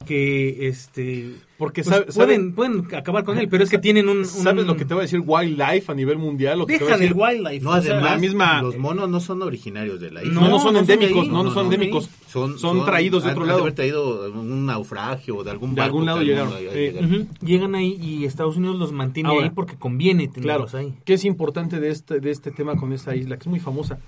que 0.04 0.68
este 0.68 1.34
Porque 1.58 1.82
pues, 1.82 1.94
sabe- 1.94 2.12
pueden, 2.12 2.54
pueden 2.54 2.94
acabar 2.94 3.24
con 3.24 3.38
él, 3.38 3.48
pero 3.48 3.62
es 3.64 3.70
que 3.70 3.78
tienen 3.78 4.08
un, 4.08 4.18
un- 4.18 4.24
¿Sabes 4.26 4.66
lo 4.66 4.76
que 4.76 4.84
te 4.84 4.94
va 4.94 5.00
a 5.00 5.02
decir 5.02 5.20
wildlife 5.24 5.90
a 5.90 5.94
nivel 5.94 6.18
mundial? 6.18 6.58
Lo 6.58 6.66
que 6.66 6.78
te 6.78 6.84
deja 6.84 6.90
va 6.90 6.96
a 6.96 6.98
del 6.98 7.08
decir? 7.10 7.22
wildlife. 7.22 7.64
No, 7.64 7.70
o 7.70 7.80
sea, 7.82 7.92
además, 7.94 8.10
la 8.12 8.18
misma- 8.18 8.62
los 8.62 8.76
monos 8.78 9.08
no 9.08 9.20
son 9.20 9.42
originarios 9.42 10.00
de 10.00 10.10
la 10.10 10.22
isla. 10.22 10.34
No, 10.34 10.48
no, 10.48 10.58
son 10.60 10.74
de 10.74 10.80
endémicos, 10.80 11.28
no, 11.28 11.50
son 11.52 11.64
endémicos. 11.66 12.10
Son, 12.28 12.58
Son 12.58 12.84
traídos 12.84 13.22
de 13.24 13.28
han- 13.30 13.32
otro 13.34 13.42
han 13.44 13.48
lado. 13.48 13.60
haber 13.60 13.74
traído 13.74 14.30
un 14.32 14.66
naufragio 14.66 15.36
o 15.36 15.44
de 15.44 15.50
algún 15.50 15.74
De 15.74 15.80
barco 15.82 15.96
algún 15.98 16.06
lado 16.06 16.18
que 16.20 16.24
llegaron. 16.24 16.52
Eh, 16.58 17.26
llegan 17.44 17.74
ahí 17.74 17.98
y 18.02 18.24
Estados 18.24 18.56
Unidos 18.56 18.78
los 18.78 18.92
mantiene 18.92 19.28
Ahora, 19.28 19.44
ahí 19.44 19.50
porque 19.54 19.76
conviene 19.76 20.28
Claro, 20.30 20.66
tenerlos 20.66 20.74
ahí. 20.74 20.94
¿qué 21.04 21.14
es 21.14 21.24
importante 21.24 21.78
de 21.80 21.90
este, 21.90 22.20
de 22.20 22.30
este 22.30 22.50
tema 22.50 22.76
con 22.76 22.92
esta 22.92 23.14
isla? 23.14 23.36
Que 23.36 23.42
es 23.42 23.46
muy 23.48 23.60
famosa. 23.60 23.98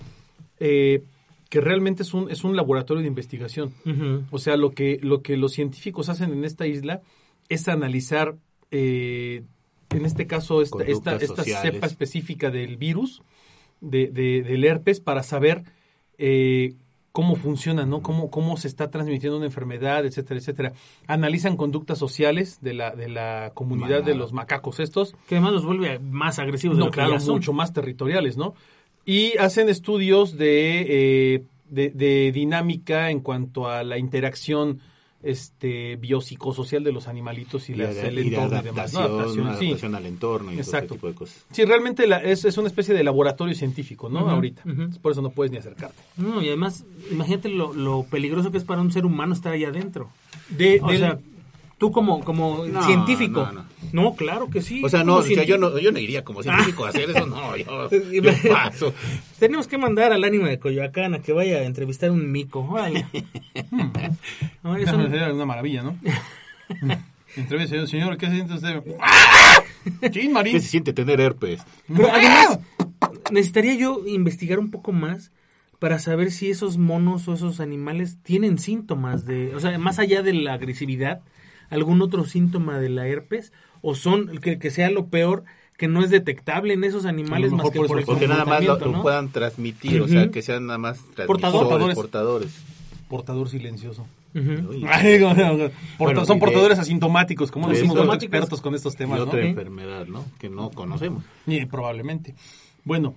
Eh, 0.60 1.02
que 1.54 1.60
realmente 1.60 2.02
es 2.02 2.12
un, 2.14 2.28
es 2.32 2.42
un 2.42 2.56
laboratorio 2.56 3.00
de 3.00 3.06
investigación. 3.06 3.72
O 4.32 4.38
sea, 4.40 4.56
lo 4.56 4.72
que, 4.72 4.98
lo 5.00 5.22
que 5.22 5.36
los 5.36 5.52
científicos 5.52 6.08
hacen 6.08 6.32
en 6.32 6.44
esta 6.44 6.66
isla 6.66 7.00
es 7.48 7.68
analizar, 7.68 8.34
eh, 8.72 9.44
en 9.90 10.04
este 10.04 10.26
caso, 10.26 10.62
esta, 10.62 10.82
esta, 10.82 11.14
esta 11.14 11.44
cepa 11.44 11.86
específica 11.86 12.50
del 12.50 12.76
virus, 12.76 13.22
de, 13.80 14.08
de- 14.08 14.42
del 14.42 14.64
herpes, 14.64 14.98
para 14.98 15.22
saber 15.22 15.62
eh, 16.18 16.74
cómo 17.12 17.36
funciona, 17.36 17.86
¿no? 17.86 18.02
Cómo, 18.02 18.32
cómo 18.32 18.56
se 18.56 18.66
está 18.66 18.90
transmitiendo 18.90 19.36
una 19.36 19.46
enfermedad, 19.46 20.04
etcétera, 20.04 20.40
etcétera. 20.40 20.72
Analizan 21.06 21.56
conductas 21.56 21.98
sociales 21.98 22.58
de 22.62 22.74
la, 22.74 22.96
de 22.96 23.08
la 23.08 23.52
comunidad 23.54 24.02
de 24.02 24.16
los 24.16 24.32
macacos 24.32 24.80
estos. 24.80 25.14
Que 25.28 25.36
además 25.36 25.52
los 25.52 25.64
vuelve 25.64 26.00
más 26.00 26.40
agresivos 26.40 26.76
de 26.76 26.80
No, 26.80 26.86
lo 26.86 26.90
que 26.90 26.96
claro, 26.96 27.12
ya 27.12 27.20
son. 27.20 27.36
mucho 27.36 27.52
más 27.52 27.72
territoriales, 27.72 28.36
¿no? 28.36 28.54
Y 29.06 29.36
hacen 29.38 29.68
estudios 29.68 30.36
de, 30.38 31.34
eh, 31.34 31.42
de, 31.68 31.90
de 31.90 32.32
dinámica 32.32 33.10
en 33.10 33.20
cuanto 33.20 33.68
a 33.68 33.84
la 33.84 33.98
interacción 33.98 34.80
este 35.22 35.96
biopsicosocial 35.96 36.84
de 36.84 36.92
los 36.92 37.08
animalitos 37.08 37.70
y, 37.70 37.72
Y, 37.72 37.76
las, 37.76 37.94
de, 37.94 38.08
el 38.08 38.18
y 38.18 38.28
de 38.30 38.36
entorno 38.36 38.60
y 38.60 38.62
demás. 38.64 38.92
¿no? 38.92 38.98
adaptación, 39.00 39.14
Adaptación, 39.14 39.58
sí. 39.58 39.64
adaptación 39.66 39.94
al 39.94 40.06
entorno 40.06 40.52
y 40.52 40.54
todo 40.56 40.60
Exacto. 40.64 40.86
ese 40.86 40.94
tipo 40.94 41.06
de 41.08 41.14
cosas. 41.14 41.44
Sí, 41.50 41.64
realmente 41.64 42.06
la- 42.06 42.22
es, 42.22 42.44
es 42.44 42.58
una 42.58 42.68
especie 42.68 42.94
de 42.94 43.02
laboratorio 43.02 43.54
científico, 43.54 44.08
¿no? 44.10 44.20
Ahorita. 44.28 44.62
ujú. 44.66 44.90
Por 45.00 45.12
eso 45.12 45.22
no 45.22 45.30
puedes 45.30 45.50
ni 45.50 45.56
acercarte. 45.58 45.96
No, 46.18 46.42
y 46.42 46.48
además, 46.48 46.84
imagínate 47.10 47.48
lo, 47.48 47.72
lo 47.72 48.04
peligroso 48.04 48.50
que 48.50 48.58
es 48.58 48.64
para 48.64 48.82
un 48.82 48.92
ser 48.92 49.06
humano 49.06 49.32
estar 49.32 49.52
ahí 49.52 49.64
adentro. 49.64 50.10
De, 50.50 50.78
O 50.82 50.88
del- 50.88 50.98
sea, 50.98 51.18
tú 51.84 51.92
como, 51.92 52.24
como 52.24 52.64
No, 52.66 52.82
científico. 52.86 53.42
no, 53.52 53.64
No, 53.92 54.02
no. 54.02 54.14
claro 54.14 54.48
que 54.48 54.62
sí. 54.62 54.82
O 54.82 54.88
sea, 54.88 55.04
no, 55.04 55.16
o 55.16 55.22
sea, 55.22 55.44
yo 55.44 55.58
no, 55.58 55.78
yo 55.78 55.92
no 55.92 55.98
iría 55.98 56.24
como 56.24 56.42
científico 56.42 56.86
a 56.86 56.88
hacer 56.88 57.10
eso, 57.10 57.26
no, 57.26 57.54
yo, 57.56 57.88
Sí, 57.90 58.00
yo 58.22 58.22
paso. 58.50 58.94
Tenemos 59.38 59.68
que 59.68 59.76
mandar 59.76 60.12
al 60.12 60.24
ánimo 60.24 60.46
de 60.46 60.58
Coyoacán 60.58 61.12
a 61.14 61.18
que 61.20 61.32
vaya 61.34 61.58
a 61.58 61.64
entrevistar 61.64 62.10
un 62.10 62.32
mico. 62.32 62.62
No, 64.62 64.76
eso 64.76 64.96
no- 64.96 65.10
Sería 65.10 65.32
una 65.32 65.44
maravilla, 65.44 65.82
¿no? 65.82 65.98
Entrevista, 67.36 67.86
señor, 67.86 68.16
¿qué 68.16 68.30
siente 68.30 68.54
usted? 68.54 68.80
Sí, 70.12 70.28
Marín. 70.28 70.54
¿Qué 70.54 70.60
se 70.60 70.68
siente 70.68 70.92
tener 70.92 71.20
herpes? 71.20 71.62
Pero 71.94 72.08
además, 72.12 72.60
necesitaría 73.32 73.74
yo 73.74 74.02
investigar 74.06 74.58
un 74.60 74.70
poco 74.70 74.92
más 74.92 75.32
para 75.80 75.98
saber 75.98 76.30
si 76.30 76.48
esos 76.50 76.78
monos 76.78 77.26
o 77.28 77.34
esos 77.34 77.58
animales 77.60 78.18
tienen 78.22 78.58
síntomas 78.58 79.26
de, 79.26 79.54
o 79.54 79.60
sea, 79.60 79.76
más 79.78 79.98
allá 79.98 80.22
de 80.22 80.32
la 80.32 80.54
agresividad, 80.54 81.20
algún 81.70 82.02
otro 82.02 82.24
síntoma 82.24 82.78
de 82.78 82.88
la 82.88 83.06
herpes 83.06 83.52
o 83.82 83.94
son 83.94 84.38
que, 84.38 84.58
que 84.58 84.70
sea 84.70 84.90
lo 84.90 85.06
peor 85.06 85.44
que 85.76 85.88
no 85.88 86.02
es 86.02 86.10
detectable 86.10 86.74
en 86.74 86.84
esos 86.84 87.04
animales 87.04 87.50
más 87.52 87.68
que 87.70 87.78
por 87.78 87.88
por, 87.88 87.98
el 87.98 88.04
Porque 88.04 88.28
nada 88.28 88.44
más 88.44 88.64
lo, 88.64 89.02
puedan 89.02 89.30
transmitir, 89.30 90.00
o 90.00 90.08
sea, 90.08 90.30
que 90.30 90.40
sean 90.42 90.66
nada 90.66 90.78
más 90.78 90.98
Portadores. 91.26 91.68
transmisores, 91.68 91.94
portadores. 91.96 92.60
Portador 93.08 93.48
silencioso. 93.48 94.06
Ay, 94.88 95.20
porta- 95.20 95.70
Bueno, 95.98 96.24
son 96.24 96.36
de- 96.38 96.40
portadores 96.40 96.78
asintomáticos, 96.78 97.50
como 97.50 97.68
de 97.68 97.74
decimos 97.74 97.96
los 97.96 98.14
expertos 98.16 98.60
con 98.60 98.74
estos 98.74 98.96
temas, 98.96 99.20
otra 99.20 99.40
¿Eh? 99.40 99.48
enfermedad, 99.50 100.06
¿no? 100.06 100.24
Que 100.38 100.48
no 100.48 100.70
conocemos. 100.70 101.24
Y 101.46 101.64
probablemente. 101.66 102.34
Bueno, 102.84 103.14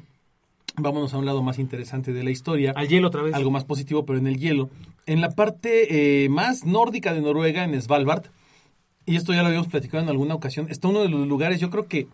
vámonos 0.76 1.14
a 1.14 1.18
un 1.18 1.26
lado 1.26 1.42
más 1.42 1.60
interesante 1.60 2.14
de 2.14 2.24
la 2.24 2.30
historia. 2.32 2.74
Al 2.76 2.88
hielo 2.88 3.08
otra 3.08 3.22
vez. 3.22 3.34
Algo 3.34 3.52
más 3.52 3.66
positivo, 3.66 4.06
pero 4.06 4.20
en 4.20 4.28
el 4.28 4.38
hielo. 4.38 4.70
En 5.06 5.22
la 5.22 5.32
parte 5.32 6.24
eh, 6.24 6.30
más 6.30 6.66
nórdica 6.66 7.14
de 7.14 7.22
Noruega, 7.22 7.64
en 7.64 7.80
Svalbard, 7.82 8.26
y 9.08 9.16
esto 9.16 9.34
ya 9.34 9.42
lo 9.42 9.48
habíamos 9.48 9.68
platicado 9.70 10.04
en 10.04 10.10
alguna 10.10 10.36
ocasión, 10.36 10.68
está 10.70 10.88
uno 10.90 11.02
de 11.02 11.10
los 11.10 11.28
lugares, 11.28 11.60
yo 11.60 11.72
creo 11.72 11.88
que, 11.88 12.08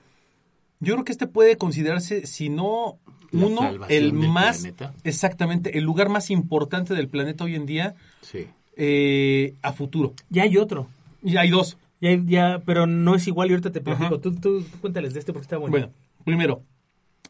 yo 0.79 0.93
creo 0.93 1.03
que 1.03 1.12
este 1.12 1.27
puede 1.27 1.58
considerarse, 1.58 2.25
si 2.25 2.47
no 2.49 2.97
La 3.32 3.45
uno, 3.47 3.69
el 3.89 4.13
más, 4.13 4.60
planeta. 4.60 4.93
exactamente, 5.03 5.77
el 5.77 5.84
lugar 5.84 6.08
más 6.08 6.29
importante 6.29 6.93
del 6.93 7.10
planeta 7.10 7.43
hoy 7.43 7.56
en 7.56 7.65
día 7.65 7.95
Sí. 8.21 8.47
eh, 8.77 9.56
a 9.62 9.73
futuro. 9.73 10.13
Ya 10.29 10.43
hay 10.43 10.56
otro. 10.58 10.88
Y 11.23 11.36
hay 11.38 11.49
dos. 11.49 11.77
Ya, 12.01 12.12
ya, 12.25 12.62
pero 12.65 12.86
no 12.86 13.15
es 13.15 13.27
igual 13.27 13.49
y 13.49 13.51
ahorita 13.53 13.71
te 13.71 13.79
platico. 13.82 14.19
Tú, 14.19 14.36
tú 14.36 14.65
cuéntales 14.82 15.13
de 15.13 15.19
este 15.19 15.32
porque 15.34 15.45
está 15.45 15.58
bueno. 15.58 15.71
Bueno, 15.71 15.89
primero, 16.25 16.62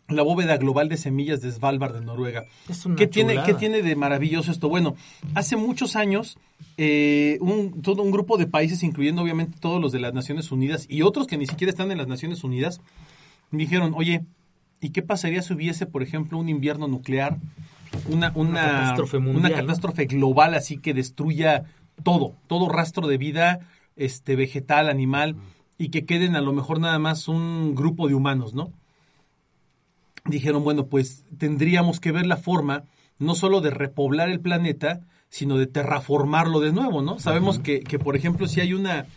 la 0.09 0.21
bóveda 0.21 0.57
global 0.57 0.89
de 0.89 0.97
semillas 0.97 1.41
de 1.41 1.51
Svalbard, 1.51 1.95
en 1.95 2.05
Noruega. 2.05 2.45
Es 2.69 2.85
una 2.85 2.95
¿Qué 2.95 3.07
tiene. 3.07 3.41
¿Qué 3.43 3.53
tiene 3.53 3.81
de 3.81 3.95
maravilloso 3.95 4.51
esto? 4.51 4.69
Bueno, 4.69 4.95
hace 5.33 5.55
muchos 5.55 5.95
años, 5.95 6.37
eh, 6.77 7.37
un, 7.41 7.81
todo 7.81 8.03
un 8.03 8.11
grupo 8.11 8.37
de 8.37 8.47
países, 8.47 8.83
incluyendo 8.83 9.21
obviamente 9.21 9.57
todos 9.59 9.81
los 9.81 9.91
de 9.91 9.99
las 9.99 10.13
Naciones 10.13 10.51
Unidas 10.51 10.85
y 10.89 11.01
otros 11.01 11.27
que 11.27 11.37
ni 11.37 11.47
siquiera 11.47 11.71
están 11.71 11.91
en 11.91 11.97
las 11.97 12.07
Naciones 12.07 12.43
Unidas, 12.43 12.81
dijeron, 13.51 13.93
oye, 13.95 14.23
¿y 14.81 14.89
qué 14.89 15.01
pasaría 15.01 15.41
si 15.41 15.53
hubiese, 15.53 15.85
por 15.85 16.03
ejemplo, 16.03 16.37
un 16.37 16.49
invierno 16.49 16.87
nuclear? 16.87 17.37
Una, 18.09 18.31
una, 18.35 18.61
catástrofe 18.61 19.17
una 19.17 19.25
mundial, 19.31 19.51
¿no? 19.51 19.57
catástrofe 19.57 20.05
global 20.05 20.55
así 20.55 20.77
que 20.77 20.95
destruya 20.95 21.65
todo, 22.01 22.33
todo 22.47 22.67
rastro 22.67 23.07
de 23.07 23.17
vida 23.19 23.59
este, 23.95 24.35
vegetal, 24.35 24.89
animal, 24.89 25.35
y 25.77 25.89
que 25.89 26.05
queden 26.05 26.35
a 26.35 26.41
lo 26.41 26.53
mejor 26.53 26.79
nada 26.79 26.97
más 26.97 27.27
un 27.27 27.75
grupo 27.75 28.07
de 28.07 28.15
humanos, 28.15 28.53
¿no? 28.53 28.71
Dijeron, 30.25 30.63
bueno, 30.63 30.87
pues 30.87 31.25
tendríamos 31.37 31.99
que 31.99 32.11
ver 32.11 32.25
la 32.25 32.37
forma 32.37 32.85
no 33.19 33.35
solo 33.35 33.61
de 33.61 33.69
repoblar 33.69 34.29
el 34.29 34.39
planeta, 34.39 35.01
sino 35.29 35.57
de 35.57 35.67
terraformarlo 35.67 36.59
de 36.59 36.71
nuevo, 36.71 37.01
¿no? 37.01 37.19
Sabemos 37.19 37.59
que, 37.59 37.81
que, 37.81 37.99
por 37.99 38.15
ejemplo, 38.15 38.47
si 38.47 38.61
hay 38.61 38.73
una 38.73 39.07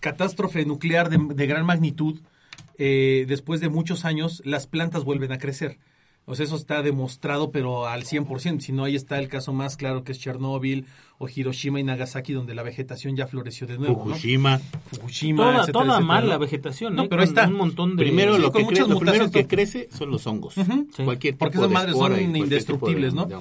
catástrofe 0.00 0.64
nuclear 0.64 1.08
de, 1.08 1.18
de 1.34 1.46
gran 1.46 1.66
magnitud, 1.66 2.20
eh, 2.78 3.24
después 3.28 3.60
de 3.60 3.68
muchos 3.68 4.04
años, 4.04 4.42
las 4.44 4.66
plantas 4.66 5.04
vuelven 5.04 5.32
a 5.32 5.38
crecer. 5.38 5.78
O 6.26 6.34
sea, 6.34 6.44
eso 6.46 6.56
está 6.56 6.82
demostrado, 6.82 7.50
pero 7.50 7.86
al 7.86 8.04
100%. 8.04 8.60
Si 8.60 8.72
no, 8.72 8.84
ahí 8.84 8.96
está 8.96 9.18
el 9.18 9.28
caso 9.28 9.52
más 9.52 9.76
claro 9.76 10.04
que 10.04 10.12
es 10.12 10.18
Chernóbil 10.18 10.86
o 11.18 11.28
Hiroshima 11.28 11.80
y 11.80 11.84
Nagasaki, 11.84 12.32
donde 12.32 12.54
la 12.54 12.62
vegetación 12.62 13.14
ya 13.14 13.26
floreció 13.26 13.66
de 13.66 13.76
nuevo. 13.78 13.96
¿no? 13.98 14.04
Fukushima. 14.14 14.58
Fukushima, 14.90 15.36
toda 15.42 15.50
etcétera, 15.60 15.72
toda 15.72 15.84
etcétera, 15.86 16.06
mal 16.06 16.24
¿no? 16.24 16.30
la 16.30 16.38
vegetación, 16.38 16.94
No, 16.94 17.02
¿eh? 17.04 17.06
pero 17.10 17.22
está. 17.22 17.46
Un 17.46 17.54
montón 17.54 17.96
de... 17.96 18.04
Primero, 18.04 18.36
Sí, 18.36 18.40
lo, 18.42 18.52
que 18.52 18.64
muchas 18.64 18.86
cre- 18.86 18.88
lo 18.90 18.98
primero 19.00 19.24
mutaciones, 19.24 19.30
que 19.32 19.42
¿no? 19.42 19.48
crece 19.48 19.88
son 19.92 20.10
los 20.10 20.26
hongos. 20.26 20.54
Sí. 20.54 20.62
Cualquier 21.04 21.36
Porque 21.36 21.58
tipo 21.58 21.64
esas 21.66 21.68
de 21.68 21.74
madres 21.74 21.96
son 21.96 22.36
indestructibles, 22.36 23.12
de- 23.12 23.16
¿no? 23.20 23.26
de. 23.26 23.36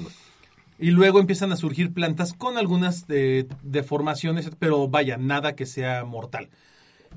Y 0.80 0.92
luego 0.92 1.20
empiezan 1.22 1.52
a 1.54 1.56
surgir 1.56 1.94
plantas 1.94 2.34
con 2.34 2.58
algunas 2.58 3.06
eh, 3.08 3.48
deformaciones, 3.62 4.50
pero 4.60 4.90
vaya, 4.90 5.16
nada 5.18 5.56
que 5.56 5.66
sea 5.66 6.04
mortal. 6.04 6.50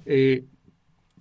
Eh, 0.04 0.44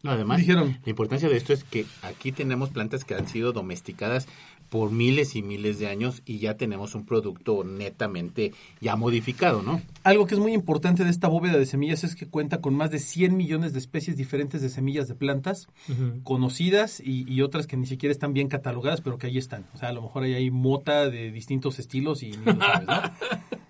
No, 0.06 0.12
además, 0.12 0.38
Dijeron. 0.38 0.78
la 0.86 0.89
importancia 0.91 1.28
de 1.28 1.36
esto 1.36 1.52
es 1.52 1.63
que 1.63 1.88
aquí 2.04 2.32
tenemos 2.32 2.70
plantas 2.70 3.04
que 3.04 3.15
han 3.15 3.28
sido 3.28 3.54
domesticadas 3.54 4.28
por 4.70 4.91
miles 4.91 5.36
y 5.36 5.41
miles 5.41 5.80
de 5.80 5.88
años 5.88 6.22
y 6.28 6.38
ya 6.38 6.58
tenemos 6.58 6.94
un 6.94 7.08
producto 7.08 7.63
netamente 7.63 8.54
ya 8.82 8.96
modificado, 8.96 9.63
¿no? 9.63 9.82
Algo 10.04 10.28
que 10.28 10.36
es 10.36 10.39
muy 10.39 10.54
importante 10.54 11.04
de 11.04 11.10
esta 11.10 11.28
bóveda 11.28 11.58
de 11.58 11.65
semillas 11.65 12.04
es 12.04 12.15
que 12.15 12.28
cuenta 12.28 12.62
con 12.62 12.76
más 12.76 12.91
de 12.91 13.00
100 13.00 13.36
millones 13.36 13.74
de 13.74 13.80
especies 13.80 14.15
diferentes 14.15 14.62
de 14.62 14.70
semillas 14.70 15.08
de 15.08 15.15
plantas 15.15 15.70
conocidas 16.22 17.00
y, 17.00 17.26
y 17.28 17.41
otras 17.41 17.65
que 17.65 17.76
ni 17.76 17.88
siquiera 17.88 18.12
están 18.12 18.34
bien 18.34 18.48
catalogadas, 18.48 19.02
pero 19.02 19.18
que 19.18 19.26
ahí 19.26 19.39
están. 19.39 19.65
O 19.74 19.80
sea, 19.80 19.89
a 19.89 19.94
lo 19.94 20.04
mejor 20.04 20.22
ahí 20.22 20.36
hay 20.36 20.52
mota 20.52 21.10
de 21.10 21.32
distintos 21.32 21.80
estilos 21.80 22.22
y 22.22 22.30
ni 22.30 22.46
lo 22.46 22.58
sabes, 22.58 22.88
¿no? 22.88 23.02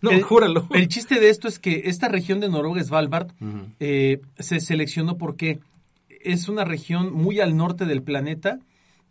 No, 0.00 0.10
el, 0.10 0.22
júralo. 0.22 0.68
El 0.72 0.88
chiste 0.88 1.18
de 1.18 1.30
esto 1.30 1.48
es 1.48 1.58
que 1.58 1.82
esta 1.86 2.08
región 2.08 2.40
de 2.40 2.48
Noruega, 2.48 2.82
Svalbard, 2.82 3.28
eh, 3.80 4.20
se 4.38 4.60
seleccionó 4.60 5.18
porque 5.18 5.60
es 6.22 6.48
una 6.48 6.64
región 6.64 7.12
muy 7.12 7.40
al 7.40 7.56
norte 7.56 7.84
del 7.84 8.02
planeta 8.02 8.58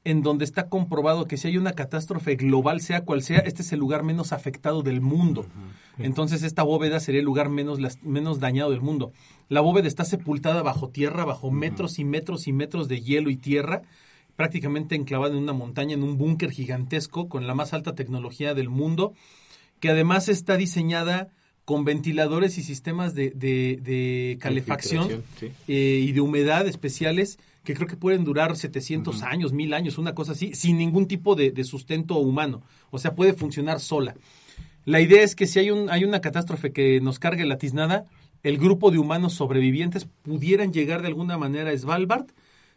en 0.04 0.22
donde 0.22 0.46
está 0.46 0.70
comprobado 0.70 1.26
que 1.26 1.36
si 1.36 1.50
hay 1.50 1.58
una 1.58 1.74
catástrofe 1.74 2.38
global, 2.38 2.80
sea 2.80 3.04
cual 3.04 3.22
sea, 3.22 3.40
este 3.40 3.62
es 3.62 3.74
el 3.74 3.80
lugar 3.80 4.04
menos 4.04 4.32
afectado 4.32 4.82
del 4.82 5.02
mundo. 5.02 5.46
Entonces 5.98 6.44
esta 6.44 6.64
bóveda 6.64 7.02
sería 7.02 7.20
el 7.20 7.26
lugar 7.26 7.50
menos, 7.50 7.80
menos 8.04 8.40
dañado 8.40 8.72
del 8.72 8.80
mundo. 8.80 9.12
La 9.50 9.60
bóveda 9.60 9.88
está 9.88 10.06
sepultada 10.06 10.64
bajo 10.64 10.88
tierra, 10.90 11.26
bajo 11.26 11.52
metros 11.52 12.00
y 12.00 12.06
metros 12.06 12.48
y 12.48 12.54
metros 12.54 12.88
de 12.88 13.02
hielo 13.02 13.30
y 13.30 13.36
tierra, 13.36 13.82
prácticamente 14.38 14.96
enclavada 14.96 15.34
en 15.34 15.44
una 15.44 15.52
montaña, 15.52 15.96
en 15.96 16.04
un 16.04 16.18
búnker 16.18 16.52
gigantesco 16.52 17.28
con 17.28 17.46
la 17.46 17.54
más 17.54 17.74
alta 17.74 17.94
tecnología 17.94 18.54
del 18.54 18.70
mundo, 18.70 19.14
que 19.82 19.90
además 19.90 20.30
está 20.30 20.56
diseñada 20.56 21.32
con 21.68 21.84
ventiladores 21.84 22.58
y 22.58 22.64
sistemas 22.64 23.14
de, 23.14 23.32
de- 23.32 23.78
de 23.84 24.38
calefacción 24.40 25.22
sí. 25.38 25.48
eh, 25.68 26.02
y 26.02 26.14
de 26.14 26.22
humedad 26.22 26.66
especiales 26.66 27.40
que 27.66 27.74
creo 27.74 27.90
que 27.90 27.98
pueden 27.98 28.24
durar 28.24 28.56
700 28.56 29.22
años, 29.24 29.52
1000 29.52 29.74
años, 29.74 29.98
una 29.98 30.16
cosa 30.16 30.32
así, 30.32 30.56
sin 30.56 30.78
ningún 30.78 31.10
tipo 31.10 31.36
de, 31.36 31.52
de 31.52 31.66
sustento 31.66 32.16
humano. 32.20 32.62
O 32.90 33.00
sea, 33.00 33.16
puede 33.16 33.34
funcionar 33.34 33.82
sola. 33.82 34.16
La 34.86 35.02
idea 35.02 35.22
es 35.24 35.36
que 35.36 35.46
si 35.46 35.60
hay, 35.60 35.70
un, 35.72 35.90
hay 35.90 36.06
una 36.06 36.22
catástrofe 36.22 36.72
que 36.72 37.02
nos 37.02 37.20
cargue 37.20 37.46
la 37.46 37.58
tiznada, 37.58 38.06
el 38.44 38.58
grupo 38.60 38.90
de 38.90 39.00
humanos 39.00 39.34
sobrevivientes 39.34 40.08
pudieran 40.24 40.72
llegar 40.72 41.02
de 41.02 41.10
alguna 41.10 41.38
manera 41.38 41.72
a 41.72 41.78
Svalbard, 41.78 42.28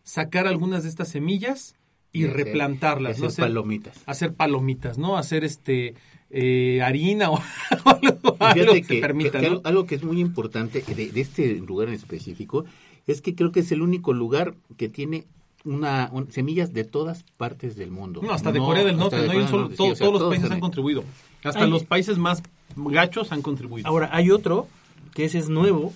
sacar 0.02 0.48
algunas 0.48 0.82
de 0.82 0.88
estas 0.88 1.06
semillas 1.10 1.76
y, 2.12 2.26
replantarlas. 2.26 3.12
hacer 3.12 3.22
¿no? 3.22 3.28
Hacer- 3.28 3.44
palomitas. 3.44 3.98
Hacer 4.06 4.34
palomitas, 4.34 4.98
¿no? 4.98 5.16
Hacer 5.16 5.44
este 5.44 5.94
eh, 6.30 6.80
harina 6.82 7.30
o 7.30 7.40
algo, 7.84 8.36
algo 8.38 8.72
que, 8.74 8.82
que, 8.82 9.00
permita, 9.00 9.40
que 9.40 9.46
¿no? 9.48 9.48
algo, 9.56 9.60
algo 9.64 9.86
que 9.86 9.94
es 9.96 10.04
muy 10.04 10.20
importante 10.20 10.82
de, 10.86 11.10
de 11.10 11.20
este 11.20 11.54
lugar 11.56 11.88
en 11.88 11.94
específico 11.94 12.64
es 13.06 13.20
que 13.20 13.34
creo 13.34 13.50
que 13.52 13.60
es 13.60 13.72
el 13.72 13.82
único 13.82 14.12
lugar 14.12 14.54
que 14.76 14.88
tiene 14.88 15.24
una, 15.64 16.08
un- 16.12 16.30
semillas 16.30 16.72
de 16.72 16.84
todas 16.84 17.24
partes 17.36 17.76
del 17.76 17.90
mundo. 17.90 18.20
No, 18.22 18.30
hasta 18.32 18.52
de 18.52 18.60
Corea 18.60 18.84
del 18.84 18.96
Norte, 18.96 19.16
no 19.26 19.32
hay 19.32 19.38
un 19.38 19.48
solo, 19.48 19.62
Norte, 19.62 19.74
sí, 19.74 19.78
todo- 19.78 19.92
o 19.92 19.94
sea, 19.96 20.06
todos 20.06 20.20
los 20.20 20.28
países 20.30 20.46
han 20.50 20.54
ahí. 20.54 20.60
contribuido. 20.60 21.04
Hasta 21.42 21.64
Hay- 21.64 21.70
los 21.70 21.84
países 21.84 22.16
más 22.18 22.42
gachos 22.76 23.32
han 23.32 23.42
contribuido. 23.42 23.86
Ahora, 23.88 24.08
hay 24.12 24.30
otro 24.30 24.68
que 25.14 25.24
ese 25.24 25.38
es 25.38 25.48
nuevo. 25.48 25.92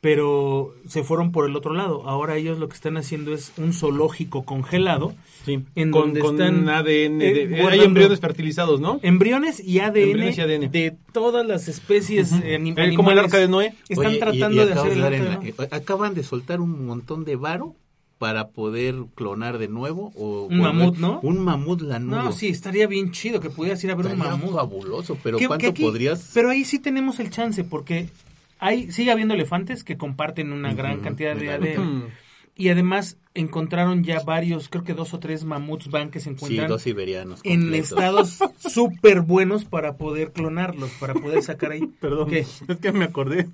Pero 0.00 0.74
se 0.88 1.02
fueron 1.02 1.30
por 1.30 1.46
el 1.48 1.54
otro 1.56 1.74
lado. 1.74 2.08
Ahora 2.08 2.36
ellos 2.36 2.58
lo 2.58 2.68
que 2.68 2.74
están 2.74 2.96
haciendo 2.96 3.34
es 3.34 3.52
un 3.58 3.72
zoológico 3.74 4.44
congelado. 4.44 5.14
Sí, 5.44 5.60
En 5.74 5.90
con, 5.90 6.02
donde 6.02 6.20
con 6.20 6.34
están, 6.40 6.68
ADN, 6.68 7.18
de- 7.18 7.42
eh, 7.60 7.66
hay 7.68 7.80
embriones 7.80 8.18
fertilizados, 8.20 8.80
¿no? 8.80 8.98
Embriones 9.02 9.60
y 9.62 9.80
ADN, 9.80 10.02
Embriones 10.10 10.38
y 10.38 10.40
ADN. 10.40 10.68
de 10.70 10.96
todas 11.12 11.46
las 11.46 11.68
especies 11.68 12.32
Ujú. 12.32 12.42
anim- 12.42 12.74
Eh, 12.78 12.94
como 12.94 13.10
el 13.10 13.18
arca 13.18 13.36
de 13.38 13.48
Noé. 13.48 13.74
Están 13.88 14.06
Oye, 14.06 14.18
tratando 14.18 14.62
y 14.62 14.66
de 14.66 14.72
hacer 14.72 14.92
el 14.92 15.00
dar 15.00 15.12
arca 15.12 15.16
en 15.18 15.22
de 15.24 15.28
la- 15.30 15.36
Noé. 15.36 15.48
eh, 15.58 15.68
Acaban 15.70 16.14
de 16.14 16.22
soltar 16.22 16.60
un 16.60 16.86
montón 16.86 17.24
de 17.24 17.36
varo 17.36 17.74
para 18.18 18.48
poder 18.48 18.96
clonar 19.14 19.56
de 19.58 19.68
nuevo 19.68 20.12
o 20.14 20.44
Un 20.44 20.58
mamut, 20.60 20.96
¿no? 20.98 21.20
Un 21.22 21.38
mamut 21.38 21.80
lanudo. 21.82 22.22
No, 22.24 22.32
sí, 22.32 22.48
estaría 22.48 22.86
bien 22.86 23.12
chido 23.12 23.40
que 23.40 23.48
pudieras 23.50 23.82
ir 23.84 23.90
a 23.90 23.94
ver 23.94 24.06
un 24.06 24.12
Estaría 24.12 24.32
mamut. 24.36 24.54
fabuloso, 24.54 25.16
pero 25.22 25.38
¿cuánto 25.46 25.72
podrías...? 25.74 26.30
Pero 26.34 26.50
ahí 26.50 26.64
sí 26.64 26.78
tenemos 26.78 27.18
el 27.20 27.30
chance, 27.30 27.64
porque 27.64 28.08
hay, 28.60 28.92
sigue 28.92 29.10
habiendo 29.10 29.34
elefantes 29.34 29.84
que 29.84 29.96
comparten 29.96 30.52
una 30.52 30.74
gran 30.74 31.00
cantidad 31.00 31.34
de. 31.34 31.50
ADN. 31.50 32.12
Y 32.54 32.68
además 32.68 33.18
encontraron 33.34 34.02
ya 34.02 34.20
varios, 34.24 34.68
creo 34.68 34.82
que 34.82 34.92
dos 34.94 35.14
o 35.14 35.20
tres 35.20 35.44
mamuts 35.44 35.88
van 35.90 36.10
que 36.10 36.18
se 36.18 36.24
Sí, 36.24 36.30
encuentran 36.30 36.68
dos 36.68 36.82
siberianos 36.82 37.40
en 37.44 37.72
estados 37.74 38.38
súper 38.58 39.20
buenos 39.20 39.64
para 39.64 39.96
poder 39.96 40.32
clonarlos, 40.32 40.90
para 40.98 41.14
poder 41.14 41.42
sacar 41.42 41.72
ahí. 41.72 41.80
Perdón, 42.00 42.28
¿Qué? 42.28 42.40
es 42.40 42.62
que 42.80 42.92
me 42.92 43.04
acordé 43.04 43.48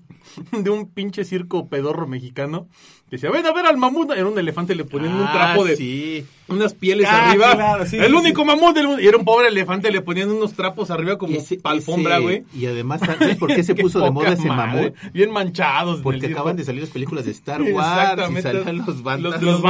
de 0.53 0.71
un 0.71 0.89
pinche 0.89 1.25
circo 1.25 1.69
pedorro 1.69 2.07
mexicano 2.07 2.67
que 3.09 3.17
decía, 3.17 3.31
ven 3.31 3.47
a 3.47 3.53
ver 3.53 3.67
al 3.67 3.77
mamut, 3.77 4.11
era 4.11 4.27
un 4.27 4.37
elefante, 4.37 4.75
le 4.75 4.85
ponían 4.85 5.15
un 5.15 5.23
Ah, 5.29 5.33
trapo 5.33 5.65
de 5.65 5.77
sí. 5.77 6.27
unas 6.49 6.75
pieles 6.75 7.07
Ah, 7.09 7.29
arriba, 7.31 7.55
claro, 7.55 7.87
sí, 7.87 7.99
el 7.99 8.07
sí, 8.09 8.13
único 8.13 8.45
mamut 8.45 8.75
del 8.75 8.89
mundo, 8.89 9.01
y 9.01 9.07
era 9.07 9.17
un 9.17 9.25
pobre 9.25 9.47
elefante, 9.47 9.93
le 9.93 10.01
ponían 10.01 10.29
unos 10.29 10.55
trapos 10.55 10.91
arriba 10.91 11.17
como 11.17 11.37
Ese- 11.37 11.59
pa' 11.61 11.71
alfombra, 11.71 12.15
ese- 12.17 12.23
güey. 12.25 12.45
Y 12.53 12.67
además, 12.67 13.01
¿sabes 13.07 13.37
por 13.37 13.55
qué 13.55 13.63
se 13.63 13.75
Qué 13.77 13.83
puso 13.83 14.01
de 14.01 14.11
moda 14.11 14.33
ese 14.33 14.49
mamut? 14.49 14.93
Bien 15.13 15.31
manchados. 15.31 16.01
Porque 16.01 16.27
acaban 16.27 16.57
de 16.57 16.65
salir 16.65 16.81
las 16.81 16.91
películas 16.91 17.27
de 17.27 17.31
Star 17.31 17.63
Wars 17.63 18.19
y 18.37 18.43
salían 18.43 18.79
los 18.79 19.03
bandas. 19.05 19.41
Los 19.41 19.63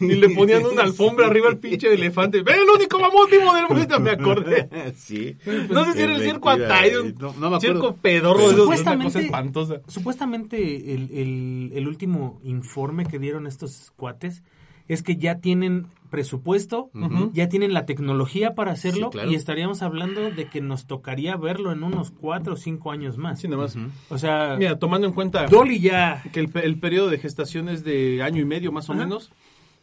Y 0.00 0.14
le 0.14 0.30
ponían 0.30 0.64
una 0.66 0.82
alfombra 0.82 1.26
arriba 1.26 1.48
al 1.48 1.58
pinche 1.58 1.92
elefante. 1.92 2.42
¡Ve 2.42 2.52
el 2.52 2.68
único 2.76 2.98
mamut 2.98 3.30
vivo 3.30 3.52
del 3.54 3.68
mundo! 3.68 4.00
Me 4.00 4.10
acordé. 4.10 4.68
sí. 4.96 5.36
No 5.70 5.84
sé 5.84 5.92
si 5.94 6.00
era 6.02 6.14
el 6.16 6.22
circo 6.22 6.50
Atay, 6.50 6.96
un 6.96 7.14
No, 7.18 7.32
no 7.38 7.50
me 7.50 7.56
acuerdo. 7.56 7.60
circo 7.60 7.96
pedorro, 7.96 8.38
de 8.38 8.44
esos, 8.44 8.54
una 8.54 8.62
Supuestamente- 8.64 9.04
cosa 9.12 9.20
espantosa. 9.20 9.80
Supuestamente 9.88 10.94
el, 10.94 11.10
el- 11.12 11.72
el 11.74 11.88
último 11.88 12.40
informe 12.44 13.06
que 13.06 13.18
dieron 13.18 13.46
estos 13.46 13.92
cuates 13.96 14.42
es 14.88 15.02
que 15.02 15.16
ya 15.16 15.36
tienen 15.40 15.86
presupuesto, 16.10 16.90
ya 17.32 17.48
tienen 17.48 17.72
la 17.74 17.86
tecnología 17.86 18.54
para 18.54 18.72
hacerlo 18.72 19.06
Sí, 19.06 19.12
claro. 19.12 19.30
y 19.30 19.34
estaríamos 19.34 19.82
hablando 19.82 20.30
de 20.30 20.46
que 20.46 20.60
nos 20.60 20.86
tocaría 20.86 21.36
verlo 21.36 21.72
en 21.72 21.82
unos 21.82 22.10
cuatro 22.10 22.54
o 22.54 22.56
cinco 22.56 22.90
años 22.92 23.18
más. 23.18 23.40
Sí, 23.40 23.48
nada 23.48 23.62
más. 23.62 23.76
O 24.08 24.18
sea, 24.18 24.56
Mira, 24.58 24.78
tomando 24.78 25.06
en 25.06 25.12
cuenta 25.12 25.46
Dolly 25.46 25.80
ya... 25.80 26.22
que 26.32 26.40
el, 26.40 26.48
pe- 26.48 26.64
el 26.64 26.78
periodo 26.78 27.08
de 27.10 27.18
gestación 27.18 27.68
es 27.68 27.84
de 27.84 28.22
año 28.22 28.40
y 28.42 28.44
medio 28.44 28.72
más 28.72 28.88
o 28.90 28.94
menos, 28.94 29.30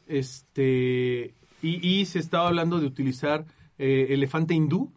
este 0.07 1.33
y, 1.61 1.87
y 1.87 2.05
se 2.05 2.19
estaba 2.19 2.47
hablando 2.47 2.79
de 2.79 2.85
utilizar 2.87 3.45
eh, 3.77 4.07
elefante 4.09 4.53
hindú. 4.53 4.91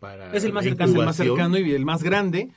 Para 0.00 0.32
Es 0.34 0.44
el 0.44 0.52
más 0.52 0.64
cercano. 0.64 0.92
es 0.92 0.98
el 0.98 1.04
más 1.04 1.16
cercano 1.16 1.58
y 1.58 1.72
el 1.72 1.84
más 1.84 2.02
grande 2.02 2.50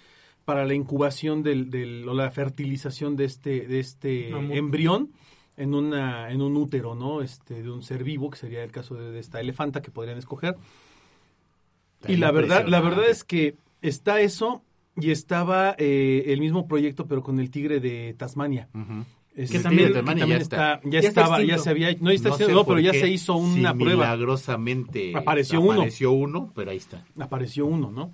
para 0.45 0.65
la 0.65 0.73
incubación 0.73 1.43
del, 1.43 1.69
del- 1.69 2.07
o 2.07 2.13
la 2.13 2.29
fertilización 2.31 3.15
de 3.15 3.25
este 3.25 3.67
de 3.67 3.79
este 3.79 4.29
embrión 4.29 5.11
en 5.57 5.73
una 5.73 6.31
en 6.31 6.41
un 6.41 6.55
útero, 6.55 6.95
¿no? 6.95 7.21
Este 7.21 7.61
de 7.63 7.69
un 7.69 7.83
ser 7.83 8.03
vivo 8.03 8.29
que 8.29 8.37
sería 8.37 8.63
el 8.63 8.71
caso 8.71 8.95
de, 8.95 9.11
de 9.11 9.19
esta 9.19 9.39
elefanta 9.41 9.81
que 9.81 9.91
podrían 9.91 10.17
escoger. 10.17 10.55
Está 11.99 12.11
Y 12.11 12.17
la 12.17 12.31
verdad, 12.31 12.65
la 12.67 12.79
verdad 12.79 13.09
es 13.09 13.23
que 13.23 13.55
está 13.81 14.21
eso 14.21 14.61
y 14.95 15.11
estaba 15.11 15.75
eh, 15.77 16.25
el 16.27 16.39
mismo 16.39 16.67
proyecto 16.67 17.07
pero 17.07 17.23
con 17.23 17.39
el 17.39 17.49
tigre 17.51 17.79
de 17.79 18.13
Tasmania. 18.17 18.69
Ujú. 18.73 19.03
Es- 19.35 19.51
Que 19.51 19.57
que 19.57 19.63
también- 19.63 19.93
también, 19.93 20.15
que 20.15 20.19
también 20.21 20.29
ya 20.39 20.43
está, 20.43 20.73
está. 20.75 20.81
ya, 20.85 20.89
Ya 21.01 21.07
está 21.07 21.21
estaba, 21.21 21.43
ya 21.43 21.57
se 21.59 21.69
había, 21.69 21.95
no, 21.99 22.09
está 22.09 22.29
No 22.29 22.37
sé 22.37 22.51
no, 22.51 22.65
pero 22.65 22.79
ya 22.79 22.91
se 22.91 23.07
hizo 23.09 23.37
si 23.37 23.59
una 23.59 23.73
prueba. 23.73 24.03
milagrosamente 24.05 25.13
Apareció 25.15 25.61
uno. 25.61 25.73
Apareció 25.73 26.11
uno, 26.11 26.51
pero 26.55 26.71
ahí 26.71 26.77
está. 26.77 27.03
Apareció 27.19 27.65
uno, 27.67 27.91
¿no? 27.91 28.11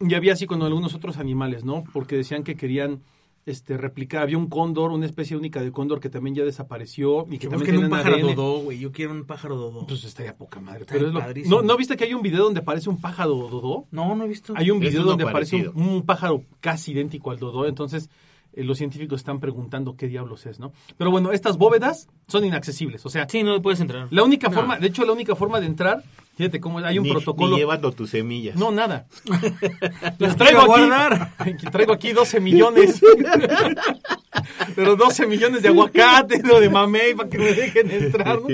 Y 0.00 0.14
había 0.14 0.32
así 0.32 0.46
con 0.46 0.60
algunos 0.62 0.94
otros 0.94 1.18
animales, 1.18 1.64
¿no? 1.64 1.84
Porque 1.92 2.16
decían 2.16 2.42
que 2.42 2.56
querían 2.56 3.02
este 3.50 3.76
replicar, 3.76 4.22
había 4.22 4.36
un 4.38 4.48
cóndor, 4.48 4.90
una 4.92 5.06
especie 5.06 5.36
única 5.36 5.60
de 5.62 5.72
cóndor 5.72 6.00
que 6.00 6.08
también 6.10 6.34
ya 6.36 6.44
desapareció 6.44 7.26
y 7.28 7.38
que 7.38 7.48
Que 7.48 7.56
también 7.56 7.78
un 7.84 7.90
pájaro 7.90 8.16
ADN. 8.16 8.34
dodó, 8.36 8.58
güey. 8.60 8.78
Yo 8.78 8.92
quiero 8.92 9.12
un 9.12 9.24
pájaro 9.24 9.56
dodó. 9.56 9.86
Pues 9.86 10.04
estaría 10.04 10.36
poca 10.36 10.60
madre. 10.60 10.80
Está 10.82 10.94
Pero 10.94 11.06
es 11.08 11.12
lo-. 11.12 11.56
¿No, 11.56 11.62
¿No 11.62 11.76
viste 11.76 11.96
que 11.96 12.04
hay 12.04 12.14
un 12.14 12.22
video 12.22 12.44
donde 12.44 12.60
aparece 12.60 12.88
un 12.90 13.00
pájaro 13.00 13.30
dodó? 13.34 13.86
no, 13.90 14.14
no 14.14 14.24
he 14.24 14.28
visto. 14.28 14.52
Hay 14.56 14.70
un 14.70 14.80
video 14.80 15.02
donde 15.04 15.24
aparece 15.24 15.56
un, 15.56 15.62
parecido. 15.72 15.92
un 15.94 16.02
pájaro 16.02 16.42
casi 16.60 16.92
idéntico 16.92 17.30
al 17.30 17.38
dodo, 17.38 17.66
entonces 17.66 18.10
eh, 18.54 18.64
los 18.64 18.78
científicos 18.78 19.20
están 19.20 19.40
preguntando 19.40 19.96
qué 19.96 20.08
diablos 20.08 20.46
es, 20.46 20.58
¿no? 20.58 20.72
Pero 20.96 21.10
bueno, 21.10 21.32
estas 21.32 21.58
bóvedas 21.58 22.08
son 22.26 22.44
inaccesibles, 22.44 23.04
o 23.06 23.10
sea, 23.10 23.28
Sí, 23.28 23.42
no 23.42 23.60
puedes 23.62 23.80
entrar. 23.80 24.08
la 24.10 24.22
única 24.22 24.48
No. 24.48 24.54
forma, 24.54 24.78
de 24.78 24.86
hecho 24.88 25.04
la 25.04 25.12
única 25.12 25.34
forma 25.36 25.60
de 25.60 25.66
entrar, 25.66 26.02
fíjate 26.38 26.58
cómo 26.60 26.78
hay 26.78 26.98
un 26.98 27.04
Ni- 27.04 27.10
protocolo. 27.10 27.50
Ni 27.52 27.58
llevando 27.58 27.92
tus 27.92 28.08
semillas. 28.10 28.56
No, 28.56 28.70
nada. 28.70 29.06
Las 30.18 30.36
traigo 30.38 30.74
aquí, 30.74 31.66
traigo 31.70 31.92
aquí 31.92 32.12
12 32.12 32.40
millones. 32.40 33.00
Pero 34.76 34.96
12 34.96 35.26
millones 35.26 35.62
de 35.62 35.68
aguacate 35.68 36.40
o 36.52 36.60
de 36.60 36.68
mamey 36.70 37.14
para 37.14 37.28
que 37.28 37.38
me 37.38 37.52
dejen 37.52 37.90
entrar, 37.90 38.40
¿no? 38.40 38.46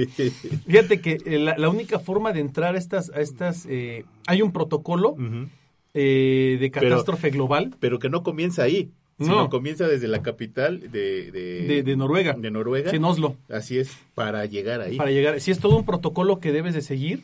Fíjate 0.66 1.00
que 1.00 1.18
eh, 1.24 1.38
la, 1.38 1.56
la 1.58 1.68
única 1.68 1.98
forma 1.98 2.32
de 2.32 2.40
entrar 2.40 2.74
a 2.74 2.78
estas, 2.78 3.10
a 3.10 3.20
estas 3.20 3.66
eh, 3.68 4.04
hay 4.26 4.40
un 4.42 4.52
protocolo 4.52 5.16
eh, 5.92 6.56
de 6.60 6.70
Pero- 6.70 6.88
catástrofe 6.90 7.30
global 7.30 7.74
Pero 7.80 7.98
que 7.98 8.08
no 8.08 8.22
comienza 8.22 8.62
ahí. 8.62 8.90
Sino 9.18 9.36
No. 9.42 9.48
comienza 9.48 9.86
desde 9.86 10.08
la 10.08 10.22
capital 10.22 10.90
de, 10.90 11.30
de, 11.30 11.62
de, 11.68 11.82
de 11.84 11.96
Noruega. 11.96 12.34
de 12.36 12.50
Noruega. 12.50 12.90
Sí, 12.90 12.96
en 12.96 13.04
Oslo. 13.04 13.36
Así 13.48 13.78
es, 13.78 13.96
para 14.16 14.44
llegar 14.46 14.80
ahí. 14.80 14.96
Para 14.96 15.12
llegar. 15.12 15.40
Sí, 15.40 15.52
es 15.52 15.60
todo 15.60 15.76
un 15.76 15.84
protocolo 15.84 16.40
que 16.40 16.50
debes 16.50 16.74
de 16.74 16.82
seguir. 16.82 17.22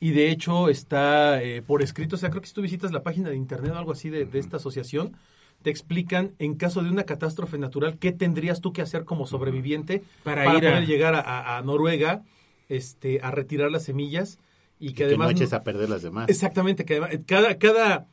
Y 0.00 0.10
de 0.12 0.30
hecho 0.30 0.68
está 0.70 1.42
eh, 1.42 1.62
por 1.62 1.82
escrito. 1.82 2.16
O 2.16 2.18
sea, 2.18 2.30
creo 2.30 2.40
que 2.40 2.48
si 2.48 2.54
tú 2.54 2.62
visitas 2.62 2.90
la 2.90 3.02
página 3.02 3.28
de 3.28 3.36
internet 3.36 3.72
o 3.72 3.76
algo 3.78 3.92
así 3.92 4.08
de, 4.08 4.24
de 4.24 4.38
esta 4.38 4.56
asociación, 4.56 5.16
te 5.62 5.68
explican 5.70 6.32
en 6.38 6.54
caso 6.54 6.82
de 6.82 6.88
una 6.90 7.04
catástrofe 7.04 7.58
natural 7.58 7.98
qué 7.98 8.12
tendrías 8.12 8.60
tú 8.62 8.72
que 8.72 8.80
hacer 8.80 9.04
como 9.04 9.26
sobreviviente 9.26 10.02
Para 10.24 10.44
para, 10.44 10.58
ir 10.58 10.66
a- 10.66 10.70
poder 10.70 10.86
llegar 10.86 11.14
a, 11.14 11.20
a- 11.20 11.58
a 11.58 11.62
Noruega 11.62 12.22
este, 12.70 13.20
a 13.20 13.30
retirar 13.30 13.70
las 13.70 13.84
semillas 13.84 14.38
y 14.78 14.88
que 14.88 14.94
que 14.94 15.04
además 15.04 15.26
no 15.28 15.32
eches 15.32 15.52
a 15.52 15.62
perder 15.62 15.90
las 15.90 16.02
demás. 16.02 16.30
Exactamente, 16.30 16.84
que 16.86 16.94
además, 16.94 17.10
cada, 17.26 17.58
cada, 17.58 18.06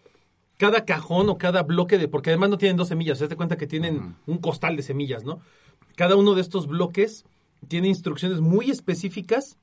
cada 0.58 0.84
cajón 0.84 1.30
o 1.30 1.38
cada 1.38 1.63
bloque 1.63 1.97
de, 1.97 2.08
porque 2.10 2.32
además 2.32 2.50
no 2.50 2.58
tienen 2.58 2.76
dos 2.76 2.89
semillas, 2.89 3.17
se 3.19 3.28
te 3.30 3.38
cuenta 3.38 3.56
que 3.58 3.67
tienen 3.67 4.15
un 4.26 4.39
costal 4.39 4.76
de 4.76 4.84
semillas, 4.84 5.23
¿no? 5.23 5.39
Cada 5.95 6.17
uno 6.17 6.36
de 6.36 6.41
estos 6.41 6.67
bloques 6.67 7.23
tiene 7.69 7.88
instrucciones 7.88 8.41
muy 8.41 8.69
específicas 8.71 9.58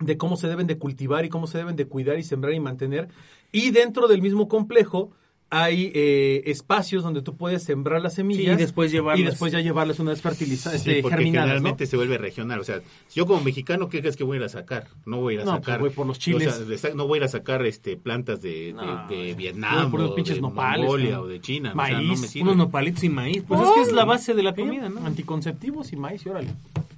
de 0.00 0.16
cómo 0.16 0.36
se 0.36 0.48
deben 0.48 0.66
de 0.66 0.78
cultivar 0.78 1.24
y 1.24 1.28
cómo 1.28 1.46
se 1.46 1.58
deben 1.58 1.76
de 1.76 1.86
cuidar 1.86 2.18
y 2.18 2.22
sembrar 2.24 2.52
y 2.54 2.60
mantener. 2.60 3.08
Y 3.52 3.70
dentro 3.70 4.08
del 4.08 4.22
mismo 4.22 4.48
complejo 4.48 5.12
hay 5.50 5.92
eh, 5.94 6.42
espacios 6.46 7.04
donde 7.04 7.22
tú 7.22 7.36
puedes 7.36 7.62
sembrar 7.62 8.02
las 8.02 8.14
semillas 8.14 8.58
y 8.58 8.60
después 8.60 8.90
llevarlas. 8.90 9.20
y 9.20 9.24
después 9.24 9.52
ya 9.52 9.60
llevarlas 9.60 10.00
una 10.00 10.10
vez 10.10 10.20
fertilizadas, 10.20 10.82
Sí, 10.82 10.90
este, 10.90 11.02
porque 11.02 11.16
germinadas, 11.18 11.46
¿no? 11.46 11.52
generalmente 11.52 11.86
se 11.86 11.96
vuelve 11.96 12.18
regional. 12.18 12.58
O 12.58 12.64
sea, 12.64 12.80
si 13.06 13.20
yo 13.20 13.26
como 13.26 13.40
mexicano, 13.40 13.88
¿qué 13.88 14.00
crees 14.00 14.16
que 14.16 14.24
voy 14.24 14.38
a 14.38 14.40
ir 14.40 14.44
a 14.46 14.48
sacar? 14.48 14.88
No 15.06 15.18
voy 15.20 15.34
a 15.34 15.36
ir 15.36 15.40
a 15.42 15.44
No, 15.44 15.52
pues 15.52 15.64
sacar. 15.66 15.78
voy 15.80 15.90
por 15.90 16.06
los 16.08 16.16
o 16.16 16.20
chiles. 16.20 16.60
sea, 16.80 16.94
no 16.94 17.06
voy 17.06 17.18
a 17.18 17.20
ir 17.20 17.24
a 17.24 17.28
sacar 17.28 17.64
este, 17.66 17.96
plantas 17.96 18.42
de, 18.42 18.72
No, 18.72 19.06
Vietnam, 19.36 19.92
por 19.92 20.00
los 20.00 20.10
o 20.10 20.14
pinches 20.16 20.36
de 20.36 20.40
nopales, 20.42 20.80
Mongolia 20.80 21.16
¿no? 21.16 21.20
o 21.22 21.26
de 21.28 21.40
China. 21.40 21.68
o 21.68 21.72
sea, 21.86 21.94
Maíz, 21.94 22.08
no 22.08 22.16
me 22.16 22.26
sirve. 22.26 22.42
Unos 22.42 22.56
nopalitos 22.56 23.04
y 23.04 23.08
maíz. 23.10 23.44
Pues 23.46 23.60
es 23.60 23.68
que 23.70 23.80
es 23.82 23.92
la 23.92 24.04
base 24.04 24.34
de 24.34 24.42
la 24.42 24.54
comida, 24.56 24.88
¿no? 24.88 25.06
Anticonceptivos 25.06 25.92
y 25.92 25.96
maíz, 25.96 26.26
y 26.26 26.30
órale. 26.30 26.48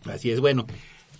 Así 0.07 0.31
es, 0.31 0.41
bueno. 0.41 0.67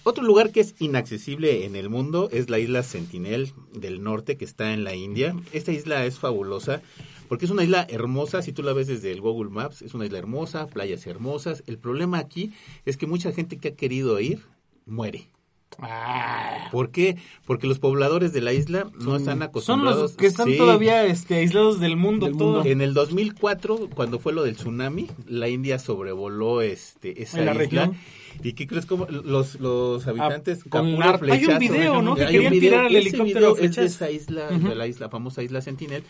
Otro 0.09 0.23
lugar 0.23 0.53
que 0.53 0.61
es 0.61 0.77
inaccesible 0.79 1.65
en 1.65 1.75
el 1.75 1.91
mundo 1.91 2.29
es 2.31 2.49
la 2.49 2.61
isla 2.61 2.85
Sentinel 2.85 3.53
del 3.73 4.05
norte 4.05 4.37
que 4.37 4.45
está 4.45 4.73
en 4.73 4.85
la 4.85 4.95
India. 4.95 5.35
Esta 5.53 5.73
isla 5.73 6.05
es 6.07 6.21
fabulosa 6.21 6.81
porque 7.29 7.45
es 7.45 7.51
una 7.51 7.65
isla 7.65 7.85
hermosa, 7.91 8.41
si 8.41 8.53
tú 8.53 8.63
la 8.63 8.73
ves 8.73 8.87
desde 8.87 9.11
el 9.11 9.21
Google 9.21 9.51
Maps, 9.51 9.83
es 9.83 9.95
una 9.95 10.07
isla 10.07 10.19
hermosa, 10.19 10.69
playas 10.69 11.05
hermosas. 11.09 11.65
El 11.67 11.79
problema 11.79 12.19
aquí 12.19 12.53
es 12.85 12.97
que 12.97 13.09
mucha 13.09 13.33
gente 13.33 13.57
que 13.59 13.67
ha 13.67 13.75
querido 13.75 14.21
ir 14.21 14.43
muere. 14.87 15.27
¿Por 16.71 16.91
qué? 16.93 17.17
Porque 17.45 17.67
los 17.67 17.81
pobladores 17.81 18.33
de 18.33 18.41
la 18.43 18.53
isla 18.53 18.89
no 19.01 19.17
están 19.17 19.39
Son 19.39 19.43
acostumbrados. 19.43 20.01
los 20.03 20.13
que 20.13 20.27
están 20.27 20.47
Sí. 20.49 20.57
todavía 20.57 21.05
este, 21.05 21.35
aislados 21.35 21.81
del 21.81 21.97
mundo. 21.97 22.27
Del 22.27 22.37
todo. 22.37 22.53
mundo. 22.63 22.69
En 22.71 22.81
el 22.81 22.95
2004, 22.95 23.91
cuando 23.93 24.21
fue 24.21 24.33
lo 24.33 24.45
del 24.45 24.55
tsunami, 24.55 25.09
la 25.27 25.49
India 25.49 25.81
sobrevoló 25.81 26.63
este 26.63 27.21
esa 27.25 27.41
En 27.41 27.47
la 27.47 27.51
isla. 27.53 27.61
región. 27.87 27.97
¿Y 28.43 28.53
qué 28.53 28.67
crees? 28.67 28.87
Como 28.87 29.07
los, 29.07 29.59
los 29.61 30.07
habitantes 30.07 30.61
Ah, 30.67 30.69
con 30.71 31.03
a 31.03 31.19
puro 31.19 31.27
la- 31.27 31.35
hay 31.35 31.45
un 31.45 31.45
flechazo, 31.47 31.59
video, 31.59 32.03
¿no? 32.03 32.15
Que 32.15 32.27
querían 32.27 32.53
video. 32.53 32.61
tirar 32.71 32.87
al 32.87 32.97
helicóptero 32.97 33.55
video 33.55 33.57
es 33.57 33.77
de 33.77 33.85
esa 33.87 34.11
isla, 34.11 34.49
de 34.49 34.75
la 34.75 34.87
isla, 34.87 35.09
famosa 35.09 35.43
isla 35.43 35.61
Sentinel, 35.61 36.03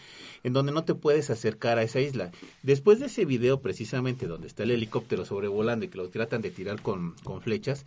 en 0.45 0.53
donde 0.53 0.73
no 0.73 0.85
te 0.85 0.95
puedes 0.95 1.31
acercar 1.31 1.79
a 1.79 1.83
esa 1.83 2.01
isla. 2.01 2.31
Después 2.63 3.01
de 3.01 3.07
ese 3.07 3.25
video, 3.25 3.61
precisamente, 3.61 4.27
donde 4.27 4.47
está 4.47 4.63
el 4.65 4.71
helicóptero 4.71 5.25
sobrevolando 5.25 5.85
y 5.85 5.89
que 5.89 5.99
lo 5.99 6.09
tratan 6.09 6.43
de 6.43 6.51
tirar 6.51 6.83
con, 6.83 7.15
con 7.23 7.41
flechas, 7.41 7.85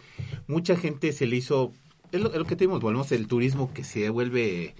mucha 0.48 0.76
gente 0.76 1.12
se 1.12 1.26
le 1.28 1.36
hizo... 1.36 1.72
Es 2.12 2.22
lo, 2.22 2.32
es 2.32 2.38
lo 2.38 2.46
que 2.46 2.56
tenemos, 2.56 2.82
volvemos 2.82 3.12
el 3.12 3.28
turismo 3.28 3.72
que 3.74 3.84
se 3.84 4.10
vuelve 4.10 4.74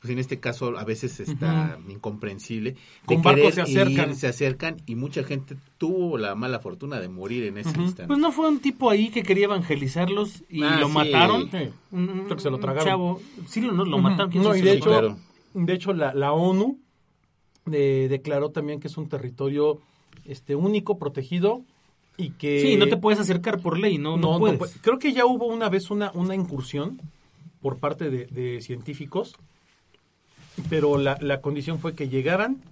pues 0.00 0.10
en 0.12 0.18
este 0.18 0.40
caso 0.40 0.78
a 0.78 0.84
veces 0.84 1.20
está 1.20 1.78
incomprensible. 1.88 2.72
de 2.72 2.78
Con 3.04 3.20
barcos 3.22 3.54
se 3.54 3.60
acercan. 3.60 4.10
ir, 4.10 4.16
se 4.16 4.26
acercan 4.28 4.76
y 4.86 4.94
mucha 4.94 5.22
gente 5.24 5.56
tuvo 5.76 6.16
la 6.16 6.34
mala 6.34 6.58
fortuna 6.60 6.98
de 7.00 7.08
morir 7.08 7.44
en 7.44 7.58
ese 7.58 7.68
instante. 7.78 8.06
Pues 8.06 8.18
no 8.18 8.32
fue 8.32 8.48
un 8.48 8.60
tipo 8.60 8.88
ahí 8.88 9.10
que 9.10 9.22
quería 9.22 9.44
evangelizarlos 9.44 10.42
y 10.48 10.62
Ah, 10.62 10.78
lo 10.80 10.88
sí. 10.88 10.92
mataron. 10.94 11.50
Sí. 11.50 11.58
Un, 11.92 12.08
un- 12.08 12.24
Creo 12.24 12.36
que 12.36 12.42
se 12.42 12.48
lo 12.50 12.56
un 12.56 12.62
tragaron. 12.62 12.88
chavo. 12.88 13.20
Sí, 13.46 13.60
lo, 13.60 13.72
no, 13.72 13.84
lo 13.84 13.98
mataron. 13.98 14.30
¿Quién 14.30 14.42
No, 14.42 14.56
y 14.56 14.60
de 14.62 14.64
lo 14.66 14.72
hecho, 14.72 14.88
Claro. 14.90 15.16
de 15.54 15.72
hecho 15.74 15.92
la, 15.92 16.14
la 16.14 16.32
ONU 16.32 16.78
eh, 17.70 18.06
declaró 18.08 18.50
también 18.50 18.80
que 18.80 18.88
es 18.88 18.96
un 18.96 19.08
territorio 19.08 19.80
este 20.24 20.54
único, 20.54 20.98
protegido 20.98 21.62
y 22.16 22.30
que... 22.30 22.60
Sí, 22.60 22.76
no 22.76 22.86
te 22.88 22.96
puedes 22.96 23.20
acercar 23.20 23.60
por 23.60 23.78
ley, 23.78 23.98
no, 23.98 24.16
no, 24.16 24.32
no 24.32 24.38
puedes. 24.38 24.58
puede- 24.58 24.72
Creo 24.80 24.98
que 24.98 25.12
ya 25.12 25.26
hubo 25.26 25.46
una 25.46 25.68
vez 25.68 25.90
una, 25.90 26.10
una 26.14 26.34
incursión 26.34 27.00
por 27.60 27.78
parte 27.78 28.08
de, 28.10 28.26
de 28.26 28.60
científicos, 28.62 29.34
pero 30.68 30.98
la, 30.98 31.16
la 31.20 31.40
condición 31.40 31.78
fue 31.78 31.94
que 31.94 32.08
llegaran, 32.08 32.62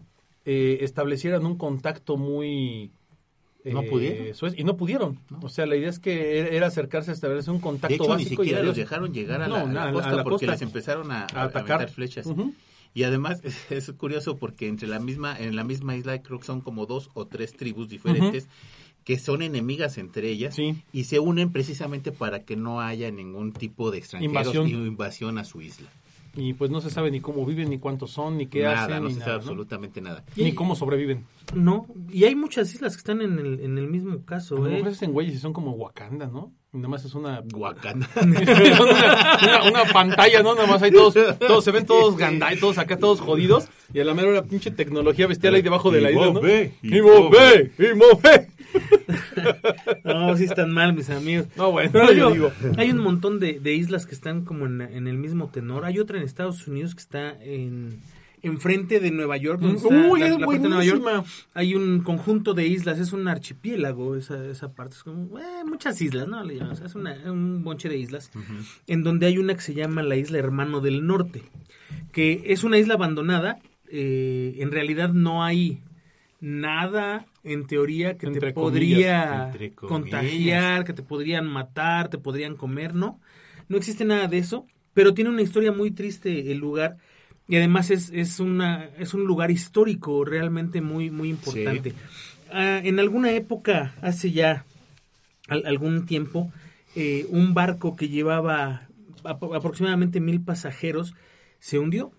eh, 0.44 0.78
establecieran 0.82 1.44
un 1.46 1.56
contacto 1.56 2.16
muy... 2.16 2.90
¿No 3.64 3.82
eh, 3.82 3.88
pudieron? 3.90 4.26
suez- 4.34 4.54
y 4.56 4.64
no 4.64 4.76
pudieron. 4.76 5.18
O 5.42 5.48
sea, 5.48 5.66
la 5.66 5.76
idea 5.76 5.90
es 5.90 5.98
que 5.98 6.38
era- 6.38 6.48
era 6.48 6.66
acercarse 6.68 7.10
a 7.10 7.14
establecer 7.14 7.52
un 7.52 7.60
contacto 7.60 7.88
De 7.88 7.94
hecho, 7.96 8.16
ni 8.16 8.24
básico 8.24 8.42
y 8.42 8.46
siquiera 8.46 8.62
los 8.64 8.76
dejaron 8.76 9.12
llegar 9.12 9.42
a 9.42 9.48
No, 9.48 9.56
la, 9.56 9.62
a 9.62 9.66
la 9.66 9.72
na- 9.72 9.88
a 9.88 9.92
costa 9.92 10.12
la 10.12 10.22
porque 10.24 10.46
costa. 10.46 10.52
les 10.52 10.62
empezaron 10.62 11.10
a, 11.12 11.26
A 11.34 11.42
atacar. 11.44 11.88
flechas. 11.90 12.26
Y 12.94 13.02
además 13.02 13.42
es, 13.70 13.92
curioso 13.92 14.36
porque 14.36 14.68
entre 14.68 14.88
la 14.88 15.00
misma 15.00 15.36
en 15.38 15.54
la 15.56 15.64
misma 15.64 15.96
isla 15.96 16.22
creo 16.22 16.38
que 16.38 16.46
son 16.46 16.60
como 16.62 16.86
dos 16.86 17.10
o 17.14 17.26
tres 17.26 17.54
tribus 17.56 17.88
diferentes 17.88 18.48
que 19.04 19.18
son 19.18 19.42
enemigas 19.42 19.98
entre 19.98 20.28
ellas 20.30 20.54
Sí. 20.54 20.82
y 20.92 21.04
se 21.04 21.18
unen 21.18 21.50
precisamente 21.52 22.12
para 22.12 22.44
que 22.44 22.56
no 22.56 22.80
haya 22.80 23.10
ningún 23.10 23.52
tipo 23.52 23.90
de 23.90 23.98
extranjeros 23.98 24.54
Invasión. 24.54 24.68
y 24.68 24.72
invasión 24.72 25.38
a 25.38 25.44
su 25.44 25.60
isla. 25.62 25.88
Y 26.40 26.52
pues 26.54 26.70
no 26.70 26.80
se 26.80 26.88
sabe 26.88 27.10
ni 27.10 27.20
cómo 27.20 27.44
viven, 27.44 27.68
ni 27.68 27.78
cuántos 27.78 28.12
son, 28.12 28.36
ni 28.38 28.46
qué 28.46 28.62
nada, 28.62 28.84
hacen, 28.84 29.02
no 29.02 29.08
ni 29.08 29.14
se 29.14 29.18
nada, 29.18 29.24
sabe 29.32 29.36
¿no? 29.38 29.40
absolutamente 29.42 30.00
nada. 30.00 30.24
Ni 30.36 30.52
cómo 30.54 30.76
sobreviven. 30.76 31.24
No, 31.52 31.86
y 32.10 32.24
hay 32.24 32.36
muchas 32.36 32.72
islas 32.72 32.94
que 32.94 32.98
están 32.98 33.20
en 33.22 33.38
el, 33.40 33.60
en 33.60 33.76
el 33.76 33.88
mismo 33.88 34.24
caso. 34.24 34.56
A 34.56 34.60
lo 34.60 34.66
¿eh? 34.68 34.70
mejor 34.74 34.88
hacen 34.92 35.12
güeyes 35.12 35.34
y 35.34 35.38
son 35.38 35.52
como 35.52 35.72
Wakanda, 35.72 36.26
¿no? 36.26 36.52
Y 36.72 36.76
nada 36.76 36.88
más 36.90 37.04
es 37.04 37.14
una... 37.14 37.42
Wakanda. 37.54 38.08
una, 38.22 38.38
una- 39.42 39.64
una 39.70 39.84
pantalla, 39.92 40.42
¿no? 40.42 40.54
Nada 40.54 40.66
más 40.68 40.80
hay 40.82 40.92
todos, 40.92 41.14
todos 41.38 41.64
se 41.64 41.72
ven 41.72 41.86
todos 41.86 42.16
gandai, 42.16 42.58
todos 42.60 42.78
acá, 42.78 42.98
todos 42.98 43.20
jodidos. 43.20 43.68
Y 43.92 43.98
a 44.00 44.04
la 44.04 44.14
mera 44.14 44.42
pinche 44.42 44.70
tecnología 44.70 45.26
bestial 45.26 45.54
ahí 45.54 45.62
debajo 45.62 45.90
de 45.90 46.02
la 46.02 46.10
isla, 46.10 46.30
¿no? 46.32 46.40
Y 46.48 46.72
Y. 46.82 47.00
No, 50.04 50.36
sí 50.36 50.44
están 50.44 50.72
mal, 50.72 50.92
mis 50.94 51.10
amigos. 51.10 51.46
No, 51.56 51.70
bueno, 51.72 51.90
Pero 51.92 52.12
yo 52.12 52.30
digo, 52.30 52.52
hay 52.76 52.90
un 52.90 52.98
montón 52.98 53.40
de, 53.40 53.58
de 53.60 53.74
islas 53.74 54.06
que 54.06 54.14
están 54.14 54.44
como 54.44 54.66
en, 54.66 54.80
en 54.80 55.06
el 55.06 55.16
mismo 55.18 55.48
tenor. 55.48 55.84
Hay 55.84 55.98
otra 55.98 56.18
en 56.18 56.24
Estados 56.24 56.66
Unidos 56.68 56.94
que 56.94 57.00
está 57.00 57.42
en 57.42 58.00
enfrente 58.40 59.00
de 59.00 59.10
Nueva 59.10 59.36
York. 59.36 59.60
donde 59.60 59.78
está 59.78 59.88
Uy, 59.88 60.20
la- 60.20 60.38
parte 60.38 60.58
de 60.60 60.68
Nueva 60.68 60.84
York. 60.84 61.02
Hay 61.54 61.74
un 61.74 62.00
conjunto 62.00 62.54
de 62.54 62.66
islas, 62.66 62.98
es 63.00 63.12
un 63.12 63.26
archipiélago 63.26 64.14
esa, 64.16 64.44
esa 64.46 64.72
parte. 64.74 64.94
Es 64.96 65.02
como, 65.02 65.38
eh, 65.38 65.42
muchas 65.66 66.00
islas, 66.00 66.28
¿no? 66.28 66.44
Le 66.44 66.58
es 66.84 66.94
una- 66.94 67.16
un 67.32 67.64
bonche 67.64 67.88
de 67.88 67.96
islas. 67.98 68.30
En 68.86 69.02
donde 69.02 69.26
hay 69.26 69.38
una 69.38 69.54
que 69.54 69.60
se 69.62 69.74
llama 69.74 70.02
la 70.02 70.16
isla 70.16 70.38
Hermano 70.38 70.80
del 70.80 71.06
Norte, 71.06 71.42
que 72.12 72.42
es 72.46 72.62
una 72.64 72.78
isla 72.78 72.94
abandonada. 72.94 73.58
eh, 73.90 74.56
en 74.58 74.70
realidad 74.70 75.14
no 75.14 75.42
hay 75.42 75.80
nada 76.40 77.26
en 77.44 77.66
teoría 77.66 78.16
que 78.16 78.26
Entre 78.26 78.48
te 78.48 78.52
podría 78.54 78.96
comillas, 78.96 79.56
contagiar, 79.74 80.84
que 80.84 80.92
te 80.92 81.02
podrían 81.02 81.46
matar, 81.46 82.08
te 82.08 82.18
podrían 82.18 82.56
comer, 82.56 82.94
no. 82.94 83.20
No 83.68 83.76
existe 83.76 84.04
nada 84.04 84.28
de 84.28 84.38
eso, 84.38 84.66
pero 84.94 85.14
tiene 85.14 85.30
una 85.30 85.42
historia 85.42 85.72
muy 85.72 85.90
triste 85.90 86.50
el 86.50 86.58
lugar 86.58 86.96
y 87.48 87.56
además 87.56 87.90
es, 87.90 88.10
es, 88.12 88.40
una, 88.40 88.86
es 88.98 89.14
un 89.14 89.24
lugar 89.24 89.50
histórico 89.50 90.24
realmente 90.24 90.80
muy, 90.80 91.10
muy 91.10 91.30
importante. 91.30 91.92
Ah, 92.50 92.80
en 92.82 92.98
alguna 92.98 93.32
época, 93.32 93.94
hace 94.02 94.32
ya 94.32 94.64
al- 95.48 95.66
algún 95.66 96.06
tiempo, 96.06 96.50
eh, 96.94 97.26
un 97.30 97.54
barco 97.54 97.96
que 97.96 98.08
llevaba 98.08 98.88
ap- 99.24 99.54
aproximadamente 99.54 100.20
mil 100.20 100.40
pasajeros 100.42 101.14
se 101.58 101.78
hundió. 101.78 102.12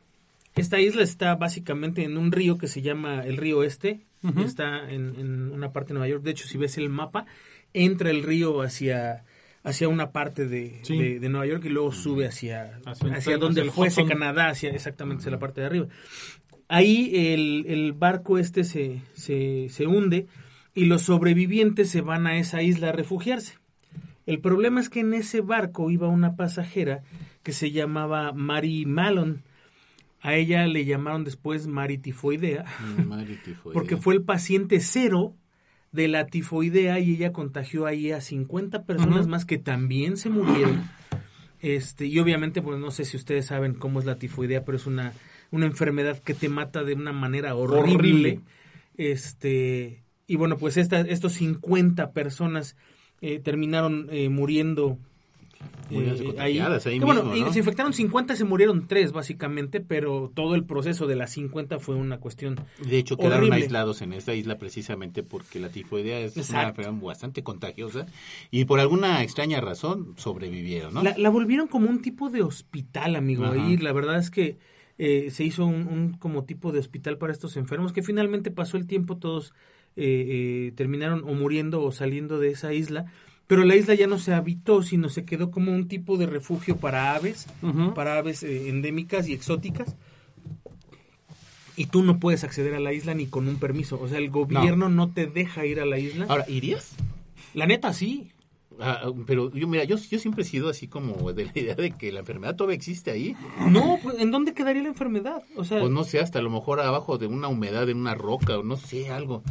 Esta 0.55 0.79
isla 0.79 1.03
está 1.03 1.35
básicamente 1.35 2.03
en 2.03 2.17
un 2.17 2.31
río 2.31 2.57
que 2.57 2.67
se 2.67 2.81
llama 2.81 3.21
el 3.23 3.37
río 3.37 3.63
Este, 3.63 4.01
está 4.45 4.89
en, 4.91 5.15
en 5.17 5.51
una 5.51 5.71
parte 5.71 5.89
de 5.89 5.93
Nueva 5.99 6.09
York. 6.09 6.23
De 6.23 6.31
hecho, 6.31 6.47
si 6.47 6.57
ves 6.57 6.77
el 6.77 6.89
mapa, 6.89 7.25
entra 7.73 8.09
el 8.09 8.23
río 8.23 8.61
hacia, 8.61 9.23
hacia 9.63 9.87
una 9.87 10.11
parte 10.11 10.45
de, 10.47 10.79
Sí. 10.83 10.97
de- 10.97 11.19
de 11.19 11.29
Nueva 11.29 11.45
York 11.47 11.63
y 11.65 11.69
luego 11.69 11.91
sube 11.91 12.25
hacia, 12.27 12.77
Hacia- 12.85 12.91
hacia, 12.91 13.13
hacia 13.17 13.37
donde 13.37 13.61
el 13.61 13.71
fuese. 13.71 14.05
Canadá, 14.05 14.49
hacia 14.49 14.71
exactamente 14.71 15.21
hacia 15.21 15.31
la 15.31 15.39
parte 15.39 15.61
de 15.61 15.67
arriba. 15.67 15.87
Ahí 16.67 17.11
el, 17.33 17.65
el 17.67 17.93
barco 17.93 18.37
este 18.37 18.63
se, 18.63 19.01
se, 19.13 19.67
se 19.69 19.87
hunde 19.87 20.27
y 20.75 20.85
los 20.85 21.01
sobrevivientes 21.03 21.89
se 21.89 22.01
van 22.01 22.27
a 22.27 22.37
esa 22.37 22.61
isla 22.61 22.89
a 22.89 22.91
refugiarse. 22.91 23.55
El 24.27 24.39
problema 24.39 24.79
es 24.79 24.89
que 24.89 24.99
en 24.99 25.15
ese 25.15 25.41
barco 25.41 25.89
iba 25.89 26.07
una 26.07 26.35
pasajera 26.35 27.01
que 27.41 27.51
se 27.53 27.71
llamaba 27.71 28.31
Mary 28.33 28.85
Malon. 28.85 29.41
A 30.21 30.35
ella 30.35 30.67
le 30.67 30.85
llamaron 30.85 31.23
después 31.23 31.67
Mary 31.67 31.97
Tifoidea, 31.97 32.65
porque 33.73 33.97
fue 33.97 34.15
el 34.15 34.23
paciente 34.23 34.79
cero 34.79 35.35
de 35.91 36.07
la 36.07 36.27
tifoidea 36.27 36.99
y 36.99 37.15
ella 37.15 37.31
contagió 37.33 37.85
ahí 37.85 38.11
a 38.11 38.21
50 38.21 38.85
personas 38.85 39.27
más 39.27 39.45
que 39.45 39.57
también 39.57 40.17
se 40.17 40.29
murieron. 40.29 40.83
Este, 41.61 42.05
y 42.05 42.19
obviamente, 42.19 42.61
pues 42.61 42.79
no 42.79 42.91
sé 42.91 43.05
si 43.05 43.17
ustedes 43.17 43.47
saben 43.47 43.73
cómo 43.73 43.99
es 43.99 44.05
la 44.05 44.15
tifoidea, 44.15 44.63
pero 44.63 44.77
es 44.77 44.85
una, 44.85 45.13
una 45.51 45.65
enfermedad 45.65 46.19
que 46.19 46.33
te 46.33 46.47
mata 46.47 46.83
de 46.83 46.93
una 46.93 47.11
manera 47.11 47.55
horrible. 47.55 47.93
Horrible. 47.93 48.41
Este, 48.97 50.03
y 50.27 50.35
bueno, 50.35 50.57
pues 50.57 50.77
esta, 50.77 51.01
estos 51.01 51.33
50 51.33 52.11
personas 52.11 52.75
eh, 53.21 53.39
terminaron 53.39 54.07
eh, 54.11 54.29
muriendo 54.29 54.97
eh, 55.89 56.23
contagiadas 56.25 56.85
ahí 56.85 56.99
Que 56.99 57.05
bueno, 57.05 57.23
mismo, 57.23 57.37
y 57.37 57.41
¿no? 57.41 57.53
se 57.53 57.59
infectaron 57.59 57.93
50, 57.93 58.35
se 58.35 58.43
murieron 58.45 58.87
3 58.87 59.11
básicamente, 59.11 59.81
pero 59.81 60.31
todo 60.33 60.55
el 60.55 60.63
proceso 60.65 61.07
de 61.07 61.15
las 61.15 61.31
50 61.31 61.79
fue 61.79 61.95
una 61.95 62.19
cuestión 62.19 62.55
De 62.83 62.97
hecho, 62.97 63.17
quedaron 63.17 63.39
horrible. 63.39 63.55
aislados 63.63 64.01
en 64.01 64.13
esta 64.13 64.33
isla 64.33 64.57
precisamente 64.57 65.23
porque 65.23 65.59
la 65.59 65.69
tifoidea 65.69 66.19
es 66.19 66.35
una 66.49 66.69
enfermedad 66.69 67.01
bastante 67.01 67.43
contagiosa 67.43 68.05
y 68.51 68.65
por 68.65 68.79
alguna 68.79 69.23
extraña 69.23 69.61
razón 69.61 70.13
sobrevivieron, 70.17 70.93
¿no? 70.93 71.03
La, 71.03 71.17
la 71.17 71.29
volvieron 71.29 71.67
como 71.67 71.89
un 71.89 72.01
tipo 72.01 72.29
de 72.29 72.41
hospital, 72.43 73.15
amigo. 73.15 73.45
Ajá. 73.45 73.55
La 73.81 73.91
verdad 73.91 74.17
es 74.17 74.29
que 74.31 74.57
eh, 74.97 75.29
se 75.31 75.43
hizo 75.45 75.65
un, 75.65 75.87
un 75.87 76.13
como 76.13 76.43
tipo 76.43 76.71
de 76.71 76.79
hospital 76.79 77.17
para 77.17 77.31
estos 77.33 77.55
enfermos 77.57 77.93
que 77.93 78.03
finalmente 78.03 78.51
pasó 78.51 78.77
el 78.77 78.85
tiempo, 78.85 79.17
todos 79.17 79.53
eh, 79.95 80.67
eh, 80.67 80.71
terminaron 80.75 81.23
o 81.23 81.33
muriendo 81.33 81.81
o 81.81 81.91
saliendo 81.91 82.39
de 82.39 82.49
esa 82.49 82.73
isla. 82.73 83.05
Pero 83.49 83.63
la 83.63 83.75
isla 83.75 83.95
ya 83.95 84.05
no 84.05 84.19
se 84.19 84.35
habitó, 84.35 84.83
sino 84.83 85.09
se 85.09 85.25
quedó 85.25 85.49
como 85.49 85.73
un 85.73 85.87
tipo 85.87 86.17
de 86.17 86.27
refugio 86.27 86.77
para 86.77 87.15
aves, 87.15 87.47
para 87.95 88.19
aves 88.19 88.43
eh, 88.43 88.69
endémicas 88.69 89.27
y 89.27 89.33
exóticas. 89.33 89.95
Y 91.75 91.87
tú 91.87 92.03
no 92.03 92.19
puedes 92.19 92.43
acceder 92.43 92.75
a 92.75 92.79
la 92.79 92.93
isla 92.93 93.15
ni 93.15 93.25
con 93.25 93.47
un 93.47 93.57
permiso. 93.57 93.99
O 93.99 94.07
sea, 94.07 94.19
el 94.19 94.29
gobierno 94.29 94.87
no, 94.87 95.09
te 95.09 95.25
deja 95.25 95.65
ir 95.65 95.79
a 95.79 95.87
la 95.87 95.97
isla. 95.97 96.27
Ahora, 96.29 96.45
¿irías? 96.47 96.91
La 97.55 97.65
neta, 97.65 97.91
sí. 97.91 98.29
Ah, 98.79 99.11
pero 99.25 99.51
yo, 99.51 99.67
mira, 99.67 99.83
yo, 99.83 99.97
yo 99.97 100.19
siempre 100.19 100.43
he 100.43 100.45
sido 100.45 100.69
así 100.69 100.87
como 100.87 101.33
de 101.33 101.45
la 101.45 101.51
idea 101.55 101.73
de 101.73 101.89
que 101.89 102.11
la 102.11 102.19
enfermedad 102.19 102.55
todavía 102.55 102.75
existe 102.75 103.09
ahí. 103.09 103.35
No, 103.67 103.97
pues, 104.03 104.19
¿en 104.19 104.29
dónde 104.29 104.53
quedaría 104.53 104.83
la 104.83 104.89
enfermedad? 104.89 105.41
O 105.55 105.63
sea, 105.63 105.79
Pues 105.79 105.91
no 105.91 106.03
sé, 106.03 106.19
hasta 106.19 106.37
a 106.37 106.43
lo 106.43 106.51
mejor 106.51 106.81
abajo 106.81 107.17
de 107.17 107.25
una 107.25 107.47
humedad 107.47 107.89
en 107.89 107.97
una 107.97 108.13
roca 108.13 108.59
o 108.59 108.63
no 108.63 108.77
sé, 108.77 109.09
algo. 109.09 109.41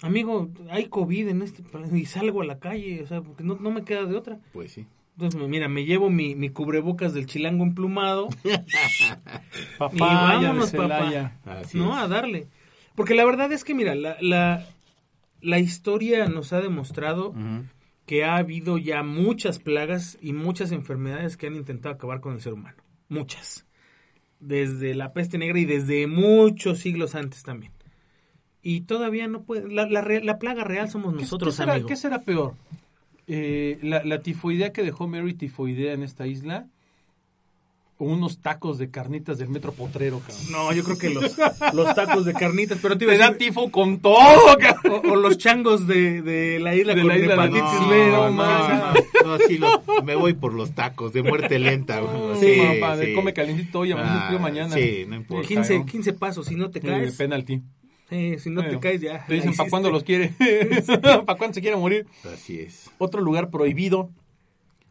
Amigo, 0.00 0.48
hay 0.70 0.86
COVID 0.86 1.28
en 1.28 1.42
este 1.42 1.62
planeta 1.62 1.96
y 1.98 2.04
salgo 2.06 2.42
a 2.42 2.46
la 2.46 2.58
calle, 2.58 3.02
o 3.02 3.06
sea, 3.06 3.20
porque 3.20 3.42
no, 3.44 3.56
no 3.56 3.70
me 3.70 3.84
queda 3.84 4.04
de 4.04 4.16
otra. 4.16 4.38
Pues 4.52 4.72
sí. 4.72 4.86
Entonces, 5.16 5.48
mira, 5.48 5.68
me 5.68 5.84
llevo 5.84 6.10
mi, 6.10 6.36
mi 6.36 6.48
cubrebocas 6.50 7.12
del 7.12 7.26
chilango 7.26 7.64
emplumado 7.64 8.28
Papaya 9.76 10.38
y 10.40 10.44
vámonos, 10.44 10.70
papá. 10.70 11.32
Así 11.44 11.76
No, 11.76 11.96
es. 11.96 12.04
a 12.04 12.08
darle. 12.08 12.46
Porque 12.94 13.14
la 13.14 13.24
verdad 13.24 13.50
es 13.52 13.64
que, 13.64 13.74
mira, 13.74 13.94
la, 13.96 14.16
la, 14.20 14.66
la 15.40 15.58
historia 15.58 16.26
nos 16.28 16.52
ha 16.52 16.60
demostrado 16.60 17.34
que 18.06 18.24
ha 18.24 18.36
habido 18.36 18.78
ya 18.78 19.02
muchas 19.02 19.58
plagas 19.58 20.18
y 20.22 20.32
muchas 20.32 20.72
enfermedades 20.72 21.36
que 21.36 21.48
han 21.48 21.56
intentado 21.56 21.94
acabar 21.94 22.20
con 22.20 22.34
el 22.34 22.40
ser 22.40 22.52
humano. 22.54 22.76
Muchas. 23.08 23.66
Desde 24.40 24.94
la 24.94 25.12
peste 25.12 25.36
negra 25.36 25.58
y 25.58 25.64
desde 25.64 26.06
muchos 26.06 26.78
siglos 26.78 27.14
antes 27.16 27.42
también. 27.42 27.72
Y 28.70 28.82
todavía 28.82 29.28
no 29.28 29.42
puede. 29.44 29.72
La, 29.72 29.86
la, 29.88 30.02
re- 30.02 30.22
la 30.22 30.38
plaga 30.38 30.62
real 30.62 30.90
somos 30.90 31.14
¿Qué- 31.14 31.22
nosotros, 31.22 31.54
¿qué, 31.54 31.56
será, 31.62 31.72
amigo. 31.72 31.88
qué 31.88 31.96
será 31.96 32.20
peor? 32.20 32.52
Eh, 33.26 33.78
la, 33.82 34.04
¿La 34.04 34.20
tifoidea 34.20 34.72
que 34.74 34.82
dejó 34.82 35.06
Mary 35.08 35.32
tifoidea 35.32 35.94
en 35.94 36.02
esta 36.02 36.26
isla? 36.26 36.66
¿O 38.00 38.04
unos 38.04 38.38
tacos 38.40 38.76
de 38.78 38.90
carnitas 38.90 39.38
del 39.38 39.48
metro 39.48 39.72
potrero, 39.72 40.20
cabrón? 40.20 40.52
No, 40.52 40.72
yo 40.72 40.84
creo 40.84 40.98
que 40.98 41.10
los, 41.10 41.34
los 41.74 41.94
tacos 41.94 42.26
de 42.26 42.32
carnitas, 42.34 42.78
pero 42.82 42.96
te 42.98 43.04
iba 43.06 43.14
a 43.14 43.16
da 43.18 43.30
decir- 43.30 43.38
tifo 43.48 43.70
con 43.72 43.98
todo, 44.00 44.56
cabrón. 44.60 45.00
o, 45.06 45.12
o 45.12 45.16
los 45.16 45.36
changos 45.38 45.86
de, 45.86 46.20
de 46.22 46.60
la 46.60 46.76
isla 46.76 46.94
De 46.94 47.00
con 47.00 47.08
la 47.08 47.16
isla 47.18 47.28
de 47.28 47.34
hepatitis 47.34 47.80
no, 47.80 47.88
B, 47.88 48.06
no, 48.06 48.12
no, 48.12 48.24
no, 48.26 48.32
mames. 48.32 49.04
no, 49.24 49.28
no, 49.30 49.38
sí, 49.48 49.60
me 50.04 50.14
voy 50.14 50.34
por 50.34 50.52
los 50.52 50.72
tacos 50.74 51.12
de 51.14 51.22
muerte 51.22 51.58
lenta. 51.58 52.00
güey. 52.00 52.38
Sí, 52.38 52.54
Sí, 52.54 52.60
papá, 52.80 52.96
de 52.98 53.06
sí. 53.06 53.14
come 53.14 53.32
calientito 53.32 53.80
hoy, 53.80 53.92
Ah, 53.92 54.26
frío 54.28 54.38
mañana. 54.38 54.74
Sí, 54.74 55.04
no 55.08 55.16
importa. 55.16 55.48
15, 55.48 55.84
15 55.86 56.12
pasos, 56.12 56.46
si 56.46 56.54
no 56.54 56.70
te 56.70 56.80
caes. 56.80 57.16
penalti. 57.16 57.62
Eh, 58.10 58.38
si 58.38 58.50
no 58.50 58.60
te 58.62 58.66
Bueno, 58.68 58.80
caes 58.80 59.00
ya. 59.00 59.24
Te 59.26 59.34
dicen, 59.34 59.54
¿para 59.56 59.68
cuándo 59.70 59.90
los 59.90 60.02
hiciste". 60.02 60.34
quiere? 60.38 60.82
¿Para 61.24 61.38
cuándo 61.38 61.54
se 61.54 61.60
quiere 61.60 61.76
morir? 61.76 62.06
Así 62.32 62.60
es. 62.60 62.90
Otro 62.98 63.20
lugar 63.20 63.50
prohibido 63.50 64.10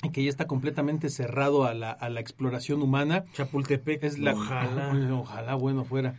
y 0.03 0.11
que 0.11 0.23
ya 0.23 0.29
está 0.29 0.45
completamente 0.45 1.09
cerrado 1.09 1.65
a 1.65 1.73
la, 1.73 1.91
a 1.91 2.09
la 2.09 2.19
exploración 2.19 2.83
humana 2.83 3.25
Chapultepec. 3.33 4.03
es 4.03 4.19
la 4.19 4.33
Ojalá. 4.33 4.93
ojalá 5.13 5.55
bueno 5.55 5.83
fuera 5.85 6.15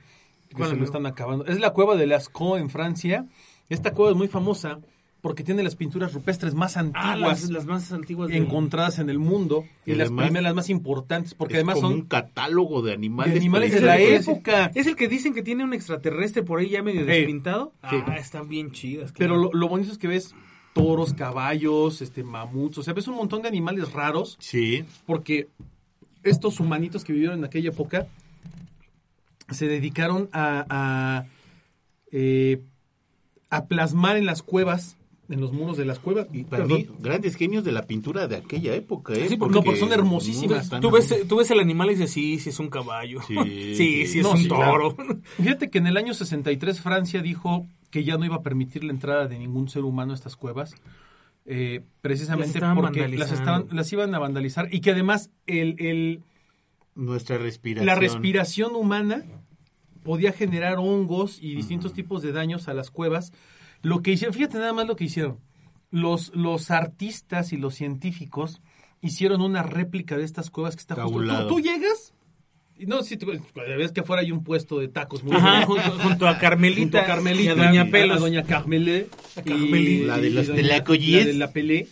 que 0.48 0.56
¿Cuál, 0.56 0.70
se 0.70 0.76
lo 0.76 0.84
están 0.84 1.06
acabando 1.06 1.46
es 1.46 1.61
la 1.61 1.72
cueva 1.72 1.94
de 1.94 2.06
Lascaux 2.08 2.61
en 2.61 2.70
Francia 2.70 3.26
esta 3.68 3.92
cueva 3.94 4.11
es 4.11 4.16
muy 4.16 4.26
famosa 4.26 4.80
porque 5.20 5.42
tiene 5.42 5.62
las 5.64 5.74
pinturas 5.74 6.12
rupestres 6.12 6.54
más 6.54 6.76
Ah, 6.76 6.81
antiguas 6.81 7.42
las, 7.42 7.50
las 7.50 7.66
más 7.66 7.92
antiguas. 7.92 8.31
encontradas 8.31 8.98
en 9.00 9.11
el 9.11 9.18
mundo 9.18 9.64
y, 9.85 9.92
Y 9.92 9.94
las 9.96 10.09
primeras 10.11 10.42
las 10.42 10.54
más 10.54 10.70
importantes 10.70 11.35
porque 11.35 11.54
Es 11.54 11.59
además 11.59 11.74
como 11.76 11.88
son 11.88 11.98
un 12.00 12.07
catálogo 12.07 12.83
de 12.83 12.92
animales. 12.92 13.33
de 13.35 13.40
animales 13.40 13.72
de 13.72 13.81
la 13.81 13.98
época 13.98 14.70
Es 14.74 14.87
el 14.87 14.94
que 14.96 15.09
dicen 15.09 15.35
que 15.35 15.42
tiene 15.42 15.64
un 15.64 15.74
extraterrestre 15.74 16.42
por 16.44 16.61
ahí 16.61 16.70
ya 16.70 16.83
medio 16.83 17.04
despintado. 17.04 17.72
Sí. 17.90 17.96
Ah, 18.07 18.16
están 18.18 18.48
bien 18.48 18.70
chidas. 18.72 19.12
pero 19.16 19.50
lo 19.52 19.68
bonito 19.68 19.90
es 19.90 19.98
que 19.98 20.07
ves 20.09 20.35
toros 20.74 21.14
caballos 21.14 22.00
este 22.02 22.22
mamuts 22.22 22.78
o 22.78 22.83
sea 22.85 22.94
ves 22.94 23.09
un 23.09 23.16
montón 23.16 23.42
de 23.42 23.48
animales 23.48 23.92
raros 23.92 24.37
Sí. 24.38 24.85
porque 25.07 25.48
estos 26.22 26.61
humanitos 26.61 27.02
que 27.04 27.12
vivieron 27.12 27.38
en 27.38 27.44
aquella 27.44 27.70
época 27.70 28.07
se 29.50 29.66
dedicaron 29.66 30.28
a, 30.33 30.66
a, 30.68 31.24
eh, 32.12 32.61
a 33.50 33.64
plasmar 33.66 34.16
en 34.18 34.26
las 34.26 34.42
cuevas, 34.42 34.97
en 35.29 35.41
los 35.41 35.53
muros 35.53 35.77
de 35.77 35.85
las 35.85 35.99
cuevas. 35.99 36.27
Y 36.33 36.45
para 36.45 36.62
Perdón. 36.64 36.79
mí, 36.79 36.88
grandes 37.01 37.37
genios 37.37 37.62
de 37.64 37.73
la 37.73 37.83
pintura 37.83 38.27
de 38.29 38.37
aquella 38.37 38.75
época, 38.75 39.12
¿eh? 39.14 39.29
Sí, 39.29 39.37
porque- 39.37 39.55
no, 39.57 39.62
porque 39.62 39.79
son 39.81 39.93
hermosísimas. 39.93 40.71
Tú 40.81 40.91
ves, 40.91 41.14
tú 41.29 41.37
ves 41.37 41.51
el 41.51 41.61
animal 41.61 41.88
y 41.88 41.95
dices, 41.95 42.11
sí, 42.11 42.38
sí 42.38 42.49
es 42.51 42.59
un 42.59 42.69
caballo. 42.71 43.21
Sí, 43.27 43.35
Sí, 43.45 43.75
sí, 43.75 44.07
sí. 44.07 44.19
es 44.21 44.25
No, 44.25 44.33
un 44.33 44.38
sí, 44.38 44.49
toro. 44.49 44.97
Fíjate 45.37 45.69
que 45.71 45.79
en 45.79 45.87
el 45.87 45.97
año 45.97 46.14
63 46.14 46.81
Francia 46.81 47.21
dijo 47.21 47.67
que 47.91 48.05
ya 48.05 48.17
no 48.17 48.25
iba 48.25 48.37
a 48.37 48.43
permitir 48.43 48.85
la 48.85 48.93
entrada 48.93 49.27
de 49.29 49.38
ningún 49.38 49.69
ser 49.69 49.85
humano 49.85 50.12
a 50.12 50.14
estas 50.14 50.37
cuevas. 50.37 50.75
eh, 51.51 51.81
precisamente 52.03 52.61
Las 52.61 52.77
porque 52.77 53.09
las, 53.09 53.33
estaban, 53.33 53.67
las 53.73 53.91
iban 53.93 54.14
a 54.14 54.19
vandalizar 54.19 54.69
y 54.73 54.81
que 54.81 54.91
además 54.91 55.31
el, 55.47 55.77
el, 55.79 56.21
Nuestra 56.95 57.38
respiración. 57.38 57.87
la 57.87 57.95
respiración 57.95 58.75
humana 58.75 59.25
podía 60.03 60.33
generar 60.33 60.77
hongos 60.79 61.38
y 61.41 61.55
distintos 61.55 61.93
tipos 61.95 62.23
de 62.23 62.33
daños 62.33 62.69
a 62.69 62.75
las 62.75 62.91
cuevas. 62.91 63.33
Lo 63.83 64.03
que 64.03 64.12
hicieron, 64.12 64.35
fíjate 64.35 64.59
nada 64.59 64.73
más 64.73 64.87
lo 64.87 64.97
que 64.97 65.05
hicieron. 65.05 65.38
Los, 65.91 66.35
los 66.35 66.71
artistas 66.71 67.53
y 67.53 67.57
los 67.57 67.75
científicos 67.75 68.61
hicieron 69.01 69.41
una 69.41 69.62
réplica 69.62 70.17
de 70.17 70.25
estas 70.25 70.51
cuevas 70.51 70.77
que 70.77 70.81
está 70.81 70.95
justo. 71.03 71.43
Tú, 71.43 71.55
tú 71.57 71.61
llegas 71.61 72.12
y 72.79 72.87
no, 72.87 73.03
si 73.03 73.17
tú 73.17 73.27
ves 73.27 73.93
que 73.93 74.01
afuera 74.01 74.23
hay 74.23 74.31
un 74.31 74.45
puesto 74.45 74.79
de 74.79 74.87
tacos 74.87 75.25
muy 75.25 75.35
Ajá, 75.37 75.67
junto, 75.67 75.91
junto 75.99 76.29
a 76.29 76.38
Carmelita, 76.38 76.81
Junto 76.83 76.99
a 76.99 77.05
Carmelita 77.05 77.45
y 77.45 77.49
a 77.49 77.55
Doña 77.57 77.83
a 77.83 77.87
Pelos. 77.87 78.21
Doña 78.21 78.45
Carmelé, 78.45 79.09
Carmelí. 79.35 80.03
y- 80.03 80.05
La 80.05 80.19
de 80.19 80.31
los 80.31 80.47
Telacoyes. 80.47 81.27
la 81.27 81.33
de 81.33 81.38
la 81.38 81.53
Pelé. 81.53 81.88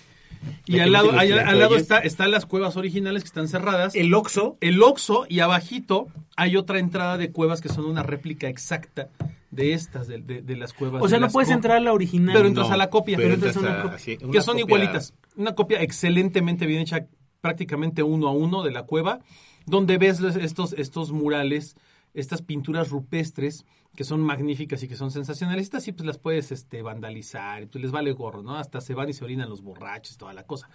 Y 0.65 0.79
al 0.79 0.93
lado, 0.93 1.11
al, 1.11 1.59
lado 1.59 1.77
está, 1.77 1.99
están 1.99 2.31
las 2.31 2.47
cuevas 2.47 2.77
originales 2.77 3.25
que 3.25 3.27
están 3.27 3.49
cerradas. 3.49 3.97
El 3.97 4.15
Oxo. 4.15 4.57
el 4.61 4.81
Oxo 4.81 5.27
y 5.29 5.41
abajito 5.41 6.07
hay 6.37 6.57
otra 6.57 6.79
entrada 6.79 7.19
de 7.19 7.33
cuevas 7.33 7.61
que 7.61 7.69
son 7.69 7.85
una 7.85 8.05
réplica 8.05 8.49
exacta 8.49 9.09
de 9.51 9.73
estas, 9.73 10.07
de, 10.09 10.19
de- 10.19 10.43
de 10.43 10.57
las 10.57 10.73
cuevas. 10.73 11.03
O 11.03 11.09
sea, 11.09 11.19
no 11.19 11.29
puedes 11.29 11.51
entrar 11.51 11.77
a 11.77 11.81
la 11.81 11.93
original. 11.93 12.35
Pero 12.35 12.49
entras 12.49 12.69
No, 12.69 12.75
a 12.75 12.77
la 12.77 12.91
copia. 12.91 13.17
pero 13.17 13.35
entras 13.35 13.57
entras 13.57 13.73
a 13.73 13.75
una 13.77 13.83
copia. 13.85 13.99
sí, 13.99 14.19
una 14.23 14.33
que 14.33 14.41
son 14.43 14.55
copia- 14.59 14.65
igualitas. 14.67 15.15
Una 15.37 15.55
copia 15.55 15.83
excelentemente 15.83 16.67
bien 16.67 16.81
hecha, 16.81 17.07
prácticamente 17.41 18.03
uno 18.03 18.29
a 18.29 18.33
uno 18.33 18.63
de 18.63 18.71
la 18.73 18.83
cueva, 18.85 19.21
donde 19.67 19.99
ves 19.99 20.21
estos, 20.21 20.73
estos 20.73 21.13
murales, 21.13 21.77
estas 22.15 22.43
pinturas 22.43 22.91
rupestres 22.91 23.65
que 23.95 24.05
son 24.05 24.21
magníficas 24.21 24.83
y 24.83 24.89
que 24.89 24.97
son 24.97 25.11
sensacionales. 25.11 25.63
Estas 25.65 25.85
sí 25.85 25.93
pues 25.93 26.07
las 26.07 26.19
puedes 26.19 26.53
este, 26.53 26.83
vandalizar, 26.83 27.63
y, 27.63 27.67
pues 27.67 27.81
les 27.83 27.91
vale 27.93 28.13
gorro, 28.13 28.43
¿no? 28.43 28.57
Hasta 28.57 28.81
se 28.81 28.95
van 28.95 29.09
y 29.09 29.13
se 29.15 29.25
orinan 29.25 29.49
los 29.49 29.63
borrachos, 29.63 30.17
toda 30.19 30.33
la 30.35 30.43
cosa. 30.45 30.69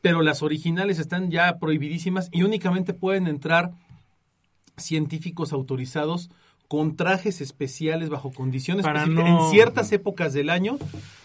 Pero 0.00 0.22
las 0.22 0.42
originales 0.42 0.98
están 0.98 1.30
ya 1.30 1.58
prohibidísimas 1.58 2.28
y 2.32 2.42
únicamente 2.44 2.94
pueden 2.94 3.26
entrar 3.26 3.72
científicos 4.76 5.52
autorizados 5.52 6.30
con 6.68 6.96
trajes 6.96 7.40
especiales 7.40 8.08
bajo 8.08 8.32
condiciones 8.32 8.82
Para 8.84 9.00
específicas 9.04 9.30
no- 9.32 9.44
en 9.46 9.50
ciertas 9.52 9.92
épocas 9.92 10.32
del 10.32 10.50
año 10.50 10.78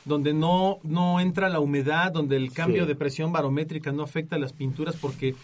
donde 0.06 0.34
no, 0.34 0.78
no 0.84 1.20
entra 1.20 1.50
la 1.50 1.60
humedad, 1.60 2.12
donde 2.12 2.36
el 2.38 2.52
cambio 2.54 2.84
Sí. 2.84 2.88
de 2.88 2.96
presión 2.96 3.32
barométrica 3.32 3.92
no 3.92 4.04
afecta 4.04 4.36
a 4.36 4.40
las 4.40 4.54
pinturas 4.54 4.96
porque 5.00 5.36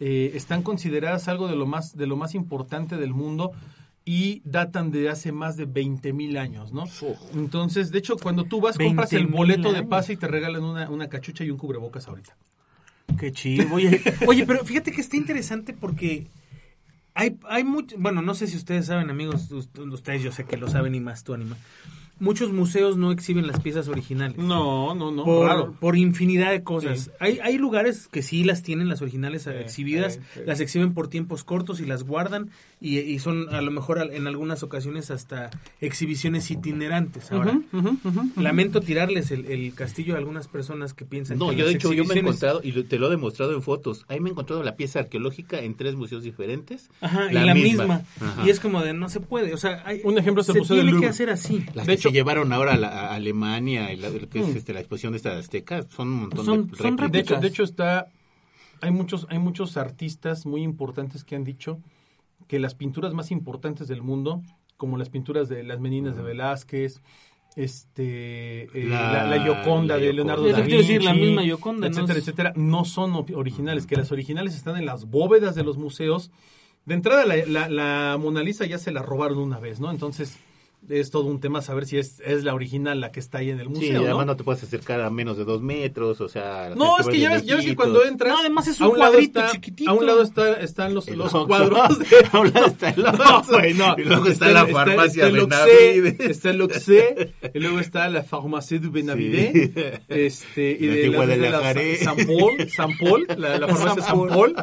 eh, 0.00 0.32
están 0.34 0.62
consideradas 0.62 1.28
algo 1.28 1.48
de 1.48 1.54
lo 1.56 1.66
más 1.66 1.96
de 1.96 2.06
lo 2.06 2.16
más 2.16 2.34
importante 2.34 2.96
del 2.96 3.12
mundo 3.14 3.52
y 4.04 4.42
datan 4.44 4.90
de 4.90 5.08
hace 5.08 5.30
más 5.30 5.56
de 5.56 5.64
20 5.66 6.12
mil 6.12 6.36
años, 6.36 6.72
¿no? 6.72 6.84
Entonces, 7.34 7.92
de 7.92 7.98
hecho, 8.00 8.16
cuando 8.16 8.44
tú 8.44 8.60
vas, 8.60 8.76
compras 8.76 9.12
el 9.12 9.26
20,000 9.26 9.36
boleto 9.38 9.72
de 9.72 9.84
pase 9.84 10.14
y 10.14 10.16
te 10.16 10.26
regalan 10.26 10.64
una, 10.64 10.90
una 10.90 11.08
cachucha 11.08 11.44
y 11.44 11.50
un 11.50 11.56
cubrebocas 11.58 12.08
ahorita. 12.08 12.36
Qué 13.18 13.30
chido. 13.32 13.72
Oye, 13.72 14.00
oye, 14.26 14.44
pero 14.44 14.64
fíjate 14.64 14.90
que 14.90 15.00
está 15.02 15.16
interesante 15.16 15.72
porque 15.72 16.26
hay, 17.14 17.36
hay 17.48 17.64
mucho, 17.64 17.96
bueno, 17.98 18.22
no 18.22 18.34
sé 18.34 18.46
si 18.46 18.56
ustedes 18.56 18.86
saben, 18.86 19.10
amigos, 19.10 19.50
ust- 19.50 19.92
ustedes 19.92 20.22
yo 20.22 20.32
sé 20.32 20.44
que 20.44 20.56
lo 20.56 20.68
saben 20.68 20.94
y 20.94 21.00
más 21.00 21.24
tú, 21.24 21.34
Anima. 21.34 21.56
muchos 22.20 22.52
museos 22.52 22.96
no 22.96 23.10
exhiben 23.10 23.46
las 23.46 23.60
piezas 23.60 23.88
originales. 23.88 24.38
No, 24.38 24.94
no, 24.94 25.10
no. 25.10 25.24
por, 25.24 25.72
por 25.74 25.96
infinidad 25.96 26.50
de 26.52 26.62
cosas. 26.62 27.00
Sí. 27.04 27.10
Hay, 27.18 27.38
hay 27.42 27.58
lugares 27.58 28.06
que 28.08 28.22
sí 28.22 28.44
las 28.44 28.62
tienen 28.62 28.88
las 28.88 29.02
originales 29.02 29.46
exhibidas, 29.46 30.14
sí, 30.14 30.20
sí. 30.34 30.40
las 30.46 30.60
exhiben 30.60 30.94
por 30.94 31.08
tiempos 31.08 31.42
cortos 31.44 31.80
y 31.80 31.86
las 31.86 32.04
guardan 32.04 32.50
y, 32.82 32.98
y 32.98 33.18
son 33.20 33.48
a 33.54 33.60
lo 33.62 33.70
mejor 33.70 33.98
en 34.12 34.26
algunas 34.26 34.62
ocasiones 34.62 35.10
hasta 35.10 35.50
exhibiciones 35.80 36.50
itinerantes. 36.50 37.30
Ahora, 37.32 37.60
lamento 38.36 38.80
tirarles 38.80 39.30
el, 39.30 39.46
el 39.46 39.74
castillo 39.74 40.14
a 40.14 40.18
algunas 40.18 40.48
personas 40.48 40.92
que 40.94 41.04
piensan 41.04 41.38
No, 41.38 41.50
que 41.50 41.56
yo 41.56 41.66
de 41.66 41.72
hecho 41.72 41.92
yo 41.92 42.04
me 42.04 42.14
he 42.14 42.18
encontrado, 42.18 42.60
y 42.62 42.72
te 42.84 42.98
lo 42.98 43.06
he 43.06 43.10
demostrado 43.10 43.54
en 43.54 43.62
fotos, 43.62 44.04
ahí 44.08 44.20
me 44.20 44.28
he 44.28 44.32
encontrado 44.32 44.62
la 44.62 44.76
pieza 44.76 45.00
arqueológica 45.00 45.60
en 45.60 45.74
tres 45.74 45.94
museos 45.94 46.22
diferentes. 46.24 46.90
Ajá, 47.00 47.30
y 47.30 47.34
la 47.34 47.54
misma. 47.54 48.02
Y 48.44 48.50
es 48.50 48.60
como 48.60 48.82
de 48.82 48.92
no 48.92 49.08
se 49.08 49.20
puede. 49.20 49.54
O 49.54 49.58
sea, 49.58 49.82
hay- 49.86 50.00
Un 50.04 50.18
ejemplo 50.18 50.42
es 50.42 50.48
el 50.48 50.54
se 50.54 50.58
Museo 50.60 50.76
del 50.76 50.86
tiene 50.86 51.00
que 51.00 51.06
hacer 51.08 51.30
así. 51.30 51.64
Las 51.74 51.86
De 51.86 51.92
que 51.92 51.98
hecho- 52.00 52.08
se 52.08 52.14
llevaron 52.14 52.52
ahora 52.52 52.74
a, 52.74 52.76
la- 52.76 52.88
a 52.88 53.14
Alemania, 53.14 53.92
y 53.92 53.96
la, 53.96 54.10
lo 54.10 54.28
que 54.28 54.40
es 54.40 54.48
Mm. 54.48 54.56
este, 54.56 54.72
la 54.74 54.80
exposición 54.80 55.12
de 55.12 55.18
esta 55.18 55.38
azteca, 55.38 55.82
son 55.88 56.08
un 56.08 56.14
montón 56.22 56.44
Son- 56.44 56.70
de 56.70 56.76
son 56.76 56.98
réplicas. 56.98 57.12
De 57.12 57.20
hecho, 57.20 57.40
de 57.40 57.48
hecho 57.48 57.62
está 57.64 58.06
hay 58.80 58.90
muchos 58.90 59.26
hay 59.30 59.38
muchos 59.38 59.76
artistas 59.76 60.44
muy 60.46 60.62
importantes 60.62 61.22
que 61.22 61.36
han 61.36 61.44
dicho 61.44 61.78
que 62.52 62.58
las 62.58 62.74
pinturas 62.74 63.14
más 63.14 63.30
importantes 63.30 63.88
del 63.88 64.02
mundo, 64.02 64.42
como 64.76 64.98
las 64.98 65.08
pinturas 65.08 65.48
de 65.48 65.62
las 65.62 65.80
Meninas 65.80 66.16
de 66.18 66.22
Velázquez, 66.22 67.00
este 67.56 68.64
eh, 68.64 68.86
La- 68.90 69.24
la, 69.26 69.26
la 69.38 69.42
de. 69.96 70.12
Leonardo 70.12 70.46
Eso 70.46 70.58
da 70.58 70.62
te 70.64 70.68
iba 70.68 70.78
a 70.78 70.82
decir, 70.82 70.98
Vinci, 71.00 71.06
la 71.06 71.14
misma 71.14 71.42
Gioconda, 71.44 71.88
¿no? 71.88 71.94
etcétera, 71.94 72.18
Es- 72.18 72.28
etcétera, 72.28 72.52
no 72.56 72.84
son 72.84 73.14
originales, 73.14 73.86
que 73.86 73.96
las 73.96 74.12
originales 74.12 74.54
están 74.54 74.76
en 74.76 74.84
las 74.84 75.06
bóvedas 75.06 75.54
de 75.54 75.64
los 75.64 75.78
museos. 75.78 76.30
De 76.84 76.92
entrada 76.92 77.24
la, 77.24 77.68
la 77.70 78.18
Mona 78.20 78.42
Lisa 78.42 78.66
ya 78.66 78.76
se 78.76 78.90
la 78.92 79.00
robaron 79.00 79.38
una 79.38 79.58
vez, 79.58 79.80
¿no? 79.80 79.90
Entonces 79.90 80.36
es 80.88 81.10
todo 81.10 81.26
un 81.26 81.40
tema 81.40 81.62
saber 81.62 81.86
si 81.86 81.96
es, 81.98 82.20
es 82.24 82.44
la 82.44 82.54
original 82.54 83.00
la 83.00 83.12
que 83.12 83.20
está 83.20 83.38
ahí 83.38 83.50
en 83.50 83.60
el 83.60 83.66
Sí, 83.68 83.72
museo, 83.74 84.00
¿no? 84.00 84.06
además 84.06 84.26
no 84.26 84.36
te 84.36 84.44
puedes 84.44 84.62
acercar 84.62 85.00
a 85.00 85.10
menos 85.10 85.36
de 85.38 85.44
dos 85.44 85.62
metros, 85.62 86.20
o 86.20 86.28
sea... 86.28 86.72
No, 86.76 86.98
es 86.98 87.06
que 87.08 87.18
ya 87.20 87.28
de 87.30 87.36
ves, 87.36 87.44
ya 87.46 87.56
ves 87.56 87.64
que 87.66 87.76
cuando 87.76 88.04
entras. 88.04 88.32
No, 88.32 88.40
además 88.40 88.66
es 88.68 88.80
a 88.80 88.88
un 88.88 88.98
lado 88.98 89.12
cuadrito 89.12 89.40
está- 89.40 89.52
chiquitito. 89.52 89.90
A 89.90 89.94
un 89.94 90.06
lado 90.06 90.22
está, 90.22 90.60
están 90.60 90.92
los, 90.94 91.06
El 91.08 91.18
los 91.18 91.32
cuadros 91.32 91.98
de. 91.98 92.06
A 92.32 92.40
un 92.40 92.52
lado 92.52 92.66
está 92.66 92.90
el 92.90 93.02
No, 93.02 93.38
Oxxo. 93.38 93.52
güey, 93.58 93.74
no. 93.74 93.94
Y 93.96 94.02
luego 94.04 94.26
está, 94.26 94.48
la 94.50 94.66
farmacia 94.66 95.26
Benavides. 95.28 96.10
Oxxé, 96.14 96.30
Está 96.30 96.50
el 96.50 96.60
Oxxé, 96.62 97.32
y 97.54 97.58
luego 97.58 97.78
está 97.80 98.08
la 98.08 98.22
farmacia 98.24 98.78
du 98.78 98.90
Benavides. 98.90 99.52
Sí. 99.52 99.82
Este, 100.08 100.76
y 100.78 100.86
La 100.86 100.94
de, 101.26 101.36
de 101.38 101.50
la, 101.50 101.72
de 101.74 101.92
la. 101.98 102.04
San 102.04 102.16
Paul, 102.26 102.68
San 102.70 102.98
Paul, 102.98 103.26
la, 103.36 103.58
la 103.58 103.68
farmacia 103.68 104.02
San 104.02 104.18
San 104.18 104.28
Paul. 104.28 104.54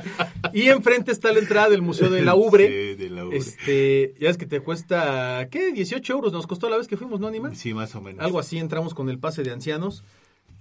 Y 0.54 0.64
enfrente 0.70 1.12
está 1.12 1.32
la 1.32 1.40
entrada 1.40 1.70
del 1.70 1.82
Museo 1.82 2.10
de 2.10 2.22
la 2.22 2.36
Ubre. 2.36 2.68
Sí, 2.68 2.96
de 3.04 3.10
la 3.10 3.26
Ubre. 3.26 3.38
Este, 3.38 4.14
ya 4.20 4.30
es 4.30 4.38
que 4.38 4.46
te 4.46 4.60
cuesta, 4.60 5.48
¿qué? 5.50 5.72
18 5.72 6.09
euros 6.10 6.34
nos 6.34 6.48
costó 6.48 6.70
la 6.70 6.78
vez 6.78 6.88
que 6.88 6.98
fuimos, 6.98 7.20
¿no, 7.20 7.28
Anima? 7.28 7.54
Sí, 7.56 7.74
más 7.74 7.94
o 7.96 8.02
menos. 8.02 8.24
Algo 8.24 8.40
así, 8.40 8.58
entramos 8.58 8.94
con 8.94 9.10
el 9.10 9.20
pase 9.20 9.44
de 9.44 9.52
ancianos 9.52 10.04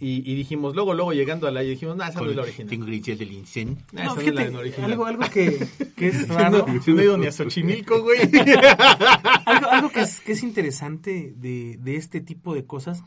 y, 0.00 0.18
y 0.30 0.34
dijimos, 0.36 0.74
luego, 0.76 0.94
luego 0.94 1.12
llegando 1.12 1.48
a 1.48 1.50
la, 1.50 1.64
y 1.64 1.70
dijimos, 1.70 1.96
nah, 1.96 2.08
esa 2.08 2.20
no 2.20 2.30
es 2.30 2.36
la 2.36 2.42
original. 2.42 2.68
Tengo 2.70 2.84
credencial 2.86 3.18
del 3.18 3.32
INSEN. 3.32 3.78
Nah, 3.92 4.04
No, 4.04 4.12
esa 4.12 4.14
no 4.32 4.40
es 4.40 4.52
la 4.52 4.58
original. 4.60 4.90
algo, 4.92 5.06
algo 5.06 5.24
que, 5.32 5.66
que 5.96 6.08
es 6.08 6.28
raro. 6.28 6.66
no, 6.68 7.00
he 7.00 7.04
ido 7.04 7.18
ni 7.18 7.26
a 7.26 7.32
Xochimilco, 7.32 8.00
güey. 8.02 8.18
algo, 9.46 9.70
algo 9.70 9.90
que, 9.90 10.00
es, 10.00 10.20
que 10.20 10.32
es 10.32 10.42
interesante 10.42 11.32
de, 11.36 11.78
de 11.80 11.96
este 11.96 12.20
tipo 12.20 12.54
de 12.54 12.64
cosas 12.64 13.02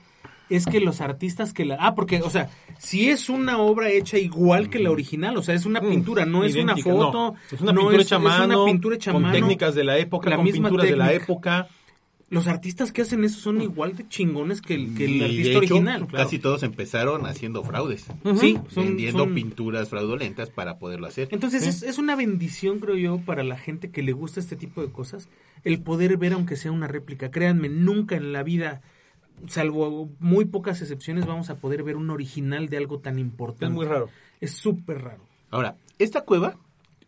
es 0.49 0.65
que 0.65 0.81
los 0.81 0.99
artistas 0.99 1.53
que 1.53 1.63
la... 1.63 1.77
Ah, 1.79 1.95
porque, 1.95 2.21
o 2.21 2.29
sea, 2.29 2.49
si 2.77 3.09
es 3.09 3.29
una 3.29 3.57
obra 3.59 3.89
hecha 3.89 4.17
igual 4.17 4.69
que 4.69 4.79
la 4.79 4.91
original, 4.91 5.37
o 5.37 5.41
sea, 5.41 5.55
es 5.55 5.65
una 5.65 5.79
pintura, 5.79 6.25
no 6.25 6.43
es 6.43 6.57
una 6.57 6.75
foto, 6.75 7.13
no. 7.13 7.35
Es 7.49 7.61
una 7.61 7.71
no 7.71 7.79
pintura 7.83 8.01
es- 8.01 8.05
hecha 8.07 8.15
a 8.15 8.19
es 8.19 8.25
una 8.25 8.37
mano, 8.39 8.65
pintura 8.65 8.95
hecha 8.97 9.11
a 9.11 9.13
con 9.13 9.31
técnicas 9.31 9.75
de 9.75 9.85
la 9.85 9.97
época, 9.97 10.29
la 10.29 10.35
con 10.35 10.43
misma 10.43 10.67
pinturas 10.67 10.89
de 10.91 10.97
la 10.97 11.13
época. 11.13 11.69
Los 12.31 12.47
artistas 12.47 12.91
que 12.91 13.01
hacen 13.03 13.23
eso 13.25 13.39
son 13.39 13.61
igual 13.61 13.95
de 13.95 14.07
chingones 14.07 14.61
que 14.61 14.73
el, 14.73 14.95
que 14.95 15.03
el 15.05 15.21
artista 15.21 15.43
de 15.43 15.49
hecho, 15.49 15.75
original. 15.75 16.07
Casi 16.07 16.39
todos 16.39 16.63
empezaron 16.63 17.25
haciendo 17.25 17.61
fraudes. 17.63 18.07
Sí, 18.39 18.57
son- 18.69 18.85
vendiendo 18.87 19.19
son- 19.25 19.35
pinturas 19.35 19.89
fraudulentas 19.89 20.49
para 20.49 20.79
poderlo 20.79 21.07
hacer. 21.07 21.27
Entonces 21.31 21.67
es, 21.67 21.83
es 21.83 21.97
una 21.97 22.15
bendición, 22.15 22.79
creo 22.79 22.95
yo, 22.95 23.19
para 23.19 23.43
la 23.43 23.57
gente 23.57 23.91
que 23.91 24.01
le 24.01 24.13
gusta 24.13 24.39
este 24.39 24.55
tipo 24.55 24.81
de 24.81 24.89
cosas, 24.91 25.27
el 25.65 25.81
poder 25.81 26.15
ver 26.17 26.31
aunque 26.33 26.55
sea 26.55 26.71
una 26.71 26.87
réplica. 26.87 27.29
Créanme, 27.31 27.67
nunca 27.67 28.15
en 28.15 28.31
la 28.31 28.43
vida, 28.43 28.81
salvo 29.47 30.09
muy 30.19 30.45
pocas 30.45 30.81
excepciones, 30.81 31.25
vamos 31.25 31.49
a 31.49 31.55
poder 31.57 31.83
ver 31.83 31.97
un 31.97 32.09
original 32.09 32.69
de 32.69 32.77
algo 32.77 32.99
tan 32.99 33.19
importante. 33.19 33.65
Es 33.65 33.71
muy 33.71 33.85
raro. 33.85 34.09
Es 34.39 34.51
súper 34.53 35.01
raro. 35.03 35.23
Ahora, 35.49 35.75
esta 35.99 36.21
cueva, 36.21 36.57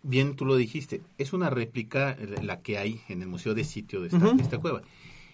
bien 0.03 0.35
tú 0.35 0.45
lo 0.45 0.55
dijiste, 0.57 0.99
es 1.17 1.31
una 1.31 1.49
réplica 1.49 2.17
la 2.41 2.59
que 2.59 2.77
hay 2.77 2.99
en 3.07 3.21
el 3.21 3.27
museo 3.29 3.53
de 3.53 3.63
sitio 3.63 4.01
de 4.01 4.07
esta, 4.07 4.33
de 4.33 4.41
esta 4.43 4.57
cueva. 4.57 4.81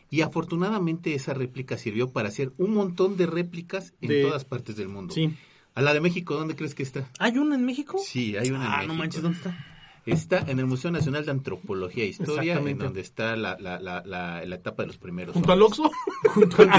Y 0.10 0.22
afortunadamente 0.22 1.14
esa 1.14 1.34
réplica 1.34 1.78
sirvió 1.78 2.10
para 2.12 2.30
hacer 2.30 2.52
un 2.58 2.74
montón 2.74 3.16
de 3.18 3.28
réplicas 3.28 3.94
en 4.02 4.10
De- 4.10 4.24
todas 4.24 4.44
partes 4.46 4.76
del 4.76 4.88
mundo. 4.88 5.14
Sí. 5.14 5.34
A 5.76 5.82
la 5.82 5.94
de 5.94 6.02
México, 6.02 6.36
¿dónde 6.36 6.56
crees 6.56 6.74
que 6.76 6.84
está? 6.84 7.08
¿Hay 7.20 7.38
una 7.38 7.56
en 7.56 7.64
México? 7.66 8.00
Sí, 8.04 8.36
hay 8.36 8.50
una 8.50 8.66
en 8.66 8.72
Ah, 8.72 8.76
México. 8.78 8.94
no 8.94 9.00
manches, 9.00 9.22
¿dónde 9.22 9.38
está? 9.38 9.66
Está 10.06 10.40
en 10.48 10.58
el 10.58 10.66
Museo 10.66 10.90
Nacional 10.90 11.24
de 11.26 11.32
Antropología 11.32 12.04
e 12.04 12.08
Historia, 12.08 12.58
en 12.58 12.78
donde 12.80 13.02
está 13.02 13.36
la, 13.36 13.56
la, 13.60 13.80
la, 13.80 14.02
la, 14.04 14.44
la 14.44 14.56
etapa 14.56 14.82
de 14.82 14.88
los 14.88 14.98
primeros. 14.98 15.34
Junto 15.36 15.52
al. 15.52 15.62
Oxxo. 15.62 15.92
Junto 16.34 16.64
al 16.64 16.70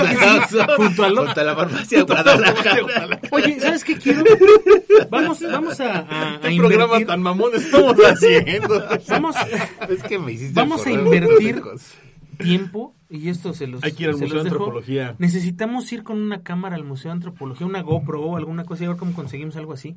junto, 0.76 1.04
al 1.04 1.16
junto 1.16 1.40
a 1.40 1.44
la 1.44 1.54
farmacia 1.54 2.02
Guadalajara. 2.02 3.20
Oye, 3.30 3.60
¿sabes 3.60 3.84
qué 3.84 3.96
quiero? 3.96 4.24
Vamos, 5.10 5.40
vamos 5.42 5.78
a, 5.80 5.98
a, 5.98 6.34
a 6.36 6.40
¿Qué 6.40 6.56
programa 6.56 6.84
invertir. 6.84 7.06
tan 7.06 7.22
mamón 7.22 7.52
estamos 7.54 7.96
haciendo? 7.98 8.84
Vamos, 9.08 9.36
Es 9.88 10.02
que 10.02 10.18
me 10.18 10.32
hiciste 10.32 10.54
Vamos 10.54 10.84
a 10.86 10.90
invertir 10.90 11.62
tiempo 12.38 12.94
y 13.10 13.28
esto 13.28 13.52
se 13.52 13.66
los 13.66 13.82
Hay 13.82 13.92
que 13.92 14.04
ir 14.04 14.08
al 14.10 14.14
se 14.16 14.22
Museo 14.22 14.36
los 14.36 14.44
de 14.44 14.50
dejo. 14.50 14.62
Antropología. 14.64 15.16
Necesitamos 15.18 15.92
ir 15.92 16.02
con 16.04 16.18
una 16.22 16.42
cámara 16.42 16.76
al 16.76 16.84
Museo 16.84 17.10
de 17.10 17.14
Antropología, 17.16 17.66
una 17.66 17.82
GoPro 17.82 18.22
o 18.22 18.36
alguna 18.36 18.64
cosa 18.64 18.84
y 18.84 18.86
a 18.86 18.90
ver 18.90 18.98
cómo 18.98 19.12
conseguimos 19.12 19.56
algo 19.56 19.72
así 19.72 19.96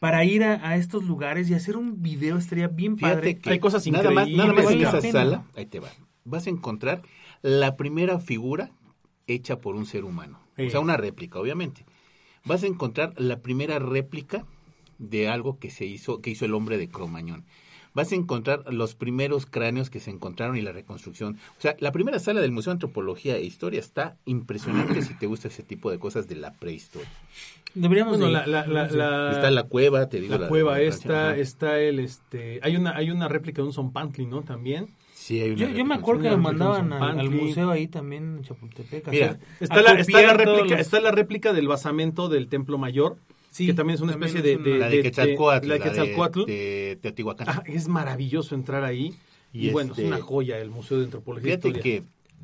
para 0.00 0.24
ir 0.24 0.44
a, 0.44 0.68
a 0.68 0.76
estos 0.76 1.04
lugares 1.04 1.48
y 1.48 1.54
hacer 1.54 1.76
un 1.76 2.02
video 2.02 2.36
estaría 2.36 2.68
bien 2.68 2.98
Fíjate 2.98 3.14
padre. 3.16 3.38
que 3.38 3.50
Hay 3.50 3.58
cosas 3.60 3.86
nada 3.86 4.10
más, 4.10 4.28
nada 4.28 4.52
más 4.52 4.64
increíbles. 4.64 4.92
en 4.92 4.98
esa 4.98 5.12
sala, 5.12 5.44
ahí 5.56 5.66
te 5.66 5.80
va, 5.80 5.88
vas 6.24 6.46
a 6.46 6.50
encontrar 6.50 7.02
la 7.40 7.76
primera 7.76 8.18
figura 8.18 8.70
hecha 9.26 9.60
por 9.60 9.76
un 9.76 9.86
ser 9.86 10.04
humano. 10.04 10.40
Sí. 10.56 10.66
O 10.66 10.70
sea, 10.70 10.80
una 10.80 10.96
réplica, 10.98 11.38
obviamente. 11.38 11.86
Vas 12.44 12.62
a 12.62 12.66
encontrar 12.66 13.14
la 13.16 13.40
primera 13.40 13.78
réplica 13.78 14.44
de 14.98 15.28
algo 15.28 15.58
que 15.58 15.70
se 15.70 15.86
hizo, 15.86 16.20
que 16.20 16.30
hizo 16.30 16.44
el 16.44 16.52
hombre 16.54 16.76
de 16.76 16.88
Cromañón. 16.88 17.44
Vas 17.94 18.10
a 18.10 18.16
encontrar 18.16 18.64
los 18.72 18.94
primeros 18.96 19.46
cráneos 19.46 19.88
que 19.88 20.00
se 20.00 20.10
encontraron 20.10 20.56
y 20.56 20.62
la 20.62 20.72
reconstrucción. 20.72 21.38
O 21.56 21.60
sea, 21.60 21.76
la 21.78 21.92
primera 21.92 22.18
sala 22.18 22.40
del 22.40 22.50
Museo 22.50 22.72
de 22.72 22.74
Antropología 22.74 23.36
e 23.36 23.44
Historia 23.44 23.78
está 23.80 24.16
impresionante 24.24 25.00
si 25.02 25.14
te 25.14 25.26
gusta 25.26 25.46
ese 25.48 25.62
tipo 25.62 25.90
de 25.92 25.98
cosas 26.00 26.26
de 26.26 26.34
la 26.34 26.52
prehistoria. 26.52 27.08
Deberíamos 27.74 28.18
Bueno, 28.18 28.26
de 28.26 28.32
la, 28.32 28.42
ir. 28.42 28.48
la, 28.48 28.66
la, 28.66 28.86
la- 28.90 29.32
está 29.32 29.50
la 29.50 29.62
cueva, 29.64 30.08
te 30.08 30.20
digo. 30.20 30.36
la 30.36 30.48
cueva 30.48 30.72
la- 30.72 30.80
esta, 30.82 31.30
Ajá. 31.30 31.36
está 31.36 31.78
el, 31.80 31.98
este, 32.00 32.60
hay 32.62 32.76
una, 32.76 32.96
hay 32.96 33.10
una 33.10 33.28
réplica 33.28 33.62
de 33.62 33.68
un 33.68 33.72
Zompantli, 33.72 34.26
¿no? 34.26 34.42
También. 34.42 34.88
Sí, 35.14 35.40
hay 35.40 35.50
una 35.52 35.60
Yo, 35.60 35.68
yo 35.70 35.84
me 35.84 35.94
acuerdo 35.94 36.22
que 36.22 36.30
de 36.30 36.36
mandaban 36.36 36.92
al, 36.92 37.30
museo 37.30 37.70
ahí 37.70 37.86
también 37.88 38.38
en 38.38 38.42
Chapultepec. 38.44 39.08
a 39.08 39.10
Mira, 39.12 39.38
Está 39.60 39.82
la, 39.82 39.92
está 40.00 40.20
la 40.22 40.34
réplica, 40.34 40.62
los- 40.76 40.80
está 40.80 41.00
la 41.00 41.10
réplica 41.12 41.52
del 41.52 41.66
basamento 41.68 42.28
del 42.28 42.48
Templo 42.48 42.76
Mayor, 42.78 43.16
Sí, 43.54 43.66
que 43.66 43.74
también 43.74 43.94
es 43.94 44.00
una 44.00 44.12
también 44.12 44.36
especie 44.36 44.52
es 44.54 44.64
de, 44.64 44.70
una- 44.72 44.78
La 44.80 44.88
de 44.88 45.02
Quetzalcóatl. 45.02 45.68
la 45.68 45.74
de 45.74 45.80
Quetzalcóatl. 45.80 46.44
de 46.44 46.98
Teotihuacán. 47.00 47.48
Ajá, 47.48 47.62
es 47.66 47.86
maravilloso 47.86 48.56
entrar 48.56 48.82
ahí. 48.82 49.14
Y, 49.52 49.68
Y 49.68 49.70
bueno, 49.70 49.90
este- 49.92 50.02
es 50.02 50.08
una 50.08 50.20
joya 50.20 50.58
el 50.58 50.70
Museo 50.70 50.98
de 50.98 51.04
Antropología. 51.04 51.54
e 51.54 51.58
Fíjate 51.58 51.68
Historia. 51.68 51.82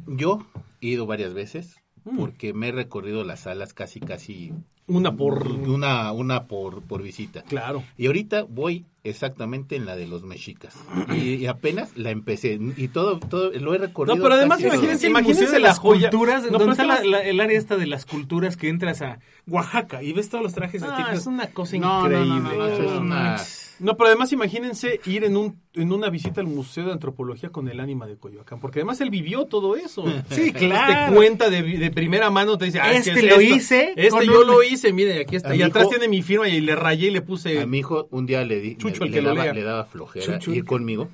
que 0.07 0.15
yo 0.17 0.47
he 0.81 0.87
ido 0.87 1.07
varias 1.07 1.35
veces 1.35 1.75
Mm. 2.05 2.17
porque 2.17 2.53
me 2.55 2.69
he 2.69 2.73
recorrido 2.73 3.25
las 3.25 3.41
salas 3.41 3.75
casi, 3.75 3.99
casi 3.99 4.53
Una 4.87 5.17
por... 5.17 5.47
una, 5.49 6.13
una 6.13 6.47
por, 6.47 6.83
por 6.83 7.03
visita. 7.03 7.43
Claro. 7.43 7.83
Y 7.99 8.07
ahorita 8.07 8.45
voy 8.45 8.87
exactamente 9.05 9.77
en 9.77 9.87
la 9.87 9.97
de 9.97 10.07
los 10.07 10.23
mexicas. 10.25 10.75
Y, 11.15 11.35
y 11.35 11.47
apenas 11.47 11.97
la 11.97 12.11
empecé. 12.11 12.59
Y 12.77 12.89
todo, 12.89 13.19
todo 13.19 13.51
lo 13.53 13.75
he 13.75 13.79
recorrido. 13.79 14.17
No, 14.17 14.23
pero 14.23 14.35
además 14.35 14.61
imagínense- 14.61 15.05
el 15.05 15.11
imagínense 15.11 15.43
museo 15.43 15.53
de 15.55 15.61
la 15.61 15.69
las 15.69 15.79
joya. 15.79 16.11
culturas, 16.11 16.51
No, 16.51 16.59
pero 16.59 16.71
está 16.73 16.83
es 16.83 16.89
la- 16.89 17.05
la- 17.19 17.23
el 17.25 17.41
área 17.41 17.59
esta 17.59 17.77
de 17.77 17.87
las 17.87 18.07
culturas 18.07 18.57
que 18.57 18.69
entras 18.69 19.03
a 19.03 19.19
Oaxaca 19.47 20.03
y 20.03 20.13
ves 20.13 20.29
todos 20.29 20.45
los 20.45 20.55
trajes 20.55 20.83
Ah, 20.83 20.97
típicos. 20.97 21.19
es 21.21 21.27
una 21.27 21.47
cosa 21.49 21.77
No, 21.79 22.09
no, 22.09 22.09
no, 22.09 22.23
increíble. 22.25 22.57
no, 22.57 22.57
no, 22.59 22.67
eso 22.67 22.83
es 22.85 22.91
una- 22.93 23.37
No, 23.81 23.97
pero 23.97 24.09
además 24.09 24.31
imagínense 24.33 25.01
ir 25.07 25.25
en 25.25 25.37
un 25.39 25.59
en 25.73 25.93
una 25.93 26.11
visita 26.11 26.41
al 26.41 26.49
Museo 26.49 26.85
de 26.87 26.93
Antropología 26.93 27.51
con 27.51 27.69
el 27.69 27.79
ánima 27.79 28.05
de 28.09 28.17
Coyoacán, 28.17 28.59
porque 28.59 28.81
además 28.81 29.01
él 29.01 29.09
vivió 29.09 29.45
todo 29.47 29.77
eso. 29.77 30.03
Sí, 30.31 30.51
Te 30.53 30.59
claro. 30.67 31.15
cuenta 31.15 31.49
de, 31.49 31.63
de 31.63 31.91
primera 31.93 32.29
mano, 32.29 32.59
te 32.59 32.65
dice, 32.65 32.81
ah, 32.81 32.93
Este 32.93 33.13
es 33.13 33.23
lo 33.23 33.37
esto. 33.41 33.41
hice 33.55 33.93
Este 33.97 34.27
yo 34.27 34.41
un- 34.41 34.47
lo 34.49 34.63
hice, 34.65 34.93
mire, 34.93 35.21
aquí 35.21 35.37
está. 35.37 35.51
A 35.51 35.55
Y 35.57 35.63
atrás 35.63 35.85
hijo- 35.85 35.91
tiene 35.91 36.09
mi 36.09 36.23
firma 36.23 36.49
y 36.49 36.61
le 36.61 36.75
rayé 36.75 37.07
y 37.07 37.11
le 37.13 37.23
puse... 37.23 37.61
A 37.61 37.67
mi 37.67 37.79
hijo 37.79 38.09
un 38.11 38.27
día 38.27 38.45
le, 38.45 38.61
di, 38.61 38.75
Chucho, 38.93 39.05
el 39.05 39.11
le 39.11 39.16
que 39.16 39.22
lo 39.22 39.28
daba, 39.30 39.45
lea. 39.45 39.53
le 39.55 39.62
daba 39.62 39.84
flojera 39.84 40.38
Chucho, 40.38 40.53
ir 40.55 40.64
conmigo 40.64 41.09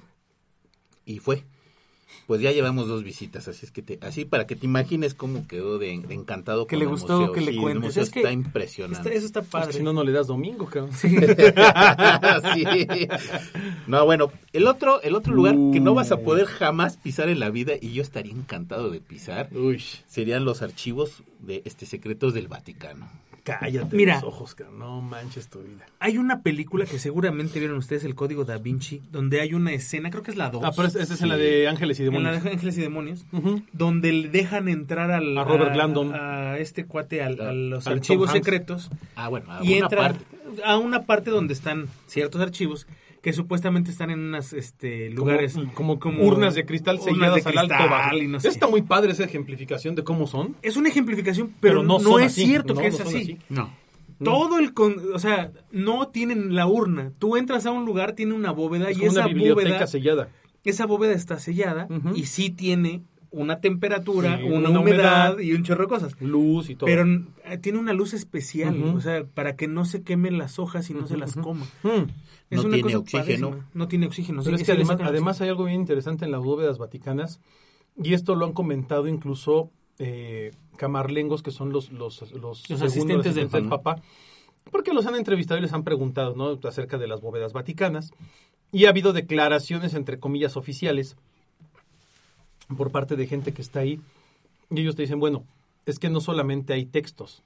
y 1.05 1.19
fue. 1.19 1.45
Pues 2.29 2.41
ya 2.41 2.51
llevamos 2.51 2.89
dos 2.89 3.05
visitas, 3.05 3.47
así 3.47 3.67
es 3.67 3.73
que 3.73 3.83
te, 3.83 3.99
así 4.01 4.25
para 4.25 4.47
que 4.47 4.57
te 4.57 4.67
imagines 4.67 5.15
cómo 5.15 5.47
quedó 5.47 5.79
de, 5.79 6.01
de 6.09 6.15
encantado 6.15 6.67
Que 6.67 6.75
con 6.75 6.79
le 6.81 6.85
el 6.85 6.91
gustó 6.91 7.19
museo. 7.21 7.33
que 7.33 7.41
le 7.41 7.51
el 7.53 7.57
cuentes. 7.61 7.85
museo 7.85 8.03
Es 8.03 8.11
que 8.11 8.21
está 8.21 8.33
impresionante. 8.33 9.09
Está- 9.09 9.17
eso 9.17 9.27
está 9.27 9.43
padre. 9.43 9.73
si 9.75 9.83
no, 9.83 9.93
no 9.93 10.03
le 10.03 10.11
das 10.13 10.27
domingo, 10.27 10.67
cabrón. 10.67 10.91
Sí. 12.55 12.65
No, 13.87 14.05
bueno, 14.05 14.33
el 14.53 14.67
otro, 14.67 15.01
el 15.03 15.15
otro 15.15 15.35
lugar 15.35 15.55
que 15.73 15.81
no 15.81 15.95
vas 15.95 16.11
a 16.13 16.19
poder 16.19 16.47
jamás 16.47 16.97
pisar 16.97 17.29
en 17.29 17.39
la 17.41 17.51
vida 17.51 17.75
y 17.81 17.93
yo 17.93 18.03
estaría 18.03 18.33
encantado 18.33 18.91
de 18.91 19.01
pisar 19.01 19.49
Uy, 19.53 19.83
serían 20.07 20.45
los 20.45 20.63
archivos 20.63 21.23
de 21.41 21.63
este 21.65 21.87
secretos 21.87 22.35
del 22.35 22.49
Vaticano. 22.49 23.09
Cállate 23.47 23.97
Mira. 23.97 24.17
los 24.17 24.25
ojos, 24.25 24.55
cabrón. 24.55 24.79
No 24.79 25.01
manches 25.01 25.49
tu 25.49 25.61
vida. 25.61 25.87
Hay 26.01 26.19
una 26.19 26.43
película 26.43 26.85
que 26.85 26.99
seguramente 26.99 27.59
vieron 27.61 27.79
ustedes, 27.79 28.05
El 28.05 28.15
Código 28.15 28.45
Da 28.45 28.59
Vinci, 28.59 29.01
donde 29.13 29.41
hay 29.41 29.55
una 29.55 29.73
escena, 29.73 30.11
creo 30.11 30.23
que 30.23 30.33
es 30.33 30.37
la 30.37 30.51
2. 30.51 30.63
Ah, 30.65 30.73
pero 30.75 30.89
esa 30.89 31.01
es 31.03 31.21
en 31.23 31.29
la 31.29 31.37
de 31.37 31.69
Ángeles 31.69 31.99
y 32.01 32.03
en 32.03 32.09
la 32.09 32.19
Demonios. 32.19 32.45
de 32.45 32.51
Ángeles 32.51 32.79
y 32.79 32.81
Demonios, 32.81 33.25
donde 33.73 34.13
le 34.13 34.29
dejan 34.29 34.69
entrar 34.69 35.11
al, 35.11 35.37
A 35.39 35.45
Robert 35.45 35.75
Landon. 35.77 36.13
a 36.15 36.59
este 36.59 36.85
cuate 36.87 37.23
al- 37.23 37.41
a, 37.41 37.53
los 37.53 37.87
Al 37.87 37.95
archivos 37.95 38.31
secretos 38.33 38.91
Ah, 39.15 39.29
bueno, 39.29 39.51
a 39.53 39.65
y 39.65 39.69
una 39.75 39.77
entra 39.87 40.01
parte. 40.03 40.25
a 40.65 40.77
una 40.79 41.03
parte 41.07 41.31
donde 41.31 41.55
están 41.55 41.87
ciertos 42.07 42.41
archivos 42.41 42.87
que 43.27 43.33
supuestamente 43.33 43.91
están 43.91 44.11
en 44.13 44.21
unas 44.21 44.53
este, 44.53 45.11
lugares 45.11 45.57
como, 45.75 45.99
como 45.99 46.23
urnas 46.23 46.55
de 46.55 46.65
cristal 46.65 47.01
selladas 47.01 47.43
de 47.43 47.51
al 47.51 47.59
alto 47.59 47.75
bajo. 47.91 48.17
y 48.19 48.29
no 48.29 48.39
sé. 48.39 48.47
Está 48.47 48.69
muy 48.69 48.83
padre 48.83 49.11
esa 49.11 49.25
ejemplificación 49.25 49.97
de 49.97 50.05
cómo 50.05 50.29
son. 50.29 50.55
Es 50.63 50.77
una 50.77 50.91
ejemplificación, 50.91 51.49
pero, 51.59 51.81
Pero 51.81 51.83
no 51.83 51.99
no, 51.99 52.21
es 52.21 52.27
así, 52.27 52.45
cierto 52.47 52.75
no, 52.75 52.81
que 52.83 52.89
no 52.89 52.95
es 52.95 53.01
así. 53.01 53.17
así. 53.17 53.39
No. 53.49 53.75
Todo 54.23 54.61
el 54.61 54.75
con, 54.75 54.95
o 55.13 55.19
sea, 55.19 55.51
no 55.73 56.07
tienen 56.07 56.55
la 56.55 56.69
urna. 56.69 57.11
Tú 57.19 57.37
entras 57.37 57.67
a 57.67 57.73
un 57.73 57.85
lugar, 57.85 58.13
tiene 58.13 58.33
una 58.33 58.53
bóveda 58.53 58.91
Es 58.91 58.97
y 58.97 59.01
como 59.01 59.11
una 59.11 59.21
esa 59.23 59.29
biblioteca 59.29 59.71
bóveda 59.71 59.87
sellada. 59.89 60.29
esa 60.63 60.87
bóveda 60.87 61.13
está 61.15 61.41
sellada 61.41 61.89
y 62.15 62.27
sí 62.27 62.51
tiene 62.51 63.03
una 63.37 63.61
temperatura, 63.61 64.39
Sí, 64.39 64.45
una, 64.45 64.71
una 64.71 64.81
humedad, 64.81 65.35
humedad. 65.35 65.39
y 65.39 65.53
un 65.53 65.63
chorro 65.63 65.83
de 65.83 65.89
cosas. 65.89 66.21
Luz 66.21 66.71
y 66.71 66.75
todo. 66.75 66.87
Pero 66.87 67.05
eh, 67.45 67.59
tiene 67.59 67.79
una 67.79 67.93
luz 67.93 68.15
especial, 68.15 68.83
Ujú. 68.83 68.97
o 68.97 69.01
sea, 69.01 69.25
para 69.25 69.57
que 69.57 69.69
no 69.69 69.85
se 69.85 70.03
quemen 70.03 70.39
las 70.39 70.59
hojas 70.59 70.89
y 70.91 70.95
no 70.95 71.07
se 71.07 71.17
las 71.17 71.35
coma. 71.35 71.67
Mm. 71.83 72.09
Es 72.49 72.59
No 72.59 72.69
una 72.69 72.77
tiene 72.77 72.83
cosa 72.83 72.99
oxígeno. 72.99 73.65
No 73.75 73.89
tiene 73.89 74.07
oxígeno. 74.07 74.43
Pero 74.43 74.57
sí, 74.57 74.63
es 74.63 74.67
que 74.67 74.73
además, 74.73 74.99
además 75.03 75.41
hay 75.41 75.49
algo 75.51 75.65
bien 75.65 75.81
interesante 75.81 76.25
en 76.25 76.31
las 76.31 76.43
bóvedas 76.43 76.79
vaticanas, 76.79 77.41
y 78.03 78.15
esto 78.15 78.35
lo 78.35 78.47
han 78.47 78.53
comentado 78.53 79.07
incluso 79.09 79.71
eh, 79.99 80.53
camarlengos, 80.77 81.43
que 81.43 81.51
son 81.51 81.73
los, 81.73 81.91
los, 81.93 82.33
los, 82.33 82.61
segundos 82.63 82.83
asistentes 82.83 83.35
del 83.35 83.51
del 83.51 83.69
Papa, 83.69 84.01
porque 84.71 84.93
los 84.93 85.07
han 85.07 85.15
entrevistado 85.15 85.59
y 85.59 85.63
les 85.63 85.73
han 85.73 85.85
preguntado 85.85 86.35
¿no? 86.35 86.59
acerca 86.69 86.99
de 86.99 87.07
las 87.07 87.21
bóvedas 87.21 87.53
vaticanas, 87.53 88.13
y 88.73 88.85
ha 88.87 88.91
habido 88.91 89.13
declaraciones, 89.13 89.95
entre 89.95 90.19
comillas, 90.19 90.57
oficiales, 90.57 91.17
por 92.77 92.91
parte 92.91 93.17
de 93.17 93.27
gente 93.27 93.53
que 93.53 93.63
está 93.63 93.81
ahí, 93.81 94.01
y 94.71 94.81
ellos 94.81 94.97
te 94.97 95.03
dicen, 95.03 95.21
bueno, 95.21 95.45
es 95.85 95.99
que 95.99 96.09
no 96.11 96.21
solamente 96.21 96.73
hay 96.73 96.85
textos, 96.87 97.43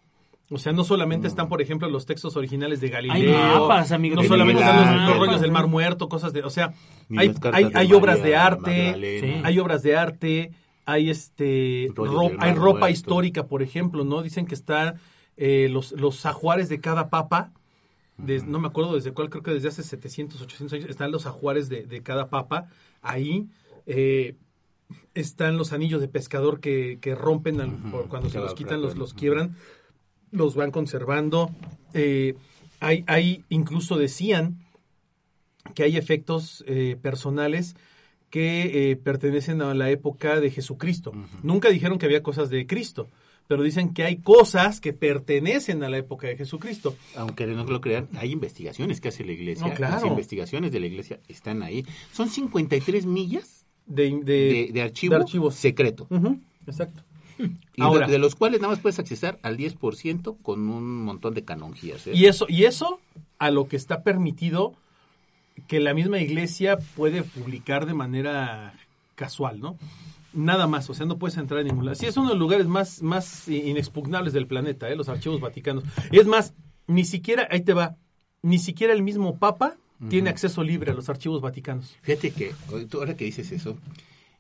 o 0.52 0.58
sea, 0.58 0.72
no 0.72 0.82
solamente 0.82 1.28
están, 1.28 1.48
por 1.48 1.62
ejemplo, 1.62 1.88
los 1.88 2.06
textos 2.06 2.36
originales 2.36 2.80
de 2.80 2.88
Galileo. 2.88 3.38
mapas, 3.60 3.92
amigo, 3.92 4.16
No 4.16 4.24
solamente 4.24 4.62
están 4.62 4.96
los, 4.96 5.08
los 5.10 5.18
rollos 5.18 5.40
del. 5.40 5.52
Mar 5.52 5.68
Muerto, 5.68 6.08
cosas 6.08 6.32
de... 6.32 6.42
O 6.42 6.50
sea, 6.50 6.72
hay, 7.16 7.32
hay, 7.52 7.70
hay 7.72 7.92
obras 7.92 8.20
de 8.20 8.34
arte, 8.34 9.40
hay 9.44 9.58
obras 9.60 9.82
de 9.84 9.96
arte, 9.96 10.50
hay 10.86 11.08
este 11.08 11.88
ro- 11.94 12.32
hay 12.40 12.52
ropa 12.54 12.80
Muerto. 12.80 12.88
histórica, 12.88 13.46
por 13.46 13.62
ejemplo, 13.62 14.02
¿no? 14.04 14.22
Dicen 14.22 14.44
que 14.46 14.56
está 14.56 14.94
eh, 15.36 15.68
los, 15.70 15.92
los 15.92 16.26
ajuares 16.26 16.68
de 16.68 16.80
cada 16.80 17.10
papa, 17.10 17.52
de- 18.16 18.42
no 18.44 18.58
me 18.58 18.66
acuerdo 18.66 18.96
desde 18.96 19.12
cuál, 19.12 19.30
creo 19.30 19.44
que 19.44 19.52
desde 19.52 19.68
hace 19.68 19.84
700, 19.84 20.40
800 20.42 20.72
años, 20.72 20.90
están 20.90 21.12
los 21.12 21.26
ajuares 21.26 21.68
de, 21.68 21.86
de 21.86 22.02
cada 22.02 22.28
papa 22.28 22.66
ahí. 23.02 23.46
eh, 23.86 24.34
están 25.14 25.56
los 25.56 25.72
anillos 25.72 26.00
de 26.00 26.08
pescador 26.08 26.60
que, 26.60 26.98
que 27.00 27.14
rompen 27.14 27.60
al- 27.60 27.76
por- 27.90 28.08
cuando 28.08 28.28
se 28.30 28.38
los 28.38 28.54
quitan, 28.54 28.80
los, 28.82 28.96
los 28.96 29.14
quiebran, 29.14 29.56
los 30.30 30.54
van 30.54 30.70
conservando. 30.70 31.50
Eh, 31.94 32.34
hay, 32.80 33.04
hay, 33.06 33.44
incluso 33.48 33.96
decían 33.96 34.58
que 35.74 35.82
hay 35.82 35.96
efectos 35.96 36.64
eh, 36.66 36.96
personales 37.00 37.76
que 38.30 38.90
eh, 38.92 38.96
pertenecen 38.96 39.60
a 39.60 39.74
la 39.74 39.90
época 39.90 40.40
de 40.40 40.50
Jesucristo. 40.50 41.12
Nunca 41.42 41.68
dijeron 41.68 41.98
que 41.98 42.06
había 42.06 42.22
cosas 42.22 42.48
de 42.48 42.66
Cristo, 42.66 43.08
pero 43.48 43.64
dicen 43.64 43.92
que 43.92 44.04
hay 44.04 44.18
cosas 44.18 44.80
que 44.80 44.92
pertenecen 44.92 45.82
a 45.82 45.88
la 45.88 45.98
época 45.98 46.28
de 46.28 46.36
Jesucristo. 46.36 46.94
Aunque 47.16 47.46
no 47.48 47.64
lo 47.64 47.80
crean, 47.80 48.08
hay 48.14 48.30
investigaciones 48.30 49.00
que 49.00 49.08
hace 49.08 49.24
la 49.24 49.32
iglesia. 49.32 49.66
No, 49.66 49.74
claro. 49.74 49.96
Las 49.96 50.04
investigaciones 50.04 50.70
de 50.70 50.78
la 50.80 50.86
iglesia 50.86 51.18
están 51.26 51.62
ahí. 51.64 51.84
Son 52.12 52.28
53 52.30 53.04
millas 53.06 53.59
De, 53.90 54.20
de, 54.22 54.70
de, 54.72 54.82
archivo 54.82 55.16
de 55.16 55.20
archivos. 55.20 55.54
secreto. 55.56 56.06
Exacto. 56.66 57.02
Y 57.74 57.82
Ahora. 57.82 58.06
de, 58.06 58.18
los 58.18 58.34
cuales 58.34 58.60
nada 58.60 58.72
más 58.72 58.80
puedes 58.80 58.98
accesar 58.98 59.38
al 59.42 59.56
10% 59.56 60.36
con 60.42 60.68
un 60.68 61.04
montón 61.04 61.34
de 61.34 61.44
canonjías. 61.44 62.06
¿eh? 62.06 62.12
Y 62.14 62.26
eso, 62.26 62.46
y 62.48 62.64
eso 62.64 63.00
a 63.38 63.50
lo 63.50 63.66
que 63.66 63.76
está 63.76 64.02
permitido 64.02 64.74
que 65.66 65.80
la 65.80 65.94
misma 65.94 66.20
iglesia 66.20 66.78
puede 66.96 67.22
publicar 67.22 67.86
de 67.86 67.94
manera 67.94 68.74
casual, 69.14 69.60
¿no? 69.60 69.76
Nada 70.32 70.66
más, 70.66 70.88
o 70.88 70.94
sea, 70.94 71.06
no 71.06 71.18
puedes 71.18 71.36
entrar 71.36 71.60
en 71.60 71.68
ningún 71.68 71.86
lado. 71.86 71.96
Sí, 71.96 72.06
es 72.06 72.16
uno 72.16 72.28
de 72.28 72.34
los 72.34 72.40
lugares 72.40 72.66
más, 72.66 73.02
más 73.02 73.48
inexpugnables 73.48 74.32
del 74.32 74.46
planeta, 74.46 74.88
¿eh? 74.88 74.94
los 74.94 75.08
archivos 75.08 75.40
vaticanos. 75.40 75.84
Es 76.12 76.26
más, 76.26 76.54
ni 76.86 77.04
siquiera, 77.04 77.48
ahí 77.50 77.62
te 77.62 77.74
va, 77.74 77.96
ni 78.42 78.58
siquiera 78.58 78.92
el 78.92 79.02
mismo 79.02 79.38
Papa 79.38 79.76
tiene 80.08 80.30
acceso 80.30 80.62
libre 80.64 80.90
a 80.92 80.94
los 80.94 81.08
archivos 81.08 81.40
vaticanos. 81.40 81.94
Fíjate 82.02 82.30
que, 82.30 82.52
ahora 82.94 83.16
que 83.16 83.24
dices 83.26 83.52
eso, 83.52 83.76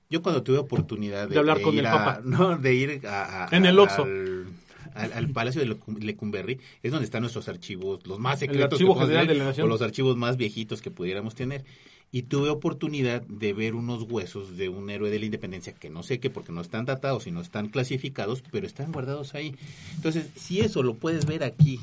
yo 0.08 0.22
cuando 0.22 0.42
tuve 0.42 0.58
oportunidad 0.58 1.28
de, 1.28 1.34
De 1.34 1.38
hablar 1.38 1.60
con 1.60 1.74
ir 1.74 1.80
el 1.80 1.86
a- 1.86 1.92
Papa. 1.92 2.20
No, 2.24 2.56
de 2.56 2.74
ir 2.74 3.06
a, 3.06 3.44
a- 3.44 3.56
En 3.56 3.66
el 3.66 3.78
Oxxo. 3.78 4.02
Al, 4.04 4.46
al- 4.94 5.12
al 5.12 5.28
Palacio 5.28 5.60
de 5.60 5.68
Lecum- 5.68 6.00
Lecumberri, 6.00 6.58
es 6.82 6.90
donde 6.90 7.04
están 7.04 7.20
nuestros 7.22 7.48
archivos, 7.48 8.06
los 8.06 8.18
más 8.18 8.38
secretos 8.40 8.78
que 8.78 8.84
tener, 8.84 9.26
de 9.28 9.34
la 9.34 9.50
o 9.62 9.66
los 9.68 9.82
archivos 9.82 10.16
más 10.16 10.36
viejitos 10.36 10.82
que 10.82 10.90
pudiéramos 10.90 11.34
tener. 11.34 11.64
Y 12.12 12.22
tuve 12.22 12.48
oportunidad 12.50 13.22
de 13.22 13.52
ver 13.52 13.76
unos 13.76 14.02
huesos 14.02 14.56
de 14.56 14.68
un 14.68 14.90
héroe 14.90 15.10
de 15.10 15.20
la 15.20 15.26
independencia 15.26 15.72
que 15.72 15.90
no 15.90 16.02
sé 16.02 16.18
qué, 16.18 16.28
porque 16.28 16.50
no 16.50 16.60
están 16.60 16.86
datados 16.86 17.28
y 17.28 17.30
no 17.30 17.40
están 17.40 17.68
clasificados, 17.68 18.42
pero 18.50 18.66
están 18.66 18.90
guardados 18.90 19.36
ahí. 19.36 19.54
Entonces, 19.94 20.26
si 20.34 20.58
eso 20.60 20.82
lo 20.82 20.94
puedes 20.94 21.24
ver 21.24 21.44
aquí, 21.44 21.78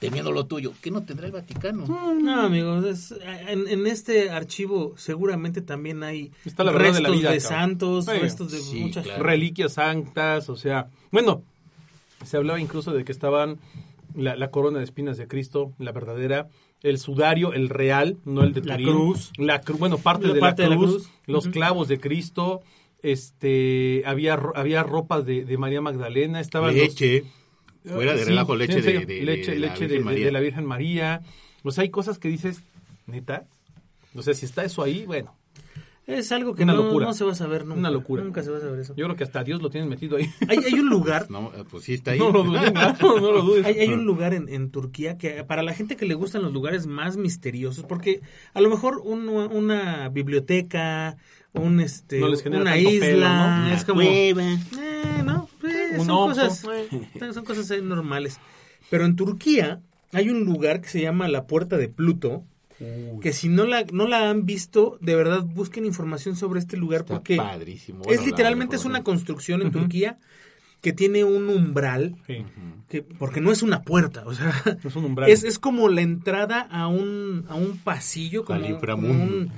teniendo 0.00 0.30
lo 0.32 0.46
tuyo, 0.46 0.72
¿qué 0.80 0.90
no 0.90 1.02
tendrá 1.02 1.26
el 1.26 1.32
Vaticano? 1.32 1.84
No, 1.86 2.40
amigos, 2.42 2.84
es- 2.84 3.14
en, 3.48 3.66
en 3.68 3.86
este 3.86 4.30
archivo 4.30 4.94
seguramente 4.96 5.60
también 5.62 6.02
hay 6.02 6.30
Está 6.44 6.62
la 6.64 6.72
restos 6.72 6.96
de 6.96 7.02
la 7.02 7.10
vida, 7.10 7.40
santos, 7.40 8.04
Sí. 8.04 8.10
restos 8.12 8.52
de 8.52 8.58
Sí, 8.58 8.80
muchas 8.80 9.04
claro. 9.04 9.22
Reliquias 9.24 9.72
santas, 9.74 10.48
o 10.48 10.56
sea, 10.56 10.88
bueno, 11.10 11.42
se 12.24 12.36
hablaba 12.36 12.60
incluso 12.60 12.92
de 12.92 13.04
que 13.04 13.12
estaban 13.12 13.58
la, 14.14 14.36
la 14.36 14.50
corona 14.50 14.78
de 14.78 14.84
espinas 14.84 15.16
de 15.16 15.26
Cristo, 15.28 15.72
la 15.78 15.92
verdadera, 15.92 16.48
el 16.82 16.98
sudario, 16.98 17.52
el 17.52 17.68
real, 17.68 18.16
no 18.24 18.42
el 18.44 18.52
de 18.52 18.62
La 18.62 18.74
Turín, 18.76 18.88
cruz. 18.88 19.32
la 19.36 19.60
cru- 19.62 19.78
bueno, 19.78 19.98
parte, 19.98 20.28
La 20.28 20.34
de, 20.34 20.40
parte 20.40 20.62
la 20.62 20.68
de 20.68 20.74
la 20.76 20.80
cruz, 20.80 21.10
los 21.26 21.48
clavos 21.48 21.88
de 21.88 21.98
Cristo, 21.98 22.62
este, 23.02 24.02
había 24.06 24.34
había 24.54 24.82
ropa 24.82 25.20
de, 25.22 25.44
de 25.44 25.58
María 25.58 25.80
Magdalena, 25.80 26.40
estaban 26.40 26.76
los- 26.76 26.84
Leche. 26.88 27.24
Fuera 27.84 28.12
de 28.12 28.18
Sí, 28.18 28.24
relajo, 28.26 28.52
sí, 28.54 28.58
leche, 28.58 28.80
de, 28.82 29.22
leche, 29.24 29.50
de 29.52 29.58
la 29.58 29.66
leche 29.68 29.80
de, 29.86 29.86
Virgen 29.86 29.98
de- 29.98 30.04
María. 30.04 30.24
de 30.26 30.32
la 30.32 30.40
Virgen 30.40 30.64
María. 30.66 31.20
O 31.62 31.70
sea, 31.70 31.82
hay 31.82 31.90
cosas 31.90 32.18
que 32.18 32.28
dices, 32.28 32.62
neta. 33.06 33.44
O 34.14 34.22
sea, 34.22 34.34
si 34.34 34.46
está 34.46 34.64
eso 34.64 34.82
ahí, 34.82 35.04
bueno, 35.06 35.34
Es 36.06 36.32
algo 36.32 36.54
que 36.54 36.62
Una 36.62 36.72
no, 36.72 36.84
locura. 36.84 37.04
no 37.06 37.12
se 37.12 37.22
va 37.22 37.32
a 37.32 37.34
saber 37.34 37.66
nunca. 37.66 37.78
Una 37.80 37.90
locura. 37.90 38.24
Nunca 38.24 38.42
se 38.42 38.50
va 38.50 38.56
a 38.56 38.60
saber 38.60 38.80
eso. 38.80 38.94
yo 38.96 39.04
creo 39.04 39.14
que 39.16 39.24
hasta 39.24 39.44
Dios 39.44 39.60
lo 39.60 39.68
tienen 39.68 39.90
metido 39.90 40.16
ahí. 40.16 40.26
Hay, 40.48 40.56
hay 40.64 40.72
un 40.80 40.88
lugar 40.88 41.26
No, 41.30 41.52
eh, 41.54 41.64
pues 41.70 41.84
sí 41.84 41.92
está 41.92 42.12
ahí. 42.12 42.18
no 42.18 42.30
lo 42.30 42.44
dudes, 42.44 42.72
no, 42.72 43.20
no 43.20 43.32
lo 43.32 43.42
dudes. 43.48 43.66
Hay, 43.66 43.74
hay 43.80 43.88
un 43.90 44.06
lugar 44.06 44.32
en, 44.32 44.48
en 44.48 44.70
Turquía 44.70 45.18
que 45.18 45.44
para 45.44 45.62
la 45.62 45.74
gente 45.74 45.96
que 45.96 46.06
le 46.06 46.14
gustan 46.14 46.40
los 46.42 46.52
lugares 46.54 46.86
más 46.86 47.18
misteriosos, 47.18 47.84
porque 47.84 48.22
a 48.54 48.62
lo 48.62 48.70
mejor 48.70 49.02
un- 49.04 49.28
una 49.28 50.08
biblioteca, 50.08 51.18
un 51.52 51.78
este, 51.80 52.20
No 52.20 52.28
les 52.28 52.42
genera 52.42 52.62
una 52.62 52.78
isla, 52.78 53.00
pelo, 53.06 53.28
¿no? 53.28 53.68
es 53.74 53.84
como 53.84 54.00
Cueva. 54.00 54.42
eh, 54.44 55.22
no, 55.26 55.47
Un 56.00 56.06
son 56.06 56.28
cosas, 56.28 56.64
eh, 56.72 56.88
son 57.34 57.44
cosas 57.44 57.70
eh, 57.70 57.80
normales. 57.82 58.38
Pero 58.90 59.04
en 59.04 59.16
Turquía 59.16 59.80
hay 60.12 60.30
un 60.30 60.44
lugar 60.44 60.80
que 60.80 60.88
se 60.88 61.00
llama 61.00 61.28
la 61.28 61.46
Puerta 61.46 61.76
de 61.76 61.88
Pluto, 61.88 62.44
que 63.20 63.32
si 63.32 63.48
no 63.48 63.64
la 63.64 63.84
no 63.92 64.06
la 64.06 64.30
han 64.30 64.46
visto, 64.46 64.98
de 65.00 65.16
verdad 65.16 65.42
busquen 65.44 65.84
información 65.84 66.36
sobre 66.36 66.60
este 66.60 66.76
lugar 66.76 67.00
Está 67.00 67.14
porque 67.14 67.36
padrísimo. 67.36 68.04
Bueno, 68.04 68.20
es 68.20 68.24
literalmente 68.24 68.76
es 68.76 68.84
una 68.84 69.02
construcción 69.02 69.62
en 69.62 69.72
Turquía 69.72 70.16
que 70.80 70.92
tiene 70.92 71.24
un 71.24 71.48
umbral 71.48 72.14
Sí. 72.28 72.44
que 72.88 73.02
porque 73.02 73.40
no 73.40 73.50
es 73.50 73.62
una 73.62 73.82
puerta, 73.82 74.22
o 74.26 74.32
sea, 74.32 74.52
Es 74.84 74.94
un 74.94 75.06
umbral. 75.06 75.28
es, 75.28 75.42
es 75.42 75.58
como 75.58 75.88
la 75.88 76.02
entrada 76.02 76.60
a 76.70 76.86
un 76.86 77.46
a 77.48 77.56
un 77.56 77.78
pasillo 77.78 78.44
como, 78.44 78.78
como 78.78 79.08
un- 79.10 79.50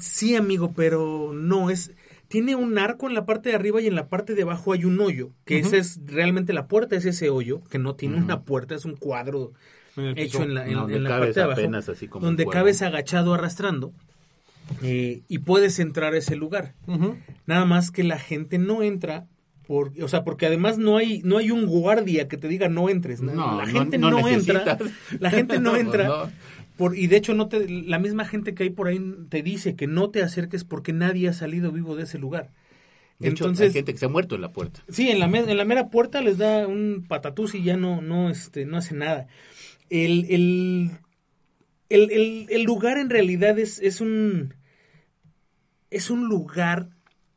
sí, 0.00 0.34
amigo, 0.34 0.72
pero 0.74 1.32
no 1.32 1.70
es 1.70 1.92
tiene 2.28 2.54
un 2.54 2.78
arco 2.78 3.08
en 3.08 3.14
la 3.14 3.24
parte 3.26 3.48
de 3.50 3.54
arriba 3.56 3.80
y 3.80 3.86
en 3.86 3.94
la 3.94 4.08
parte 4.08 4.34
de 4.34 4.42
abajo 4.42 4.72
hay 4.72 4.84
un 4.84 5.00
hoyo, 5.00 5.30
que 5.44 5.58
ese 5.58 5.78
es 5.78 5.98
realmente 6.04 6.52
la 6.52 6.66
puerta 6.68 6.94
es 6.96 7.04
ese 7.06 7.30
hoyo, 7.30 7.62
que 7.70 7.78
no 7.78 7.94
tiene 7.94 8.16
una 8.18 8.42
puerta, 8.42 8.74
es 8.74 8.84
un 8.84 8.96
cuadro 8.96 9.52
En 9.96 10.16
hecho 10.18 10.42
en 10.42 10.54
la, 10.54 10.66
en- 10.68 11.02
la 11.04 11.08
parte 11.18 11.32
de 11.32 11.42
abajo, 11.42 11.60
apenas 11.60 11.88
así 11.88 12.06
como 12.06 12.24
donde 12.26 12.44
cabes 12.46 12.82
agachado 12.82 13.34
arrastrando. 13.34 13.92
eh, 14.82 15.22
y 15.28 15.38
puedes 15.38 15.78
entrar 15.78 16.12
a 16.14 16.18
ese 16.18 16.36
lugar. 16.36 16.74
Nada 17.46 17.64
más 17.64 17.90
que 17.90 18.04
la 18.04 18.18
gente 18.18 18.58
no 18.58 18.82
entra. 18.82 19.26
Por, 19.66 19.92
o 20.02 20.08
sea, 20.08 20.24
porque 20.24 20.46
además 20.46 20.78
no 20.78 20.96
hay 20.96 21.20
no 21.24 21.36
hay 21.36 21.50
un 21.50 21.66
guardia 21.66 22.26
que 22.26 22.38
te 22.38 22.48
diga 22.48 22.68
no 22.70 22.88
entres. 22.88 23.20
No, 23.20 23.34
No, 23.34 23.58
la 23.58 23.66
gente 23.66 23.98
no 23.98 24.10
no, 24.10 24.26
entra. 24.28 24.78
La 25.20 25.30
gente 25.30 25.60
No, 25.60 25.76
entra. 25.76 26.30
Por, 26.78 26.96
y 26.96 27.08
de 27.08 27.16
hecho 27.16 27.34
no 27.34 27.48
te, 27.48 27.68
la 27.68 27.98
misma 27.98 28.24
gente 28.24 28.54
que 28.54 28.62
hay 28.62 28.70
por 28.70 28.88
ahí 28.88 28.98
te 29.28 29.42
dice 29.42 29.76
que 29.76 29.86
no 29.86 30.08
te 30.10 30.22
acerques 30.22 30.64
porque 30.64 30.94
nadie 30.94 31.28
ha 31.28 31.32
salido 31.34 31.72
vivo 31.72 31.94
de 31.96 32.04
ese 32.04 32.18
lugar. 32.18 32.52
De 33.18 33.28
hecho, 33.30 33.44
Entonces, 33.44 33.66
hay 33.66 33.72
gente 33.72 33.92
que 33.92 33.98
se 33.98 34.06
ha 34.06 34.08
muerto 34.08 34.36
en 34.36 34.42
la 34.42 34.52
puerta. 34.52 34.82
Sí, 34.88 35.10
en 35.10 35.18
la, 35.18 35.26
me- 35.26 35.40
en 35.40 35.56
la 35.56 35.64
mera 35.64 35.90
puerta 35.90 36.22
les 36.22 36.38
da 36.38 36.66
un 36.68 37.04
patatús 37.08 37.54
y 37.56 37.64
ya 37.64 37.76
no, 37.76 38.00
no, 38.00 38.30
este, 38.30 38.64
no 38.64 38.76
hace 38.78 38.94
nada. 38.94 39.26
El, 39.90 40.24
el, 40.30 40.90
el, 41.88 42.10
el- 42.12 42.46
el 42.48 42.62
lugar 42.62 42.96
en 42.98 43.10
realidad 43.10 43.58
es, 43.58 43.80
es 43.80 44.00
un 44.00 44.54
es 45.90 46.10
un 46.10 46.28
lugar 46.28 46.90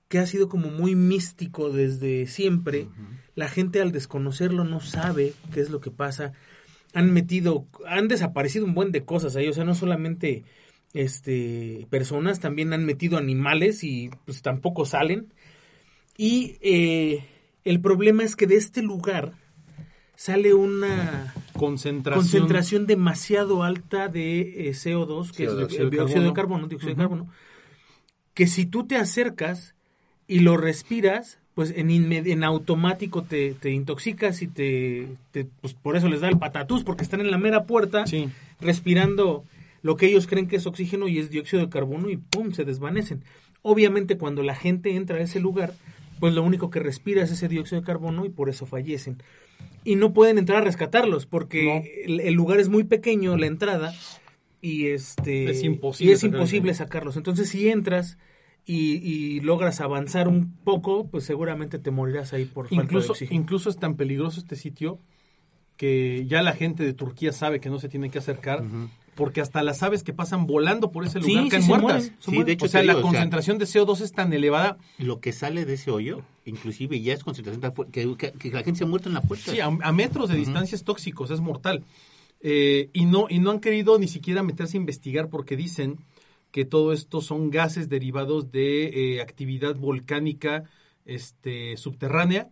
que 0.08 0.20
ha 0.20 0.28
sido 0.28 0.50
como 0.50 0.70
muy 0.70 0.96
místico 0.96 1.70
desde 1.72 2.28
siempre. 2.28 2.88
La 3.34 3.48
gente 3.48 3.82
al 3.82 3.92
desconocerlo 3.92 4.66
no 4.66 4.82
sabe 4.82 5.34
qué 5.54 5.62
es 5.62 5.70
lo 5.70 5.80
que 5.80 5.90
pasa. 5.90 6.34
Han 6.94 7.14
metido, 7.14 7.68
han 7.88 8.08
desaparecido 8.08 8.66
un 8.66 8.74
buen 8.74 8.92
de 8.92 9.06
cosas 9.06 9.36
ahí, 9.36 9.48
o 9.48 9.54
sea, 9.54 9.64
no 9.64 9.76
solamente 9.76 10.44
este 10.94 11.88
personas, 11.90 12.40
también 12.40 12.74
han 12.74 12.86
metido 12.86 13.18
animales 13.18 13.84
y 13.84 14.10
pues 14.26 14.42
tampoco 14.42 14.86
salen. 14.86 15.34
Y 16.18 16.58
eh, 16.62 17.26
el 17.64 17.82
problema 17.82 18.24
es 18.24 18.36
que 18.36 18.48
de 18.48 18.56
este 18.56 18.82
lugar 18.82 19.34
sale 20.16 20.54
una 20.54 21.34
Concentración. 21.54 22.24
concentración 22.24 22.88
demasiado 22.88 23.64
alta 23.64 24.08
de 24.08 24.68
eh, 24.68 24.72
CO2, 24.72 25.32
que 25.32 25.46
es 25.46 25.52
CO2, 25.52 25.58
dióxido, 25.58 25.90
dióxido 25.90 26.24
de 26.26 26.34
carbono, 26.34 26.68
dióxido 26.68 26.92
de 26.92 26.98
carbono, 26.98 27.30
que 28.34 28.48
si 28.48 28.66
tú 28.66 28.86
te 28.86 28.98
acercas 28.98 29.76
y 30.28 30.40
lo 30.40 30.58
respiras, 30.58 31.41
pues 31.68 31.74
en, 31.78 32.44
automático 32.44 33.22
te, 33.24 33.54
te 33.54 33.70
intoxicas 33.72 34.42
y 34.42 34.48
te, 34.48 35.08
te- 35.32 35.46
pues 35.62 35.74
por 35.74 35.96
eso 35.96 36.10
les 36.10 36.22
da 36.22 36.28
el 36.30 36.40
patatús, 36.40 36.84
porque 36.84 37.04
están 37.04 37.22
en 37.22 37.30
la 37.30 37.38
mera 37.38 37.66
puerta 37.66 38.08
Sí. 38.08 38.30
respirando 38.60 39.44
lo 39.84 39.96
que 39.96 40.08
ellos 40.08 40.26
creen 40.28 40.48
que 40.48 40.56
es 40.56 40.66
oxígeno 40.66 41.08
y 41.08 41.20
es 41.20 41.30
dióxido 41.30 41.62
de 41.64 41.70
carbono 41.70 42.10
y 42.10 42.18
¡pum! 42.18 42.52
se 42.54 42.66
desvanecen. 42.66 43.22
Obviamente 43.62 44.18
cuando 44.18 44.42
la 44.44 44.56
gente 44.56 44.96
entra 44.96 45.18
a 45.18 45.22
ese 45.22 45.40
lugar, 45.40 45.74
pues 46.20 46.34
lo 46.34 46.42
único 46.44 46.70
que 46.72 46.80
respira 46.80 47.22
es 47.24 47.32
ese 47.32 47.48
dióxido 47.48 47.82
de 47.82 47.86
carbono 47.86 48.26
y 48.26 48.30
por 48.30 48.50
eso 48.50 48.66
fallecen. 48.66 49.22
Y 49.84 49.96
no 49.96 50.14
pueden 50.14 50.38
entrar 50.38 50.62
a 50.62 50.66
rescatarlos 50.66 51.26
porque 51.28 51.64
No. 51.66 51.84
el, 52.14 52.20
el 52.22 52.34
lugar 52.34 52.60
es 52.60 52.70
muy 52.70 52.84
pequeño, 52.86 53.38
la 53.38 53.46
entrada, 53.48 53.94
y 54.62 54.88
este 54.88 55.50
Es 55.52 55.64
imposible 55.64 56.12
y 56.12 56.14
es 56.14 56.20
sacarlos. 56.22 56.40
imposible 56.42 56.74
sacarlos. 56.74 57.18
Entonces 57.18 57.50
si 57.50 57.70
entras 57.70 58.18
y, 58.66 58.96
y 58.98 59.40
logras 59.42 59.82
avanzar 59.82 60.28
un 60.28 60.54
poco, 60.64 61.08
pues 61.08 61.24
seguramente 61.26 61.80
te 61.80 61.92
morirás 61.92 62.34
ahí 62.34 62.46
por 62.46 62.68
falta 62.68 62.76
de 62.78 62.84
Incluso, 62.84 63.12
oxígeno. 63.14 63.42
incluso 63.42 63.70
es 63.70 63.78
tan 63.78 63.96
peligroso 63.96 64.40
este 64.40 64.56
sitio 64.56 65.00
que 65.78 66.26
ya 66.28 66.42
la 66.42 66.54
gente 66.54 66.84
de 66.84 66.94
Turquía 66.94 67.32
sabe 67.34 67.60
que 67.60 67.70
no 67.70 67.80
se 67.80 67.90
tiene 67.90 68.10
que 68.12 68.20
acercar 68.20 68.64
porque 69.16 69.42
hasta 69.42 69.62
las 69.64 69.84
aves 69.84 70.04
que 70.04 70.14
pasan 70.14 70.46
volando 70.48 70.92
por 70.92 71.06
ese 71.06 71.20
lugar 71.20 71.44
sí, 71.44 71.50
caen 71.50 71.66
muertas. 71.66 71.82
mueren, 71.84 72.02
se 72.02 72.16
Sí, 72.20 72.32
mueren. 72.32 72.46
de 72.46 72.52
hecho, 72.54 72.66
o 72.66 72.70
sea, 72.70 72.84
la 72.84 72.94
digo, 72.94 73.00
o 73.00 73.02
sea, 73.02 73.12
concentración 73.12 73.58
de 73.58 73.66
CO2 73.66 74.02
es 74.02 74.12
tan 74.14 74.32
elevada. 74.32 74.78
Lo 75.00 75.20
que 75.20 75.32
sale 75.34 75.66
de 75.66 75.74
ese 75.74 75.92
hoyo, 75.92 76.22
inclusive 76.46 77.02
ya 77.02 77.14
es 77.14 77.24
concentración 77.24 77.62
tan 77.62 77.74
fuerte, 77.74 77.92
que, 77.92 78.16
que- 78.18 78.32
que 78.32 78.52
la 78.52 78.64
gente 78.64 78.78
se 78.80 78.84
ha 78.86 78.88
muerto 78.88 79.10
en 79.10 79.16
la 79.16 79.22
puerta. 79.22 79.52
Sí, 79.52 79.60
a, 79.60 79.66
a 79.66 79.92
metros 79.92 80.30
de 80.30 80.36
distancia 80.38 80.76
es 80.76 80.84
tóxicos, 80.84 81.30
es 81.30 81.42
mortal. 81.42 81.84
Eh, 82.42 82.90
y 82.94 83.06
no 83.06 83.28
y 83.30 83.38
no 83.40 83.52
han 83.52 83.60
querido 83.60 84.00
ni 84.00 84.08
siquiera 84.08 84.42
meterse 84.44 84.78
a 84.78 84.80
investigar 84.80 85.30
porque 85.30 85.56
dicen 85.58 85.98
que 86.52 86.66
todo 86.66 86.94
esto 86.94 87.22
son 87.22 87.50
gases 87.50 87.90
derivados 87.90 88.52
de 88.52 89.16
eh, 89.16 89.22
actividad 89.22 89.76
volcánica 89.76 90.64
este, 91.06 91.78
subterránea 91.78 92.50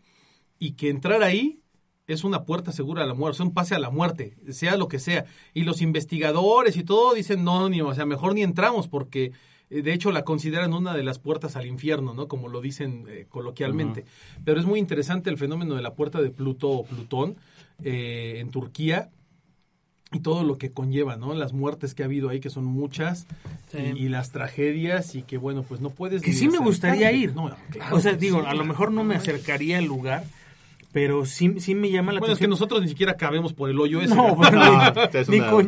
y 0.58 0.72
que 0.72 0.89
entrar 0.89 1.24
ahí 1.24 1.62
es 2.08 2.24
una 2.24 2.43
puerta 2.43 2.72
segura 2.72 3.04
a 3.04 3.08
la 3.08 3.14
muerte, 3.14 3.36
es 3.36 3.39
un 3.39 3.54
pase 3.54 3.76
a 3.76 3.80
la 3.80 3.91
muerte, 3.91 4.36
sea 4.50 4.78
lo 4.78 4.88
que 4.88 5.00
sea. 5.00 5.26
Y 5.54 5.64
los 5.64 5.82
investigadores 5.82 6.76
y 6.76 6.84
todo 6.84 7.14
dicen, 7.14 7.43
no, 7.43 7.70
ni, 7.70 7.82
o 7.82 7.93
sea, 7.93 8.06
mejor 8.06 8.34
ni 8.34 8.41
entramos 8.41 8.88
porque 8.88 9.32
eh, 9.70 9.82
de 9.82 9.93
hecho 9.93 10.12
la 10.12 10.24
consideran 10.24 10.74
una 10.74 10.95
de 10.95 11.04
las 11.04 11.20
puertas 11.20 11.56
al 11.56 11.68
infierno, 11.68 12.14
¿no? 12.14 12.28
Como 12.28 12.47
lo 12.47 12.62
dicen 12.62 13.06
eh, 13.08 13.28
coloquialmente. 13.30 14.06
Pero 14.43 14.60
es 14.60 14.66
muy 14.66 14.80
interesante 14.80 15.30
el 15.30 15.38
fenómeno 15.38 15.76
de 15.76 15.82
la 15.82 15.93
puerta 15.93 16.22
de 16.22 16.32
Pluto 16.32 16.70
o 16.70 16.86
Plutón 16.86 17.38
eh, 17.84 18.38
en 18.39 18.50
Turquía 18.50 19.10
y 20.12 20.22
todo 20.22 20.43
lo 20.43 20.57
que 20.57 20.72
conlleva, 20.72 21.18
¿no? 21.18 21.34
Las 21.36 21.53
muertes 21.53 21.93
que 21.93 22.01
ha 22.03 22.05
habido 22.07 22.30
ahí, 22.30 22.39
que 22.39 22.49
son 22.49 22.66
muchas, 22.66 23.28
Sí. 23.72 23.78
y, 23.95 24.05
y 24.05 24.10
las 24.10 24.32
tragedias, 24.32 25.14
y 25.14 25.22
que 25.22 25.38
bueno, 25.38 25.62
pues 25.64 25.80
no 25.82 25.91
puedes... 25.91 26.22
Que 26.24 26.34
sí 26.34 26.47
me 26.49 26.57
gustaría 26.57 27.12
ir. 27.12 27.36
No, 27.36 27.55
claro 27.70 27.95
o 27.95 27.99
sea, 27.99 28.14
digo, 28.14 28.41
sí. 28.41 28.47
a 28.47 28.53
lo 28.55 28.66
mejor 28.66 28.91
no 28.91 29.03
me 29.03 29.14
acercaría 29.16 29.78
al 29.78 29.86
lugar, 29.86 30.24
pero 30.91 31.26
sí, 31.26 31.53
sí 31.60 31.76
me 31.76 31.91
llama 31.91 32.12
la 32.14 32.20
Bueno, 32.20 32.34
es 32.34 32.39
que 32.39 32.45
atención. 32.45 32.49
nosotros 32.49 32.82
ni 32.82 32.89
siquiera 32.89 33.16
cabemos 33.18 33.53
por 33.53 33.70
el 33.70 33.80
hoyo 33.80 34.01
ese. 34.01 34.16
No, 34.16 34.36
No, 34.36 34.84
esta 35.03 35.20
es 35.20 35.30
ni 35.30 35.38
una- 35.39 35.51
con. 35.51 35.68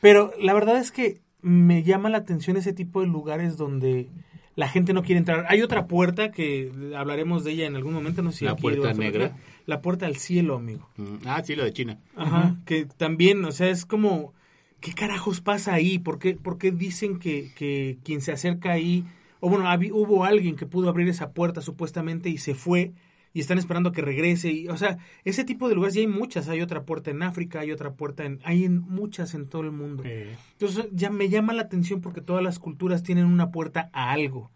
Pero 0.00 0.32
la 0.40 0.54
verdad 0.54 0.76
es 0.78 0.92
que 0.92 1.20
me 1.42 1.82
llama 1.82 2.08
la 2.10 2.18
atención 2.18 2.56
ese 2.56 2.72
tipo 2.72 3.00
de 3.00 3.08
lugares 3.08 3.56
donde 3.56 4.08
la 4.54 4.68
gente 4.68 4.92
no 4.92 5.02
quiere 5.02 5.18
entrar. 5.18 5.46
Hay 5.48 5.62
otra 5.62 5.86
puerta 5.88 6.30
que 6.30 6.70
hablaremos 6.96 7.42
de 7.42 7.52
ella 7.52 7.66
en 7.66 7.74
algún 7.76 7.92
momento, 7.94 8.22
no 8.22 8.30
sé 8.30 8.38
si 8.38 8.44
La 8.44 8.52
aquí 8.52 8.62
puerta 8.62 8.92
negra. 8.94 9.26
hablar. 9.26 9.40
La 9.66 9.82
puerta 9.82 10.06
al 10.06 10.16
cielo, 10.16 10.56
amigo. 10.56 10.88
Mm, 10.96 11.26
Ah, 11.26 11.42
sí, 11.44 11.54
lo 11.56 11.64
de 11.64 11.72
China. 11.72 11.98
Ajá. 12.14 12.56
Que 12.64 12.86
también, 12.86 13.44
o 13.44 13.52
sea, 13.52 13.68
es 13.68 13.84
como, 13.84 14.32
¿qué 14.80 14.92
carajos 14.94 15.40
pasa 15.40 15.74
ahí? 15.74 15.98
¿Por 15.98 16.18
qué, 16.18 16.34
por 16.36 16.56
qué 16.58 16.70
dicen 16.70 17.18
que, 17.18 17.50
que 17.56 17.98
quien 18.04 18.20
se 18.20 18.32
acerca 18.32 18.72
ahí, 18.72 19.04
o 19.40 19.50
bueno, 19.50 19.64
hubo 19.92 20.24
alguien 20.24 20.56
que 20.56 20.66
pudo 20.66 20.88
abrir 20.88 21.08
esa 21.08 21.32
puerta 21.32 21.60
supuestamente 21.60 22.28
y 22.30 22.38
se 22.38 22.54
fue 22.54 22.92
y 23.34 23.40
están 23.40 23.58
esperando 23.58 23.90
que 23.92 24.00
regrese? 24.02 24.50
Y, 24.52 24.68
o 24.68 24.76
sea, 24.76 24.98
ese 25.24 25.44
tipo 25.44 25.68
de 25.68 25.74
lugares, 25.74 25.96
y 25.96 26.00
hay 26.00 26.06
muchas, 26.06 26.48
hay 26.48 26.62
otra 26.62 26.84
puerta 26.84 27.10
en 27.10 27.22
África, 27.24 27.58
hay 27.60 27.72
otra 27.72 27.92
puerta 27.94 28.24
en, 28.24 28.38
hay 28.44 28.64
en 28.64 28.80
muchas 28.80 29.34
en 29.34 29.46
todo 29.48 29.62
el 29.62 29.72
mundo. 29.72 30.04
Eh, 30.06 30.36
Entonces 30.52 30.86
ya 30.92 31.10
me 31.10 31.28
llama 31.28 31.52
la 31.52 31.62
atención 31.62 32.00
porque 32.00 32.20
todas 32.20 32.42
las 32.42 32.58
culturas 32.60 33.02
tienen 33.02 33.26
una 33.26 33.50
puerta 33.50 33.90
a 33.92 34.12
algo, 34.12 34.50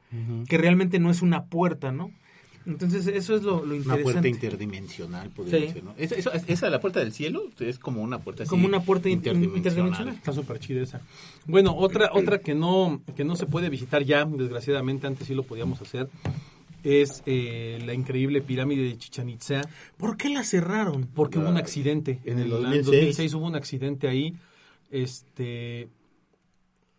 que 0.49 0.57
realmente 0.57 0.99
no 1.01 1.11
es 1.11 1.21
una 1.21 1.47
puerta, 1.47 1.91
¿no? 1.93 2.11
Entonces 2.67 3.07
eso 3.07 3.35
es 3.37 3.43
lo, 3.43 3.57
lo 3.65 3.75
Una 3.75 3.77
interesante. 3.77 4.03
puerta 4.03 4.29
interdimensional, 4.29 5.31
podría 5.31 5.61
Sí. 5.61 5.73
ser, 5.73 5.85
¿no? 5.85 5.95
Esa, 5.97 6.67
de 6.67 6.71
la 6.71 6.81
puerta 6.81 7.01
del 7.01 7.13
cielo 7.13 7.45
es 7.59 7.79
como 7.79 8.03
una 8.03 8.19
puerta 8.19 8.43
así 8.43 8.51
Como 8.51 8.67
una 8.67 8.81
puerta 8.83 9.09
in- 9.09 9.15
interdimensional. 9.17 10.09
Está 10.11 10.33
súper 10.33 10.59
chida 10.59 10.83
esa. 10.83 11.01
Bueno, 11.47 11.75
otra, 11.75 12.11
otra 12.13 12.39
que 12.41 12.55
no, 12.55 13.01
que 13.17 13.25
no 13.25 13.35
se 13.37 13.47
puede 13.47 13.71
visitar 13.71 14.05
ya, 14.05 14.25
desgraciadamente, 14.27 15.07
antes 15.07 15.27
sí 15.27 15.35
lo 15.35 15.43
podíamos 15.43 15.81
hacer, 15.81 16.09
es 16.85 17.23
eh, 17.27 17.79
la 17.85 17.93
increíble 17.95 18.41
pirámide 18.43 18.83
de 18.83 18.97
Chichen 18.99 19.29
Itza, 19.31 19.63
¿Por 19.97 20.17
qué 20.17 20.29
la 20.29 20.45
cerraron? 20.45 21.09
porque 21.15 21.39
hubo 21.39 21.49
un 21.49 21.57
accidente. 21.57 22.21
En 22.25 22.39
el 22.39 22.53
año 22.53 22.61
2006. 22.83 22.85
2006 22.87 23.35
hubo 23.35 23.47
un 23.47 23.55
accidente 23.57 24.07
ahí, 24.09 24.35
este 24.91 25.89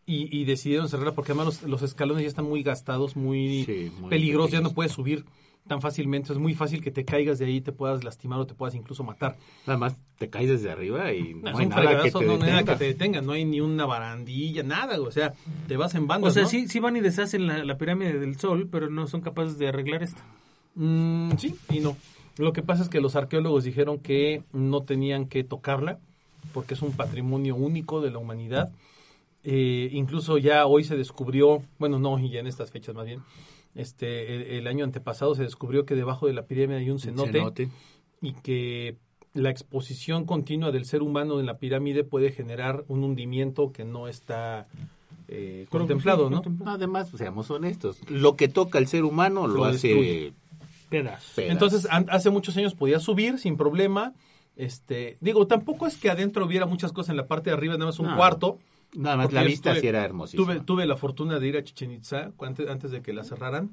y, 0.05 0.35
y 0.35 0.45
decidieron 0.45 0.89
cerrarla 0.89 1.13
porque 1.13 1.31
además 1.31 1.45
los, 1.61 1.63
los 1.63 1.81
escalones 1.83 2.23
ya 2.23 2.27
están 2.29 2.45
muy 2.45 2.63
gastados, 2.63 3.15
muy, 3.15 3.63
Sí, 3.65 3.91
muy 3.99 4.09
peligrosos, 4.09 4.51
ya 4.51 4.61
no 4.61 4.71
puedes 4.73 4.91
subir 4.91 5.23
tan 5.71 5.79
fácilmente, 5.79 6.33
es 6.33 6.37
muy 6.37 6.53
fácil 6.53 6.83
que 6.83 6.91
te 6.91 7.05
caigas 7.05 7.39
de 7.39 7.45
ahí, 7.45 7.61
te 7.61 7.71
puedas 7.71 8.03
lastimar 8.03 8.37
o 8.39 8.45
te 8.45 8.53
puedas 8.53 8.75
incluso 8.75 9.05
matar. 9.05 9.37
Nada 9.65 9.79
más 9.79 9.95
te 10.17 10.29
caes 10.29 10.49
desde 10.49 10.69
arriba 10.69 11.13
y 11.13 11.33
no, 11.33 11.57
hay 11.57 11.65
nada 11.65 12.03
que 12.03 12.11
te 12.11 12.25
no 12.25 12.37
nada 12.37 12.57
detenga. 12.57 12.73
que 12.73 12.77
te 12.77 12.83
detenga, 12.83 13.21
no 13.21 13.31
hay 13.31 13.45
ni 13.45 13.61
una 13.61 13.85
barandilla, 13.85 14.63
nada, 14.63 14.99
o 14.99 15.11
sea, 15.11 15.31
te 15.69 15.77
vas 15.77 15.95
en 15.95 16.07
banda. 16.07 16.27
O 16.27 16.31
sea, 16.31 16.45
sí, 16.45 16.67
sí 16.67 16.81
van 16.81 16.97
y 16.97 16.99
deshacen 16.99 17.47
la, 17.47 17.63
la 17.63 17.77
pirámide 17.77 18.19
del 18.19 18.37
sol, 18.37 18.67
pero 18.69 18.89
no 18.89 19.07
son 19.07 19.21
capaces 19.21 19.57
de 19.59 19.69
arreglar 19.69 20.03
esta. 20.03 20.21
Mm, 20.75 21.37
sí 21.37 21.55
y 21.69 21.79
no. 21.79 21.95
Lo 22.37 22.51
que 22.51 22.63
pasa 22.63 22.83
es 22.83 22.89
que 22.89 22.99
los 22.99 23.15
arqueólogos 23.15 23.63
dijeron 23.63 23.97
que 23.99 24.43
no 24.51 24.83
tenían 24.83 25.25
que 25.25 25.45
tocarla 25.45 25.99
porque 26.53 26.73
es 26.73 26.81
un 26.81 26.91
patrimonio 26.91 27.55
único 27.55 28.01
de 28.01 28.11
la 28.11 28.17
humanidad. 28.17 28.73
Eh, 29.45 29.87
incluso 29.93 30.37
ya 30.37 30.65
hoy 30.65 30.83
se 30.83 30.97
descubrió, 30.97 31.63
bueno, 31.79 31.97
no, 31.97 32.19
y 32.19 32.29
ya 32.29 32.41
en 32.41 32.47
estas 32.47 32.71
fechas 32.71 32.93
más 32.93 33.05
bien, 33.05 33.21
este, 33.75 34.35
el, 34.35 34.41
el 34.59 34.67
año 34.67 34.83
antepasado 34.85 35.35
se 35.35 35.43
descubrió 35.43 35.85
que 35.85 35.95
debajo 35.95 36.27
de 36.27 36.33
la 36.33 36.43
pirámide 36.45 36.79
hay 36.79 36.89
un 36.89 36.99
cenote, 36.99 37.31
Cenote. 37.33 37.69
y 38.21 38.33
que 38.33 38.97
la 39.33 39.49
exposición 39.49 40.25
continua 40.25 40.71
del 40.71 40.85
ser 40.85 41.01
humano 41.01 41.39
en 41.39 41.45
la 41.45 41.57
pirámide 41.57 42.03
puede 42.03 42.31
generar 42.31 42.83
un 42.89 43.03
hundimiento 43.03 43.71
que 43.71 43.85
no 43.85 44.07
está 44.09 44.67
eh, 45.29 45.67
contemplado, 45.69 46.29
¿no? 46.29 46.41
Además, 46.65 47.09
seamos 47.15 47.49
honestos, 47.49 47.99
lo 48.09 48.35
que 48.35 48.49
toca 48.49 48.77
el 48.77 48.87
ser 48.87 49.05
humano 49.05 49.47
lo, 49.47 49.55
Lo 49.55 49.65
hace. 49.65 50.33
Pedazos. 50.89 51.31
pedazos. 51.35 51.51
Entonces, 51.51 51.87
an- 51.89 52.07
hace 52.09 52.29
muchos 52.29 52.57
años 52.57 52.75
podía 52.75 52.99
subir 52.99 53.39
sin 53.39 53.55
problema. 53.55 54.13
Este, 54.57 55.17
digo, 55.21 55.47
tampoco 55.47 55.87
es 55.87 55.95
que 55.95 56.09
adentro 56.09 56.45
hubiera 56.45 56.65
muchas 56.65 56.91
cosas 56.91 57.11
en 57.11 57.15
la 57.17 57.27
parte 57.27 57.49
de 57.49 57.55
arriba, 57.55 57.75
nada 57.75 57.85
más 57.85 57.99
un 57.99 58.07
No. 58.07 58.17
cuarto. 58.17 58.59
Nada 58.95 59.15
más 59.17 59.31
la 59.31 59.43
vista 59.43 59.69
estuve- 59.71 59.81
sí 59.81 59.87
era 59.87 60.03
hermosísima. 60.03 60.45
Tuve, 60.45 60.59
tuve 60.59 60.85
la 60.85 60.97
fortuna 60.97 61.39
de 61.39 61.47
ir 61.47 61.57
a 61.57 61.63
Chichen 61.63 61.91
Itza 61.91 62.31
antes, 62.41 62.67
antes 62.69 62.91
de 62.91 63.01
que 63.01 63.13
la 63.13 63.23
cerraran, 63.23 63.69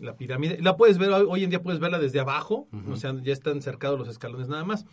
la 0.00 0.16
pirámide. 0.16 0.58
La 0.60 0.76
puedes 0.76 0.98
ver, 0.98 1.10
hoy, 1.10 1.26
hoy 1.28 1.44
en 1.44 1.50
día 1.50 1.62
puedes 1.62 1.78
verla 1.80 1.98
desde 1.98 2.18
abajo, 2.20 2.66
o 2.90 2.96
sea, 2.96 3.14
ya 3.22 3.32
están 3.32 3.62
cercados 3.62 3.98
los 3.98 4.08
escalones 4.08 4.48
nada 4.48 4.64
más. 4.64 4.84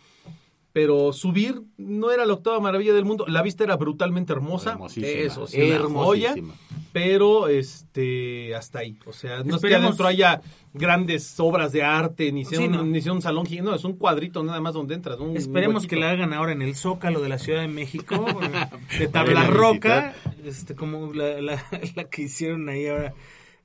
Pero 0.74 1.12
subir 1.12 1.62
no 1.78 2.10
era 2.10 2.26
la 2.26 2.32
octava 2.34 2.58
maravilla 2.60 2.92
del 2.92 3.04
mundo. 3.06 3.24
La 3.28 3.42
vista 3.42 3.62
era 3.64 3.76
brutalmente 3.76 4.32
hermosa. 4.32 4.72
Hermosísima, 4.72 5.06
Eso 5.08 5.46
sí, 5.46 5.62
una 5.62 5.78
joya. 5.88 6.30
hermosísima. 6.32 6.54
pero 6.92 7.46
este 7.48 8.54
hasta 8.56 8.80
ahí. 8.80 8.98
O 9.06 9.12
sea, 9.12 9.44
no 9.44 9.54
es 9.56 9.62
que 9.62 9.68
Esperemos- 9.68 9.84
adentro 9.84 10.06
haya 10.08 10.40
grandes 10.72 11.38
obras 11.38 11.70
de 11.70 11.84
arte, 11.84 12.32
ni 12.32 12.44
sea, 12.44 12.58
Sí, 12.58 12.64
un, 12.64 12.72
no. 12.72 12.82
ni 12.84 13.00
sea 13.00 13.12
un 13.12 13.22
salón 13.22 13.46
gigante, 13.46 13.70
no, 13.70 13.76
es 13.76 13.84
un 13.84 13.92
cuadrito 13.94 14.42
nada 14.42 14.60
más 14.60 14.74
donde 14.74 14.94
entras. 14.96 15.20
un 15.20 15.36
Esperemos 15.36 15.86
que 15.86 15.94
la 15.96 16.10
hagan 16.10 16.32
ahora 16.32 16.50
en 16.52 16.60
el 16.62 16.74
Zócalo 16.74 17.20
de 17.20 17.28
la 17.28 17.38
Ciudad 17.38 17.60
de 17.60 17.68
México, 17.68 18.26
de 18.98 19.06
tabla 19.08 19.46
roca, 19.46 20.14
este, 20.44 20.74
como 20.74 21.12
la, 21.12 21.40
la, 21.40 21.64
la 21.94 22.04
que 22.04 22.22
hicieron 22.22 22.68
ahí 22.68 22.88
ahora, 22.88 23.14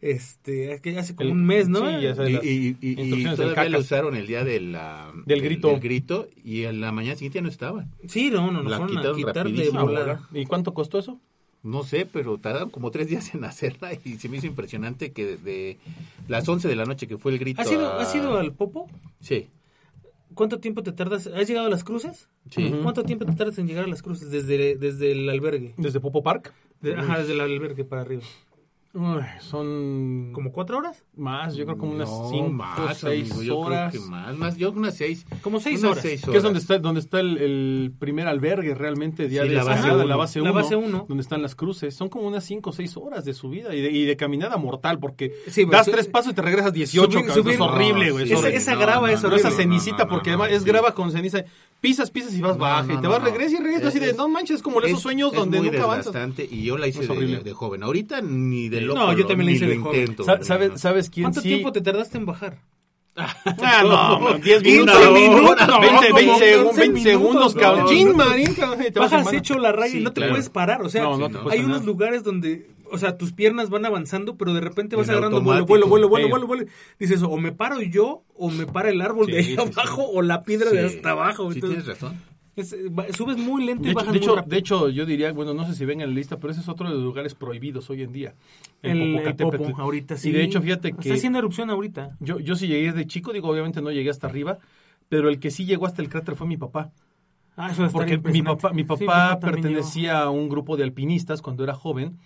este, 0.02 0.80
que 0.82 0.98
hace 0.98 1.16
como 1.16 1.30
El- 1.30 1.36
un 1.36 1.46
mes, 1.46 1.68
¿no? 1.68 1.80
sí, 1.80 2.02
ya 2.02 2.16
sabes. 2.16 2.44
Y, 2.44 2.48
y, 2.48 2.78
y- 2.82 3.02
y 3.02 3.24
del 3.24 3.36
todavía 3.36 3.70
lo 3.70 3.80
usaron 3.80 4.16
el 4.16 4.28
día 4.28 4.44
de 4.44 4.60
la- 4.62 5.12
Del 5.26 5.42
grito. 5.42 5.78
grito 5.80 6.28
y 6.44 6.64
en 6.64 6.80
la 6.82 6.92
mañana 6.92 7.16
siguiente 7.16 7.38
ya 7.40 7.42
no 7.44 7.50
estaba. 7.50 7.86
Sí, 8.08 8.30
no, 8.32 8.52
no, 8.52 8.64
no 8.64 8.70
La 8.70 8.78
fueron 8.78 8.98
a 8.98 9.00
quitaron 9.02 9.18
quitar 9.18 9.52
de 9.52 9.70
volada. 9.70 10.28
¿Y 10.34 10.46
cuánto 10.46 10.74
costó 10.74 11.00
eso? 11.00 11.20
No 11.62 11.84
sé, 11.84 12.06
pero 12.06 12.38
tardaron 12.38 12.70
como 12.70 12.90
tres 12.92 13.10
días 13.10 13.34
en 13.36 13.44
hacerla 13.46 13.92
y 14.06 14.16
se 14.18 14.30
me 14.30 14.38
hizo 14.38 14.48
impresionante 14.48 15.12
que 15.12 15.36
de 15.38 15.78
las 16.30 16.48
11 16.48 16.68
de 16.70 16.76
la 16.76 16.86
noche 16.86 17.06
que 17.08 17.18
fue 17.18 17.34
el 17.34 17.40
grito. 17.40 17.62
¿Has 17.62 17.70
ido, 17.72 17.86
a- 17.92 18.02
¿Has 18.02 18.16
ido 18.16 18.38
al 18.38 18.54
Popo? 18.54 18.88
Sí, 19.20 19.48
¿Cuánto 20.36 20.60
tiempo 20.60 20.84
te 20.84 20.92
tardas? 20.94 21.28
¿Has 21.28 21.48
llegado 21.48 21.68
a 21.68 21.70
las 21.70 21.84
cruces? 21.84 22.30
sí. 22.50 22.72
¿Cuánto 22.84 23.04
tiempo 23.04 23.26
te 23.26 23.34
tardas 23.34 23.58
en 23.58 23.68
llegar 23.68 23.84
a 23.84 23.88
las 23.88 24.02
cruces 24.02 24.30
desde, 24.32 24.76
desde 24.78 25.12
el 25.12 25.28
albergue? 25.30 25.74
¿Desde 25.76 26.00
Popo 26.00 26.24
Park? 26.24 26.54
De- 26.82 26.96
ajá, 26.96 27.20
desde 27.20 27.34
el 27.34 27.42
albergue 27.42 27.84
para 27.84 28.04
arriba. 28.04 28.22
Uy, 28.92 29.22
son 29.40 30.32
¿Como 30.34 30.52
cuatro 30.52 30.80
horas? 30.80 31.04
más, 31.16 31.54
yo 31.56 31.64
creo 31.66 31.78
como 31.78 31.92
unas 31.92 32.10
No, 32.10 32.28
5 32.32 32.50
más, 32.50 32.98
6 32.98 33.32
amigo, 33.32 33.44
yo 33.44 33.54
creo 33.54 33.60
horas. 33.60 33.94
que 33.94 34.00
más, 34.00 34.36
más, 34.36 34.58
yo 34.58 34.72
unas 34.72 34.96
seis. 34.98 35.28
Como 35.44 35.60
seis 35.60 35.80
unas 35.82 35.92
horas. 35.92 36.02
seis 36.02 36.22
Que 36.26 36.38
es 36.38 36.42
donde 36.42 36.58
está, 36.58 36.80
donde 36.80 37.00
está 37.00 37.20
el, 37.20 37.38
el 37.38 37.92
primer 38.00 38.28
albergue 38.28 38.74
realmente 38.74 39.30
Sí, 39.30 39.36
de 39.36 39.46
la 39.50 39.64
base 39.64 39.88
de 39.90 39.94
uno. 39.94 40.06
la 40.06 40.16
base 40.16 40.40
La 40.40 40.50
1, 40.50 40.54
base 40.54 40.76
uno. 40.76 41.06
donde 41.08 41.22
están 41.22 41.44
las 41.44 41.54
cruces. 41.54 41.94
Son 41.96 42.10
como 42.10 42.28
unas 42.28 42.44
5 42.46 42.72
o 42.72 42.74
6 42.74 42.98
horas 42.98 43.26
de 43.26 43.36
subida 43.36 43.76
y 43.76 43.82
de, 43.82 43.92
y 43.92 44.06
de 44.06 44.18
caminada 44.18 44.58
mortal, 44.58 44.98
porque 44.98 45.34
Sí, 45.50 45.66
das 45.66 45.86
su- 45.86 45.92
tres 45.92 46.08
pasos 46.08 46.32
y 46.32 46.36
te 46.36 46.42
regresas 46.42 46.74
18. 46.74 47.20
subir- 47.20 47.30
subir- 47.32 47.54
es 47.54 47.60
horrible, 47.62 48.08
No, 48.08 48.14
güey. 48.14 48.28
sí, 48.28 48.34
es 48.34 48.44
Esa, 48.44 48.74
no, 48.74 48.80
grava 48.80 49.02
no, 49.02 49.14
es 49.14 49.22
no, 49.22 49.30
Pero 49.30 49.36
horrible. 49.36 49.50
esa 49.50 49.56
cenicita, 49.62 49.98
no, 49.98 50.04
no, 50.06 50.10
porque 50.10 50.32
no, 50.32 50.38
además 50.38 50.58
es 50.58 50.64
sí. 50.64 50.68
grava 50.68 50.96
con 50.96 51.12
ceniza. 51.12 51.44
Pisas, 51.82 52.12
pisas 52.12 52.34
y 52.34 52.42
vas 52.42 52.54
No, 52.58 52.60
baja. 52.60 52.84
no, 52.84 52.94
y 52.94 53.02
te 53.02 53.08
vas, 53.08 53.20
no. 53.20 53.26
regresas 53.26 53.54
y 53.54 53.64
regresas 53.64 53.88
así 53.88 54.00
de, 54.00 54.10
Es- 54.10 54.18
no 54.18 54.28
manches, 54.28 54.58
es 54.58 54.62
como 54.62 54.80
esos 54.82 54.98
es- 54.98 55.00
sueños 55.02 55.32
es 55.32 55.40
donde 55.40 55.60
muy 55.60 55.70
nunca 55.72 55.84
avanzas. 55.84 56.14
y 56.52 56.64
yo 56.64 56.78
la 56.78 56.88
hice 56.88 57.00
de, 57.02 57.10
horrible. 57.10 57.40
de 57.40 57.54
joven. 57.54 57.84
Ahorita 57.84 58.20
ni 58.22 58.68
de 58.68 58.82
loco. 58.82 59.00
No, 59.00 59.12
yo 59.14 59.20
lo- 59.20 59.28
también 59.28 59.46
la 59.46 59.52
hice 59.54 59.66
de 59.68 59.78
joven. 59.78 60.00
intento, 60.02 60.24
¿Sabes. 60.44 60.82
¿Sabes 60.82 61.10
quién 61.10 61.24
¿Cuánto 61.26 61.42
sí? 61.42 61.48
tiempo 61.48 61.72
te 61.72 61.80
tardaste 61.82 62.18
en 62.18 62.26
bajar? 62.26 62.58
Ah, 63.16 63.84
no, 63.84 64.20
man, 64.20 64.42
10 64.42 64.62
15 64.64 64.80
minutos. 64.86 65.14
minutos, 65.14 65.68
no, 65.68 65.80
20, 65.82 66.14
20, 66.14 66.26
como 66.26 66.40
segun- 66.40 66.66
15 66.68 66.80
20 66.82 67.02
segundos, 67.04 67.56
cabrón. 67.56 67.84
no, 67.84 67.90
Chin, 67.90 68.08
no. 68.10 68.14
marín, 68.14 68.54
cabrón, 68.54 68.82
y 68.88 68.92
te 68.92 69.00
vas 69.00 69.12
Bajas 69.12 69.34
hecho 69.34 69.58
la 69.58 69.72
raya 69.74 69.98
y 69.98 70.04
no 70.04 70.12
te 70.14 70.22
claro. 70.22 70.34
puedes 70.34 70.50
parar. 70.50 70.82
O 70.82 70.90
sea, 70.90 71.06
hay 71.50 71.60
unos 71.60 71.86
lugares 71.86 72.24
donde, 72.24 72.68
o 72.92 72.98
sea, 72.98 73.18
tus 73.18 73.34
piernas 73.34 73.70
van 73.70 73.86
avanzando, 73.86 74.36
pero 74.38 74.54
de 74.54 74.62
repente 74.62 74.96
vas 74.96 75.10
agarrando 75.10 75.42
vuelo, 75.42 75.66
vuelo, 75.66 75.88
vuelo, 75.88 76.10
vuelo, 76.10 76.30
vuelo, 76.30 76.48
vuelo. 76.48 76.66
Dices, 77.00 77.22
o 77.24 77.38
me 77.38 77.52
paro 77.52 77.82
yo, 77.82 78.24
o 78.36 78.50
me 78.50 78.66
para 78.66 78.90
el 78.90 79.02
árbol 79.02 79.28
de 79.28 79.38
ahí 79.38 79.44
sí, 79.44 79.56
sí. 79.56 79.58
abajo, 79.60 80.04
o 80.10 80.22
la 80.22 80.44
piedra 80.44 80.70
de 80.72 80.90
Sí. 80.90 80.96
hasta 80.98 81.12
abajo. 81.12 81.52
Sí, 81.52 81.60
Entonces, 81.60 81.84
tienes 81.84 82.02
razón. 82.02 82.22
es- 82.56 82.76
subes 83.16 83.38
muy 83.38 83.64
lento 83.66 83.84
De 83.84 83.92
y 83.92 83.94
bajas 83.94 84.12
de, 84.14 84.20
muy 84.20 84.26
hecho, 84.26 84.36
rápido. 84.36 84.52
de 84.52 84.58
hecho, 84.58 84.90
yo 84.90 85.06
diría, 85.06 85.32
bueno, 85.32 85.54
no 85.54 85.66
sé 85.66 85.76
si 85.76 85.86
ven 85.86 86.02
en 86.02 86.10
la 86.10 86.16
lista, 86.16 86.38
pero 86.40 86.52
ese 86.52 86.62
es 86.62 86.68
otro 86.70 86.88
de 86.90 86.96
los 86.96 87.04
lugares 87.04 87.34
prohibidos 87.36 87.90
hoy 87.90 88.02
en 88.04 88.12
día. 88.12 88.34
el, 88.82 89.02
el. 89.18 89.36
Popo, 89.36 89.66
ahorita 89.78 90.18
sí. 90.18 90.30
Y 90.30 90.32
de 90.34 90.44
hecho, 90.44 90.62
fíjate 90.62 90.90
Está 90.90 91.02
que 91.02 91.14
haciendo 91.14 91.40
erupción 91.40 91.70
ahorita. 91.70 92.18
yo, 92.20 92.40
yo 92.40 92.56
sí 92.56 92.68
llegué 92.68 92.92
de 92.92 93.06
chico, 93.08 93.32
digo, 93.34 93.50
obviamente 93.50 93.82
no 93.82 93.92
llegué 93.92 94.10
hasta 94.10 94.28
arriba, 94.28 94.58
pero 95.08 95.30
el 95.30 95.40
que 95.40 95.52
sí 95.52 95.66
llegó 95.66 95.86
hasta 95.86 96.02
el 96.02 96.10
cráter 96.10 96.36
fue 96.36 96.48
mi 96.48 96.58
papá. 96.58 96.92
Ah, 97.62 97.72
eso 97.72 97.90
Porque 97.92 98.18
mi 98.18 98.42
papá, 98.42 98.72
mi 98.72 98.84
Sí, 98.84 98.88
papá 98.88 99.38
pertenecía 99.42 100.22
a 100.22 100.30
un 100.30 100.48
grupo 100.48 100.78
de 100.78 100.84
alpinistas 100.86 101.42
cuando 101.42 101.64
era 101.66 101.74
joven. 101.74 102.18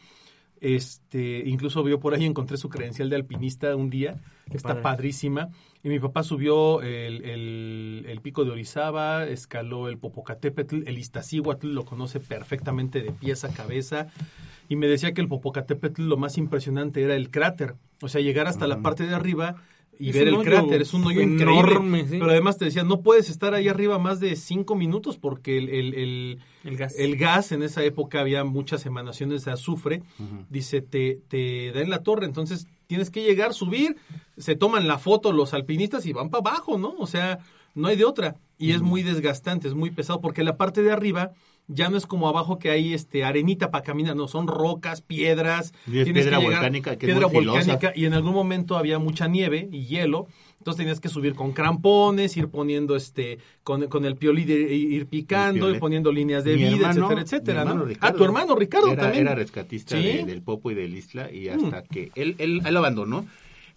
Este, 0.64 1.44
incluso 1.46 1.86
yo 1.90 2.00
por 2.00 2.14
ahí 2.14 2.24
encontré 2.26 2.56
su 2.56 2.70
credencial 2.70 3.10
de 3.10 3.18
alpinista 3.18 3.76
un 3.76 3.90
día, 3.90 4.16
Qué 4.50 4.56
está 4.56 4.70
padre. 4.70 4.82
padrísima. 4.82 5.50
Y 5.84 5.90
mi 5.90 6.00
papá 6.00 6.24
subió 6.24 6.82
el, 6.82 7.26
el- 7.26 8.06
el 8.08 8.22
pico 8.22 8.46
de 8.46 8.52
Orizaba, 8.52 9.26
escaló 9.28 9.90
el 9.90 9.98
Popocatépetl, 9.98 10.88
el 10.88 10.98
Iztaccíhuatl, 10.98 11.68
lo 11.68 11.84
conoce 11.84 12.22
perfectamente 12.22 13.02
de 13.02 13.12
pies 13.12 13.44
a 13.44 13.50
cabeza. 13.54 14.08
Y 14.70 14.78
me 14.78 14.88
decía 14.88 15.14
que 15.14 15.20
el 15.20 15.28
Popocatépetl 15.28 16.04
lo 16.04 16.16
más 16.16 16.38
impresionante 16.38 17.02
era 17.04 17.16
el 17.18 17.30
cráter. 17.30 17.76
O 18.02 18.08
sea, 18.08 18.22
llegar 18.22 18.48
hasta 18.48 18.66
la 18.66 18.82
parte 18.82 19.06
de 19.06 19.14
arriba 19.14 19.58
y 20.00 20.10
Es 20.10 20.16
ver 20.16 20.28
el 20.30 20.36
hoyo 20.36 20.44
cráter. 20.50 20.82
Es 20.82 20.94
un 20.94 21.06
hoyo 21.06 21.22
enorme, 21.22 22.00
increíble. 22.00 22.04
sí. 22.10 22.18
Pero 22.20 22.32
además 22.32 22.58
te 22.58 22.66
decía, 22.66 22.84
no 22.84 23.02
puedes 23.02 23.30
estar 23.30 23.54
ahí 23.54 23.68
arriba 23.68 24.00
más 24.00 24.20
de 24.20 24.36
cinco 24.36 24.76
minutos 24.76 25.18
porque 25.18 25.58
el, 25.58 25.70
el- 25.70 25.94
el- 25.94 26.40
El 26.64 26.78
gas. 26.78 26.96
el 26.98 27.16
gas, 27.18 27.52
en 27.52 27.64
esa 27.64 27.84
época 27.84 28.20
había 28.22 28.44
muchas 28.44 28.86
emanaciones 28.86 29.46
de 29.46 29.52
azufre, 29.52 30.02
dice, 30.50 30.82
te, 30.82 31.20
te 31.28 31.72
da 31.74 31.82
en 31.82 31.90
la 31.90 32.04
torre, 32.04 32.26
entonces 32.26 32.68
tienes 32.88 33.10
que 33.10 33.24
llegar, 33.24 33.54
subir, 33.54 33.96
se 34.38 34.56
toman 34.56 34.88
la 34.88 34.98
foto 34.98 35.32
los 35.32 35.54
alpinistas 35.54 36.06
y 36.06 36.14
van 36.14 36.30
para 36.30 36.50
abajo, 36.52 36.78
¿no? 36.78 36.96
O 37.00 37.08
sea, 37.08 37.40
no 37.76 37.88
hay 37.88 37.96
de 37.96 38.06
otra. 38.06 38.36
Y 38.58 38.72
es 38.72 38.82
muy 38.82 39.04
desgastante, 39.04 39.68
es 39.68 39.74
muy 39.74 39.92
pesado, 39.92 40.22
porque 40.22 40.44
la 40.44 40.58
parte 40.58 40.82
de 40.84 40.92
arriba 40.92 41.32
ya 41.68 41.90
no 41.90 41.98
es 41.98 42.06
como 42.06 42.28
abajo 42.28 42.60
que 42.60 42.70
hay 42.70 42.94
este 42.94 43.24
arenita 43.24 43.72
para 43.72 43.84
caminar, 43.84 44.16
no, 44.16 44.28
son 44.28 44.48
rocas, 44.48 45.02
piedras, 45.02 45.74
Y 45.88 46.00
es 46.00 46.06
piedra 46.06 46.38
que 46.38 46.44
llegar- 46.44 46.60
volcánica, 46.60 46.98
que 46.98 47.06
es 47.06 47.12
piedra 47.14 47.30
filosa. 47.30 47.60
volcánica, 47.60 47.94
y 47.96 48.06
en 48.06 48.14
algún 48.14 48.34
momento 48.34 48.76
había 48.78 49.00
mucha 49.00 49.28
nieve 49.28 49.70
y 49.72 49.86
hielo, 49.86 50.28
entonces 50.60 50.78
tenías 50.78 51.00
que 51.00 51.10
subir 51.10 51.36
con 51.36 51.52
crampones, 51.52 52.36
ir 52.38 52.48
poniendo 52.48 52.96
este, 52.96 53.38
con, 53.64 53.88
con 53.88 54.06
el 54.06 54.16
piolí 54.16 54.44
de 54.46 54.74
ir 54.74 55.08
picando, 55.08 55.70
ir 55.70 55.80
poniendo 55.80 56.12
líneas 56.12 56.44
de 56.44 56.56
Mi 56.56 56.64
vida, 56.64 56.92
hermano- 56.92 57.06
etcétera, 57.20 57.22
etcétera, 57.22 57.66
¿no? 57.66 57.86
Ricardo 57.86 58.16
ah, 58.16 58.18
tu 58.18 58.24
hermano 58.24 58.56
Ricardo 58.56 58.88
era, 58.92 59.02
también. 59.04 59.28
Era 59.28 59.36
rescatista 59.36 59.98
Sí. 59.98 60.04
de- 60.04 60.24
del 60.26 60.42
Popo 60.42 60.72
y 60.72 60.76
del 60.76 60.96
Isla 60.96 61.32
y 61.32 61.50
hasta 61.50 61.84
que 61.84 62.12
él, 62.16 62.36
él, 62.40 62.62
él 62.66 62.78
abandonó 62.78 63.26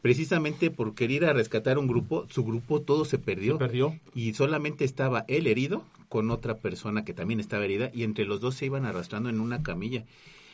precisamente 0.03 0.70
por 0.70 0.95
querer 0.95 1.11
ir 1.16 1.24
a 1.24 1.32
rescatar 1.32 1.78
un 1.78 1.87
grupo, 1.89 2.26
su 2.30 2.45
grupo 2.45 2.80
todo 2.80 3.05
se 3.05 3.18
perdió. 3.18 3.55
Se 3.55 3.59
perdió. 3.59 3.99
Y 4.14 4.34
solamente 4.34 4.84
estaba 4.84 5.24
él 5.28 5.47
herido 5.47 5.82
con 6.09 6.30
otra 6.30 6.59
persona 6.59 7.04
que 7.04 7.14
también 7.14 7.40
estaba 7.40 7.64
herida 7.64 7.90
y 7.94 8.02
entre 8.02 8.24
los 8.24 8.40
dos 8.40 8.54
se 8.54 8.66
iban 8.66 8.84
arrastrando 8.86 9.28
en 9.28 9.40
una 9.40 9.62
camilla. 9.62 10.04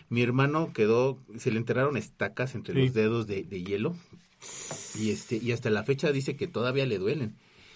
Mi 0.09 0.23
hermano 0.23 0.73
quedó, 0.73 1.19
se 1.39 1.51
le 1.51 1.59
enterraron 1.59 1.97
estacas 1.97 2.55
entre 2.55 2.75
Sí. 2.75 2.81
los 2.87 2.95
dedos 2.95 3.27
de, 3.27 3.43
de 3.45 3.63
hielo 3.63 3.95
y 4.99 5.11
este 5.11 5.37
y 5.37 5.53
hasta 5.53 5.71
la 5.71 5.85
fecha 5.85 6.13
dice 6.13 6.37
que 6.37 6.47
todavía 6.49 6.85
le 6.87 6.99
duelen. 6.99 7.35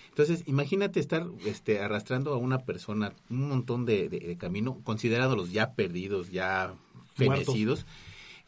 Entonces, 0.08 0.44
imagínate 0.46 0.98
estar 0.98 1.26
este, 1.44 1.80
arrastrando 1.80 2.32
a 2.32 2.38
una 2.38 2.60
persona 2.60 3.12
un 3.28 3.48
montón 3.48 3.84
de, 3.84 4.08
de- 4.08 4.20
de 4.20 4.36
camino, 4.38 4.80
considerándolos 4.82 5.52
ya 5.52 5.72
perdidos, 5.74 6.30
ya 6.30 6.74
Muertos. 7.18 7.86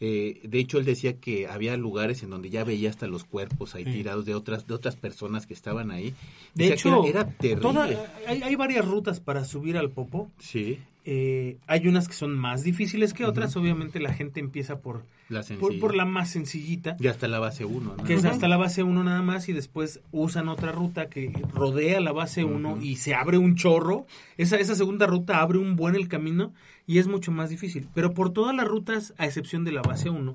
Eh, 0.01 0.41
de 0.45 0.59
hecho, 0.61 0.79
él 0.79 0.85
decía 0.85 1.15
que 1.19 1.49
había 1.49 1.77
lugares 1.77 2.23
en 2.23 2.31
donde 2.31 2.51
ya 2.51 2.63
veía 2.65 2.89
hasta 2.91 3.07
los 3.09 3.25
cuerpos 3.25 3.75
ahí 3.75 3.85
Sí. 3.85 3.93
tirados 3.93 4.25
de 4.27 4.35
otras 4.35 4.67
de 4.67 4.75
otras 4.75 4.95
personas 4.97 5.47
que 5.47 5.55
estaban 5.55 5.91
ahí. 5.91 6.15
De 6.55 6.69
que 6.69 6.75
hecho, 6.75 7.05
era, 7.05 7.23
era 7.23 7.31
terrible. 7.33 7.63
toda- 7.63 8.13
hay, 8.27 8.43
hay 8.43 8.55
varias 8.55 8.87
rutas 8.87 9.19
para 9.21 9.45
subir 9.45 9.77
al 9.77 9.91
Popo. 9.91 10.31
Sí, 10.39 10.79
Eh, 11.11 11.57
hay 11.67 11.89
unas 11.89 12.07
que 12.07 12.13
son 12.13 12.37
más 12.37 12.65
difíciles 12.65 13.15
que 13.15 13.25
otras. 13.25 13.57
Obviamente 13.57 13.99
la 13.99 14.13
gente 14.13 14.41
empieza 14.41 14.81
por, 14.81 15.05
la 15.31 15.43
por, 15.81 15.97
la 15.97 16.05
más 16.05 16.29
sencillita, 16.31 16.99
Y 17.01 17.07
hasta 17.07 17.29
la 17.29 17.39
base 17.39 17.65
1, 17.65 17.95
¿no? 17.97 18.05
que 18.05 18.13
es 18.13 18.27
hasta 18.27 18.47
la 18.47 18.59
base 18.59 18.83
1 18.83 19.03
nada 19.05 19.23
más, 19.23 19.49
y 19.49 19.55
después 19.55 20.01
usan 20.13 20.49
otra 20.51 20.71
ruta 20.71 21.09
que 21.09 21.33
rodea 21.55 22.01
la 22.01 22.13
base 22.13 22.45
1 22.45 22.73
Ujú. 22.75 22.83
y 22.83 22.97
se 22.97 23.15
abre 23.15 23.39
un 23.39 23.55
chorro. 23.57 24.05
Esa, 24.37 24.57
esa 24.59 24.75
segunda 24.75 25.07
ruta 25.07 25.41
abre 25.41 25.57
un 25.57 25.77
buen 25.77 25.95
el 25.95 26.09
camino 26.09 26.53
y 26.89 26.99
es 26.99 27.07
mucho 27.07 27.31
más 27.31 27.51
difícil. 27.51 27.87
Pero 27.95 28.15
por 28.15 28.33
todas 28.33 28.57
las 28.57 28.67
rutas, 28.67 29.15
a 29.19 29.27
excepción 29.27 29.63
de 29.65 29.73
la 29.73 29.83
base 29.83 30.09
1, 30.11 30.35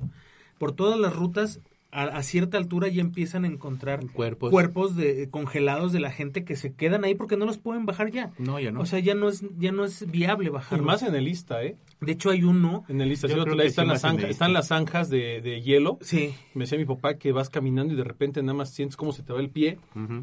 por 0.60 0.72
todas 0.72 1.00
las 1.00 1.14
rutas, 1.14 1.60
a, 1.94 2.04
a 2.18 2.24
cierta 2.24 2.58
altura 2.58 2.88
ya 2.88 3.02
empiezan 3.02 3.46
a 3.46 3.48
encontrar 3.48 4.06
Cuerpos. 4.12 4.50
cuerpos 4.52 4.96
de, 4.96 5.30
congelados 5.30 5.92
de 5.94 6.00
la 6.00 6.12
gente 6.12 6.44
que 6.44 6.56
se 6.56 6.74
quedan 6.74 7.04
ahí 7.04 7.16
porque 7.16 7.38
no 7.38 7.46
los 7.46 7.58
pueden 7.58 7.86
bajar 7.86 8.12
ya. 8.12 8.32
No, 8.40 8.60
ya 8.60 8.72
no. 8.72 8.82
O 8.82 8.86
sea, 8.86 9.00
ya 9.00 9.16
no 9.16 9.30
es 9.30 9.44
ya 9.58 9.72
no 9.72 9.86
es 9.86 10.10
viable 10.12 10.48
Y 10.48 10.52
bajarlos. 10.52 10.86
más 10.86 11.04
en 11.04 11.16
el 11.16 11.28
Ista, 11.28 11.64
¿eh? 11.64 11.78
De 12.02 12.12
hecho, 12.12 12.30
hay 12.32 12.44
uno. 12.44 12.84
En 12.90 13.00
el 13.02 13.12
Ista, 13.12 13.28
Yo 13.28 13.36
sí, 13.36 13.42
creo 13.42 13.54
ahí 13.54 13.60
que 13.62 13.68
están, 13.68 13.86
sí, 13.86 13.92
las 13.92 14.04
el 14.24 14.30
están 14.30 14.54
las 14.54 14.68
zanjas 14.68 15.10
de, 15.10 15.40
de 15.42 15.62
hielo. 15.62 15.98
Sí. 16.02 16.34
Me 16.54 16.66
decía 16.66 16.78
mi 16.78 16.86
papá 16.86 17.14
que 17.18 17.32
vas 17.32 17.50
caminando 17.50 17.94
y 17.94 17.98
de 17.98 18.04
repente 18.04 18.42
nada 18.42 18.54
más 18.58 18.74
sientes 18.74 18.98
cómo 18.98 19.12
se 19.14 19.24
te 19.24 19.32
va 19.32 19.40
el 19.40 19.50
pie, 19.50 19.78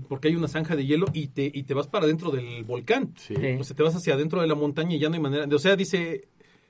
porque 0.09 0.29
hay 0.29 0.37
una 0.37 0.49
zanja 0.49 0.77
de 0.77 0.85
hielo 0.87 1.07
y 1.13 1.29
te, 1.29 1.51
y 1.53 1.63
te 1.63 1.75
vas 1.75 1.87
para 1.89 2.05
adentro 2.05 2.31
del 2.31 2.65
volcán. 2.65 3.15
Sí. 3.17 3.35
Sí. 3.37 3.47
O 3.59 3.65
sea, 3.65 3.77
te 3.77 3.83
vas 3.83 3.95
hacia 3.95 4.15
adentro 4.15 4.41
de 4.41 4.47
la 4.47 4.55
montaña 4.55 4.95
y 4.97 4.99
ya 4.99 5.09
no 5.09 5.15
hay 5.15 5.21
manera. 5.21 5.47
de- 5.47 5.55
o 5.55 5.59
sea, 5.59 5.77
dice, 5.77 6.29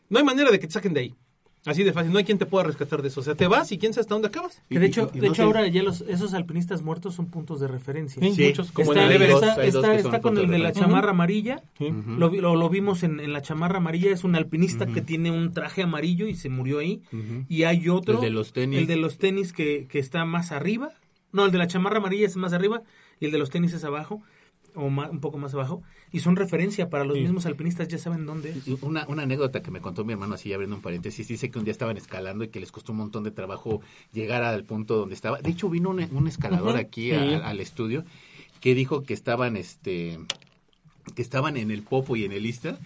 no 0.09 0.19
hay 0.19 0.25
manera 0.25 0.51
de 0.51 0.59
que 0.61 0.67
te 0.67 0.73
saquen 0.73 0.93
de 0.95 1.01
ahí. 1.01 1.15
Así 1.67 1.85
de 1.85 1.93
fácil, 1.93 2.11
no 2.11 2.17
hay 2.19 2.25
quien 2.25 2.39
te 2.39 2.47
pueda 2.47 2.65
rescatar 2.65 3.03
de 3.03 3.09
eso. 3.09 3.21
O 3.21 3.23
sea, 3.23 3.35
te 3.35 3.47
vas 3.47 3.71
y 3.71 3.77
quién 3.79 3.93
sabe 3.93 4.01
hasta 4.03 4.15
dónde 4.15 4.29
acabas. 4.29 4.63
Que 4.71 4.79
de 4.79 4.87
hecho, 4.87 5.11
y- 5.13 5.19
y 5.19 5.21
de 5.21 5.27
no 5.27 5.33
hecho 5.35 5.43
ahora 5.43 5.67
ya 5.69 5.83
los, 5.83 6.01
esos 6.03 6.33
alpinistas 6.33 6.81
muertos 6.81 7.15
son 7.15 7.27
puntos 7.27 7.61
de 7.61 7.69
referencia. 7.69 8.23
Sí, 8.23 8.33
Sí. 8.35 8.45
muchos, 8.47 8.73
como 8.73 8.93
está, 8.93 9.05
en 9.05 9.07
el 9.07 9.11
Hay 9.11 9.17
Everest. 9.29 9.33
dos, 9.75 9.85
está- 9.89 10.21
con 10.23 10.39
el 10.39 10.47
de 10.47 10.53
de 10.53 10.59
la 10.59 10.73
chamarra 10.73 11.11
amarilla. 11.11 11.63
Lo, 11.79 12.31
vi- 12.31 12.41
lo, 12.41 12.57
lo 12.57 12.69
vimos 12.71 13.03
en, 13.03 13.21
en 13.21 13.35
la 13.35 13.43
chamarra 13.43 13.77
amarilla. 13.77 14.11
Es 14.11 14.25
un 14.25 14.37
alpinista 14.37 14.87
que 14.87 15.03
tiene 15.03 15.31
un 15.31 15.53
traje 15.53 15.83
amarillo 15.83 16.27
y 16.29 16.35
se 16.35 16.49
murió 16.49 16.79
ahí. 16.79 17.03
Y 17.49 17.65
hay 17.65 17.91
otro. 17.91 18.15
El 18.15 18.21
de 18.23 18.31
los 18.31 18.53
tenis. 18.55 18.79
El 18.81 18.87
de 18.87 18.97
los 18.97 19.19
tenis 19.19 19.53
que, 19.53 19.87
que 19.87 19.99
está 19.99 20.25
más 20.25 20.53
arriba. 20.53 20.93
No, 21.33 21.45
el 21.45 21.53
de 21.53 21.59
la 21.59 21.67
chamarra 21.67 21.99
amarilla 21.99 22.25
es 22.27 22.37
más 22.37 22.55
arriba 22.55 22.83
y 23.21 23.27
el 23.27 23.33
de 23.33 23.39
los 23.39 23.51
tenis 23.51 23.75
es 23.75 23.85
abajo. 23.85 24.23
o 24.77 24.85
un 24.87 25.19
poco 25.21 25.37
más 25.37 25.53
abajo, 25.53 25.83
y 26.13 26.21
son 26.21 26.37
referencia 26.37 26.91
para 26.91 27.05
los 27.05 27.17
Sí. 27.17 27.23
mismos 27.23 27.47
alpinistas, 27.47 27.89
ya 27.89 27.99
saben 27.99 28.27
dónde 28.27 28.51
es. 28.51 28.83
Una, 28.83 29.07
una 29.09 29.23
anécdota 29.23 29.63
que 29.63 29.71
me 29.71 29.81
contó 29.81 30.05
mi 30.05 30.13
hermano, 30.13 30.35
así 30.35 30.53
abriendo 30.53 30.77
un 30.77 30.83
paréntesis, 30.83 31.29
dice 31.29 31.51
que 31.51 31.59
un 31.59 31.65
día 31.65 31.73
estaban 31.73 31.97
escalando 31.97 32.45
y 32.45 32.49
que 32.49 32.61
les 32.61 32.73
costó 32.73 32.93
un 32.93 32.99
montón 32.99 33.23
de 33.25 33.31
trabajo 33.31 33.81
llegar 34.13 34.43
al 34.43 34.65
punto 34.65 34.97
donde 34.97 35.15
estaba. 35.15 35.39
De 35.41 35.51
hecho, 35.51 35.69
vino 35.71 35.91
un, 35.91 36.01
un 36.13 36.27
escalador 36.29 36.77
aquí 36.77 37.11
sí. 37.11 37.17
a- 37.17 37.47
al 37.49 37.61
estudio 37.61 38.05
que 38.61 38.75
dijo 38.75 39.03
que 39.05 39.15
estaban, 39.15 39.57
este, 39.57 40.19
que 41.15 41.23
estaban 41.23 41.57
en 41.57 41.71
el 41.71 41.83
Popo 41.83 42.17
y 42.17 42.25
en 42.25 42.33
el 42.33 42.45
Istra 42.45 42.79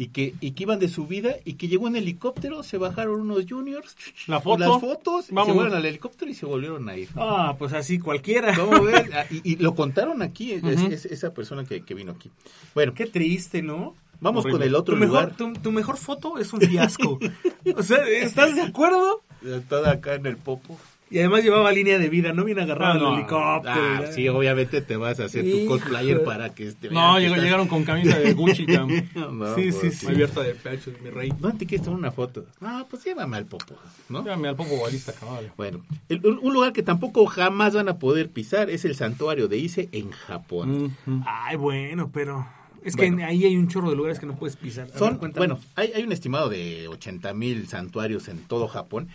y 0.00 0.08
que, 0.08 0.34
y 0.40 0.52
que 0.52 0.62
iban 0.62 0.78
de 0.78 0.88
subida 0.88 1.34
y 1.44 1.54
que 1.54 1.66
llegó 1.68 1.88
en 1.88 1.96
helicóptero, 1.96 2.62
se 2.62 2.78
bajaron 2.78 3.20
unos 3.20 3.44
juniors, 3.48 3.96
La 4.28 4.40
foto. 4.40 4.58
las 4.58 4.80
fotos, 4.80 5.24
se 5.26 5.34
fueron 5.34 5.74
al 5.74 5.84
helicóptero 5.84 6.30
y 6.30 6.34
se 6.34 6.46
volvieron 6.46 6.88
a 6.88 6.96
ir. 6.96 7.08
Ah, 7.16 7.56
pues 7.58 7.72
así 7.72 7.98
cualquiera. 7.98 8.54
Ah, 8.56 9.24
Y, 9.30 9.52
y 9.52 9.56
lo 9.56 9.74
contaron 9.74 10.22
aquí, 10.22 10.52
es- 10.52 11.04
esa 11.04 11.34
persona 11.34 11.64
que, 11.64 11.82
que 11.84 11.94
vino 11.94 12.12
aquí. 12.12 12.30
Bueno, 12.74 12.94
Qué 12.94 13.06
triste, 13.06 13.60
¿no? 13.60 13.94
vamos 14.20 14.44
horrible. 14.44 14.60
con 14.60 14.68
el 14.68 14.74
otro 14.74 14.94
Tu 14.94 15.00
mejor, 15.00 15.20
lugar. 15.32 15.36
tu, 15.36 15.52
tu 15.54 15.72
mejor 15.72 15.96
foto 15.96 16.38
es 16.38 16.52
un 16.52 16.60
fiasco. 16.60 17.18
o 17.76 17.82
sea, 17.82 17.98
¿estás 18.08 18.54
de 18.54 18.62
acuerdo? 18.62 19.22
Toda 19.68 19.92
acá 19.92 20.14
en 20.14 20.26
el 20.26 20.36
Popo. 20.36 20.78
Y 21.10 21.18
además 21.20 21.42
llevaba 21.42 21.72
línea 21.72 21.98
de 21.98 22.08
vida, 22.10 22.32
no 22.34 22.44
viene 22.44 22.62
agarrado 22.62 22.98
no. 23.10 23.14
helicóptero. 23.14 23.74
Ah, 23.74 24.02
sí, 24.14 24.28
obviamente 24.28 24.82
te 24.82 24.96
vas 24.96 25.18
a 25.20 25.24
hacer 25.24 25.42
tu 25.50 25.64
cosplayer 25.66 26.22
para 26.22 26.54
que 26.54 26.68
este, 26.68 26.90
No, 26.90 27.18
llegó- 27.18 27.36
llegaron 27.36 27.66
con 27.66 27.82
camisa 27.84 28.18
de 28.18 28.34
Gucci, 28.34 28.66
cam. 28.66 28.88
No, 29.14 29.54
Sí, 29.54 29.70
pues, 29.72 29.76
sí, 29.80 29.90
sí. 29.90 30.06
abierta 30.06 30.42
de 30.42 30.54
pecho, 30.54 30.92
mi 31.02 31.08
rey. 31.10 31.32
¿Dónde 31.38 31.58
te 31.60 31.66
quieres 31.66 31.84
tomar 31.84 31.98
una 32.00 32.10
foto? 32.12 32.44
Ah, 32.60 32.84
pues 32.90 33.04
llévame 33.04 33.38
al 33.38 33.46
Popo, 33.46 33.74
¿no? 34.10 34.22
Llámame 34.24 34.48
al 34.48 34.56
popo 34.56 34.80
balista, 34.82 35.12
caballo. 35.14 35.48
Bueno, 35.56 35.80
el- 36.10 36.24
un 36.26 36.52
lugar 36.52 36.72
que 36.74 36.82
tampoco 36.82 37.24
jamás 37.26 37.74
van 37.74 37.88
a 37.88 37.98
poder 37.98 38.28
pisar 38.30 38.68
es 38.68 38.84
el 38.84 38.94
santuario 38.94 39.48
de 39.48 39.56
Ise 39.56 39.88
en 39.92 40.10
Japón. 40.10 40.94
Ay, 41.26 41.56
bueno, 41.56 42.10
pero... 42.12 42.46
Es 42.84 42.94
Bueno. 42.96 43.16
que 43.16 43.24
ahí 43.24 43.44
hay 43.44 43.56
un 43.56 43.66
chorro 43.68 43.90
de 43.90 43.96
lugares 43.96 44.20
que 44.20 44.24
no 44.26 44.36
puedes 44.36 44.56
pisar. 44.56 44.86
Ver, 44.86 44.96
Son, 44.98 45.18
bueno, 45.34 45.58
hay, 45.74 45.90
hay 45.94 46.04
un 46.04 46.12
estimado 46.12 46.48
de 46.48 46.86
80 46.86 47.34
mil 47.34 47.66
santuarios 47.66 48.28
en 48.28 48.38
todo 48.44 48.68
Japón, 48.68 49.08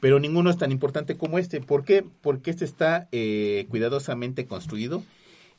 pero 0.00 0.18
ninguno 0.18 0.50
es 0.50 0.56
tan 0.56 0.72
importante 0.72 1.16
como 1.16 1.38
este. 1.38 1.60
¿Por 1.60 1.84
qué? 1.84 2.04
Porque 2.22 2.50
este 2.50 2.64
está 2.64 3.08
eh, 3.12 3.66
cuidadosamente 3.68 4.46
construido. 4.46 5.04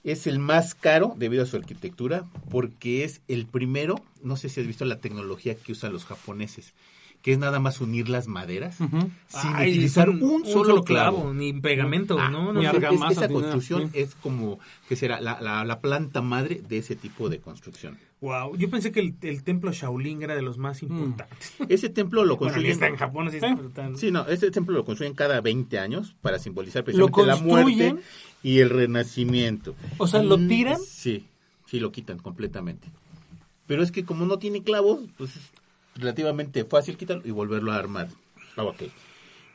Es 0.03 0.25
el 0.25 0.39
más 0.39 0.73
caro 0.73 1.13
debido 1.15 1.43
a 1.43 1.45
su 1.45 1.57
arquitectura, 1.57 2.25
porque 2.49 3.03
es 3.03 3.21
el 3.27 3.45
primero, 3.45 4.03
no 4.23 4.35
sé 4.35 4.49
si 4.49 4.59
has 4.59 4.67
visto 4.67 4.83
la 4.83 4.99
tecnología 4.99 5.53
que 5.53 5.73
usan 5.73 5.93
los 5.93 6.05
japoneses, 6.05 6.73
que 7.21 7.31
es 7.33 7.37
nada 7.37 7.59
más 7.59 7.79
unir 7.81 8.09
las 8.09 8.27
maderas 8.27 8.75
sin 8.77 8.89
Ay, 9.33 9.69
utilizar 9.71 10.09
un, 10.09 10.45
solo 10.45 10.83
clavo. 10.83 11.33
ni 11.33 11.53
pegamento, 11.53 12.17
Ah, 12.19 12.29
¿no? 12.29 12.51
ni 12.51 12.63
no 12.63 12.71
sé. 12.71 12.77
es- 12.77 12.83
argamasa, 12.83 13.11
esa 13.25 13.29
construcción 13.29 13.89
es 13.93 14.15
como 14.15 14.59
que 14.89 14.95
será 14.95 15.21
la, 15.21 15.39
la- 15.39 15.63
la 15.63 15.79
planta 15.81 16.21
madre 16.21 16.61
de 16.67 16.77
ese 16.79 16.95
tipo 16.95 17.29
de 17.29 17.39
construcción. 17.39 17.97
Wow, 18.21 18.55
yo 18.55 18.69
pensé 18.69 18.91
que 18.91 18.99
el, 18.99 19.15
el 19.21 19.43
templo 19.43 19.71
Shaolin 19.71 20.21
era 20.21 20.35
de 20.35 20.41
los 20.43 20.57
más 20.59 20.83
importantes. 20.83 21.53
Ese 21.69 21.89
templo 21.89 22.23
lo 22.23 22.35
Bueno, 22.37 22.53
construyen 22.53 22.71
está 22.71 22.87
en 22.87 22.95
Japón, 22.95 23.27
así 23.27 23.37
¿Eh? 23.37 23.55
está 23.67 23.89
Sí, 23.95 24.11
no, 24.11 24.27
este 24.27 24.51
templo 24.51 24.75
lo 24.75 24.85
construyen 24.85 25.13
cada 25.15 25.41
20 25.41 25.79
años 25.79 26.15
para 26.21 26.37
simbolizar 26.39 26.81
¿Lo 26.81 26.85
precisamente 27.07 27.25
la 27.25 27.35
muerte 27.37 27.95
y 28.43 28.59
el 28.59 28.69
renacimiento. 28.69 29.75
O 29.97 30.07
sea, 30.07 30.21
¿lo 30.23 30.37
Mm, 30.37 30.47
tiran? 30.47 30.79
Sí, 30.83 31.25
sí, 31.67 31.79
lo 31.79 31.91
quitan 31.91 32.19
completamente. 32.19 32.87
Pero 33.67 33.83
es 33.83 33.91
que 33.91 34.03
como 34.05 34.25
no 34.25 34.37
tiene 34.37 34.63
clavos, 34.63 34.99
pues 35.17 35.35
es 35.35 35.51
relativamente 35.95 36.65
fácil 36.65 36.97
quitarlo 36.97 37.23
y 37.25 37.31
volverlo 37.31 37.71
a 37.71 37.77
armar. 37.77 38.07
Ah, 38.57 38.63
ok. 38.63 38.83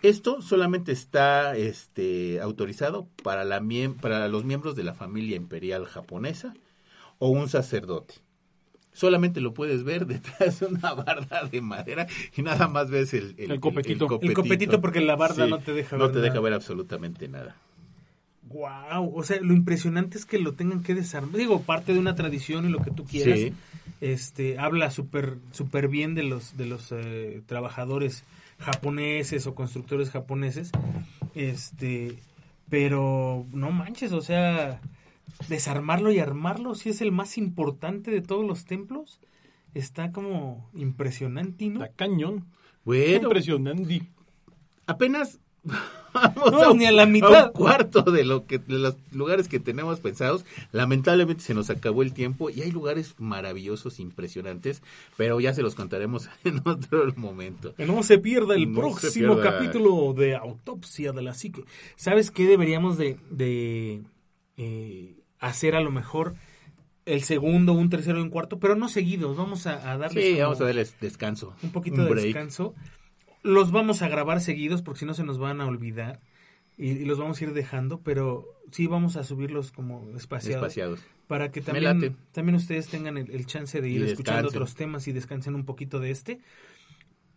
Esto 0.02 0.42
solamente 0.42 0.92
está 0.92 1.56
este, 1.56 2.40
autorizado 2.40 3.08
para, 3.22 3.44
la 3.44 3.60
miem- 3.60 3.98
para 3.98 4.28
los 4.28 4.44
miembros 4.44 4.76
de 4.76 4.84
la 4.84 4.94
familia 4.94 5.36
imperial 5.36 5.84
japonesa 5.86 6.54
o 7.18 7.28
un 7.30 7.48
sacerdote. 7.48 8.14
Solamente 8.92 9.40
lo 9.40 9.52
puedes 9.54 9.84
ver 9.84 10.06
detrás 10.06 10.60
de 10.60 10.66
una 10.66 10.92
barda 10.94 11.44
de 11.50 11.60
madera 11.60 12.06
y 12.36 12.42
nada 12.42 12.68
más 12.68 12.90
ves 12.90 13.14
el, 13.14 13.34
El 13.38 13.60
copetito. 13.60 14.08
El 14.22 14.32
copetito 14.34 14.80
porque 14.80 15.00
la 15.00 15.16
barda 15.16 15.46
no 15.98 16.10
te 16.10 16.20
deja 16.20 16.34
no 16.34 16.42
ver 16.42 16.52
absolutamente 16.52 17.28
nada. 17.28 17.56
Wow, 18.48 19.12
o 19.14 19.22
sea, 19.24 19.40
lo 19.40 19.52
impresionante 19.52 20.18
es 20.18 20.24
que 20.24 20.38
lo 20.38 20.54
tengan 20.54 20.82
que 20.82 20.94
desarmar. 20.94 21.36
Digo, 21.36 21.62
parte 21.62 21.92
de 21.92 21.98
una 21.98 22.14
tradición 22.14 22.66
y 22.66 22.70
lo 22.70 22.82
que 22.82 22.90
tú 22.90 23.04
quieras. 23.04 23.38
Sí. 23.38 23.52
Este, 24.00 24.58
habla 24.58 24.90
súper 24.90 25.38
súper 25.52 25.88
bien 25.88 26.14
de 26.14 26.22
los 26.22 26.56
de 26.56 26.66
los 26.66 26.92
eh, 26.92 27.42
trabajadores 27.46 28.24
japoneses 28.58 29.46
o 29.46 29.54
constructores 29.54 30.10
japoneses. 30.10 30.70
Este, 31.34 32.18
pero 32.68 33.46
no 33.52 33.70
manches, 33.70 34.12
o 34.12 34.20
sea, 34.20 34.80
desarmarlo 35.48 36.12
y 36.12 36.18
armarlo 36.18 36.74
sí 36.74 36.90
es 36.90 37.00
el 37.00 37.12
más 37.12 37.38
importante 37.38 38.10
de 38.10 38.22
todos 38.22 38.46
los 38.46 38.64
templos. 38.64 39.20
Está 39.74 40.12
como 40.12 40.70
impresionante, 40.74 41.66
¿no? 41.68 41.80
La 41.80 41.88
cañón. 41.88 42.46
Bueno, 42.84 43.24
Impresionante. 43.24 44.02
apenas 44.86 45.40
vamos 46.34 46.52
No, 46.52 46.72
un- 46.72 46.78
ni 46.78 46.86
a 46.86 46.92
la 46.92 47.04
un 47.04 47.12
mitad. 47.12 47.52
cuarto 47.52 48.02
de 48.02 48.24
lo 48.24 48.46
que 48.46 48.58
de 48.58 48.78
los 48.78 48.96
lugares 49.12 49.48
que 49.48 49.60
tenemos 49.60 50.00
pensados. 50.00 50.44
Lamentablemente 50.72 51.42
se 51.42 51.54
nos 51.54 51.70
acabó 51.70 52.02
el 52.02 52.12
tiempo 52.12 52.50
y 52.50 52.62
hay 52.62 52.70
lugares 52.70 53.14
maravillosos, 53.18 54.00
impresionantes, 54.00 54.82
pero 55.16 55.38
ya 55.40 55.54
se 55.54 55.62
los 55.62 55.74
contaremos 55.74 56.28
en 56.44 56.60
otro 56.64 57.12
momento. 57.16 57.74
Que 57.74 57.86
no 57.86 58.02
se 58.02 58.18
pierda 58.18 58.54
el 58.54 58.72
No 58.72 58.80
próximo 58.80 59.34
pierda. 59.36 59.52
capítulo 59.58 60.12
de 60.12 60.36
Autopsia 60.36 61.12
de 61.12 61.22
la 61.22 61.34
Psique. 61.34 61.64
¿Sabes 61.96 62.30
qué 62.30 62.46
deberíamos 62.46 62.98
de, 62.98 63.18
de, 63.30 64.02
eh, 64.56 65.14
hacer 65.38 65.74
a 65.76 65.80
lo 65.80 65.90
mejor? 65.90 66.34
El 67.04 67.22
segundo, 67.22 67.72
un 67.72 67.88
tercero 67.88 68.18
y 68.18 68.22
un 68.22 68.30
cuarto, 68.30 68.58
pero 68.58 68.74
no 68.74 68.88
seguidos. 68.88 69.36
Vamos 69.36 69.68
a, 69.68 69.92
a 69.92 69.96
darles 69.96 70.24
Sí, 70.24 70.40
vamos 70.40 70.60
a 70.60 70.64
darles 70.64 70.96
descanso. 71.00 71.54
un 71.62 71.70
poquito 71.70 72.02
de 72.02 72.10
break. 72.10 72.24
descanso. 72.26 72.74
Los 73.46 73.70
vamos 73.70 74.02
a 74.02 74.08
grabar 74.08 74.40
seguidos 74.40 74.82
porque 74.82 75.00
si 75.00 75.06
no 75.06 75.14
se 75.14 75.24
nos 75.24 75.38
van 75.38 75.60
a 75.60 75.66
olvidar 75.66 76.20
y, 76.76 76.90
y 76.90 77.04
los 77.04 77.18
vamos 77.18 77.40
a 77.40 77.44
ir 77.44 77.52
dejando, 77.54 78.00
pero 78.00 78.44
sí 78.72 78.86
vamos 78.86 79.16
a 79.16 79.24
subirlos 79.24 79.72
como 79.72 80.02
espaciados 80.16 80.62
Espaciados. 80.62 81.00
para 81.26 81.50
que 81.50 81.60
también, 81.60 82.16
también 82.32 82.56
ustedes 82.56 82.88
tengan 82.88 83.16
el, 83.16 83.30
el 83.30 83.46
chance 83.46 83.80
de 83.80 83.88
ir 83.88 84.00
Y 84.00 84.04
escuchando 84.10 84.42
descansen. 84.42 84.56
otros 84.62 84.74
temas 84.74 85.08
y 85.08 85.12
descansen 85.12 85.54
un 85.54 85.64
poquito 85.64 86.00
de 86.00 86.10
este. 86.10 86.40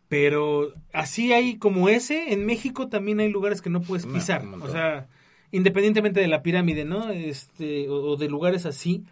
Pero 0.07 0.73
así 0.91 1.33
hay 1.33 1.57
como 1.57 1.87
ese, 1.87 2.33
en 2.33 2.45
México 2.45 2.87
también 2.89 3.19
hay 3.19 3.29
lugares 3.29 3.61
que 3.61 3.69
no 3.69 3.81
puedes 3.81 4.07
pisar. 4.07 4.43
o 4.45 4.67
sea, 4.67 5.07
independientemente 5.51 6.19
de 6.19 6.27
la 6.27 6.41
pirámide, 6.41 6.83
¿no? 6.83 7.11
Este, 7.11 7.87
o, 7.89 7.93
o 8.11 8.17
de 8.17 8.27
lugares 8.27 8.65
así, 8.65 9.03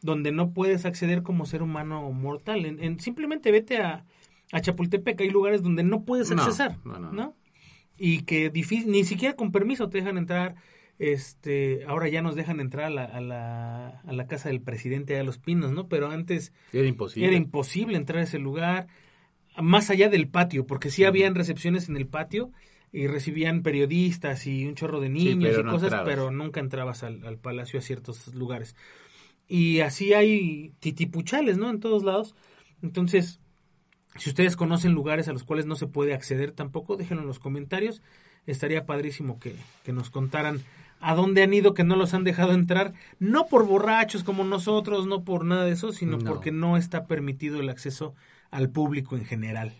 donde 0.00 0.30
no 0.30 0.50
puedes 0.52 0.84
acceder 0.84 1.22
como 1.24 1.44
ser 1.46 1.62
humano 1.62 2.08
mortal. 2.12 2.66
En, 2.66 2.82
en- 2.82 3.00
simplemente 3.00 3.50
vete 3.50 3.78
a, 3.78 4.04
a 4.54 4.60
Chapultepec, 4.60 5.20
hay 5.20 5.30
lugares 5.30 5.62
donde 5.62 5.82
no 5.82 6.04
puedes 6.04 6.30
accesar, 6.30 6.78
no, 6.84 6.92
no, 6.94 7.00
¿no? 7.00 7.12
no. 7.12 7.36
Y 7.98 8.22
que 8.22 8.50
difícil, 8.50 8.90
ni 8.90 9.04
siquiera 9.04 9.34
con 9.36 9.50
permiso 9.52 9.88
te 9.88 9.98
dejan 9.98 10.16
entrar. 10.16 10.54
Este, 11.00 11.84
ahora 11.88 12.08
ya 12.08 12.22
nos 12.22 12.36
dejan 12.36 12.60
entrar 12.60 12.84
a 12.86 12.90
la, 12.90 13.04
a 13.04 13.20
la, 13.20 14.00
a 14.06 14.12
la 14.12 14.26
casa 14.28 14.48
del 14.48 14.60
presidente 14.60 15.12
de 15.14 15.24
los 15.24 15.38
Pinos, 15.38 15.72
¿no? 15.72 15.88
Pero 15.88 16.08
antes 16.10 16.52
Era 16.72 16.86
imposible. 16.86 17.26
era 17.28 17.36
imposible 17.36 17.96
entrar 17.96 18.20
a 18.20 18.22
ese 18.22 18.38
lugar, 18.38 18.86
más 19.60 19.90
allá 19.90 20.08
del 20.08 20.28
patio, 20.28 20.66
porque 20.66 20.90
sí 20.90 21.02
habían 21.04 21.34
recepciones 21.34 21.88
en 21.88 21.96
el 21.96 22.06
patio 22.06 22.52
y 22.92 23.08
recibían 23.08 23.62
periodistas 23.64 24.46
y 24.46 24.66
un 24.66 24.76
chorro 24.76 25.00
de 25.00 25.08
niños 25.08 25.58
y 25.58 25.62
no 25.64 25.72
cosas, 25.72 25.88
entrabas. 25.88 26.08
pero 26.08 26.30
nunca 26.30 26.60
entrabas 26.60 27.02
al, 27.02 27.26
al 27.26 27.38
palacio 27.38 27.80
a 27.80 27.82
ciertos 27.82 28.32
lugares. 28.32 28.76
Y 29.48 29.80
así 29.80 30.14
hay 30.14 30.74
titipuchales, 30.78 31.58
¿no? 31.58 31.70
En 31.70 31.80
todos 31.80 32.04
lados. 32.04 32.36
Entonces, 32.82 33.40
si 34.16 34.30
ustedes 34.30 34.56
conocen 34.56 34.92
lugares 34.92 35.28
a 35.28 35.32
los 35.32 35.44
cuales 35.44 35.66
no 35.66 35.76
se 35.76 35.86
puede 35.86 36.14
acceder 36.14 36.52
tampoco, 36.52 36.96
déjenlo 36.96 37.22
en 37.22 37.28
los 37.28 37.38
comentarios. 37.38 38.02
Estaría 38.46 38.84
padrísimo 38.86 39.38
que, 39.40 39.56
que 39.84 39.92
nos 39.92 40.10
contaran 40.10 40.60
a 41.00 41.14
dónde 41.14 41.42
han 41.42 41.52
ido 41.52 41.74
que 41.74 41.84
no 41.84 41.96
los 41.96 42.14
han 42.14 42.24
dejado 42.24 42.52
entrar, 42.52 42.94
no 43.18 43.46
por 43.46 43.66
borrachos 43.66 44.22
como 44.24 44.44
nosotros, 44.44 45.06
no 45.06 45.22
por 45.24 45.44
nada 45.44 45.64
de 45.64 45.72
eso, 45.72 45.92
sino 45.92 46.18
No. 46.18 46.30
porque 46.30 46.50
no 46.52 46.76
está 46.76 47.06
permitido 47.06 47.60
el 47.60 47.68
acceso 47.68 48.14
al 48.50 48.70
público 48.70 49.16
en 49.16 49.24
general. 49.24 49.72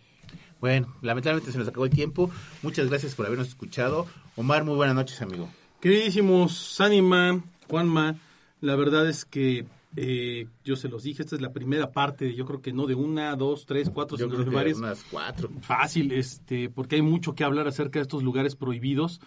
Bueno, 0.60 0.94
lamentablemente 1.02 1.52
se 1.52 1.58
nos 1.58 1.68
acabó 1.68 1.84
el 1.84 1.90
tiempo. 1.90 2.30
Muchas 2.62 2.88
gracias 2.88 3.14
por 3.14 3.26
habernos 3.26 3.48
escuchado. 3.48 4.06
Omar, 4.36 4.64
muy 4.64 4.74
buenas 4.76 4.94
noches, 4.96 5.20
amigo. 5.22 5.48
Queridísimos 5.80 6.56
Sanima, 6.56 7.42
Juanma, 7.68 8.16
la 8.60 8.74
verdad 8.76 9.06
es 9.08 9.24
que 9.26 9.66
eh, 9.96 10.46
yo 10.64 10.76
se 10.76 10.88
los 10.88 11.02
dije, 11.04 11.22
esta 11.22 11.36
es 11.36 11.42
la 11.42 11.52
primera 11.52 11.92
parte, 11.92 12.34
yo 12.34 12.44
creo 12.46 12.60
que 12.60 12.72
no 12.72 12.86
de 12.86 12.94
una, 12.94 13.34
dos, 13.36 13.66
tres, 13.66 13.90
cuatro, 13.90 14.16
Yo 14.16 14.24
sino 14.26 14.34
creo 14.34 14.44
de 14.44 14.50
que 14.50 14.56
varias. 14.56 14.78
unas 14.78 15.04
cuatro. 15.10 15.50
Fácil, 15.60 16.12
este, 16.12 16.68
porque 16.70 16.96
hay 16.96 17.02
mucho 17.02 17.34
que 17.34 17.44
hablar 17.44 17.68
acerca 17.68 17.98
de 17.98 18.02
estos 18.02 18.22
lugares 18.22 18.56
prohibidos. 18.56 19.20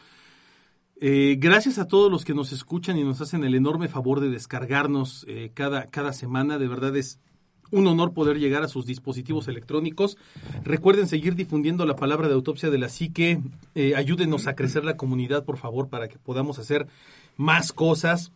Eh, 1.00 1.36
gracias 1.40 1.78
a 1.78 1.88
todos 1.88 2.12
los 2.12 2.26
que 2.26 2.34
nos 2.34 2.52
escuchan 2.52 2.98
y 2.98 3.04
nos 3.04 3.22
hacen 3.22 3.44
el 3.44 3.54
enorme 3.56 3.88
favor 3.88 4.20
de 4.20 4.30
descargarnos 4.30 5.26
eh, 5.28 5.52
cada, 5.54 5.86
cada 5.88 6.12
semana. 6.12 6.58
De 6.58 6.68
verdad 6.68 6.96
es 6.98 7.20
un 7.70 7.86
honor 7.86 8.14
poder 8.14 8.40
llegar 8.40 8.64
a 8.64 8.68
sus 8.68 8.86
dispositivos 8.86 9.48
electrónicos. 9.48 10.18
Recuerden 10.64 11.08
seguir 11.08 11.36
difundiendo 11.36 11.86
la 11.86 11.96
palabra 11.96 12.28
de 12.28 12.34
autopsia 12.34 12.70
de 12.70 12.78
la 12.80 12.90
psique. 12.90 13.42
Eh, 13.76 13.94
ayúdenos 13.96 14.48
a 14.48 14.56
crecer 14.56 14.86
la 14.86 14.98
comunidad, 14.98 15.46
por 15.46 15.58
favor, 15.58 15.88
para 15.90 16.08
que 16.08 16.18
podamos 16.18 16.58
hacer 16.60 16.88
más 17.36 17.72
cosas. 17.74 18.32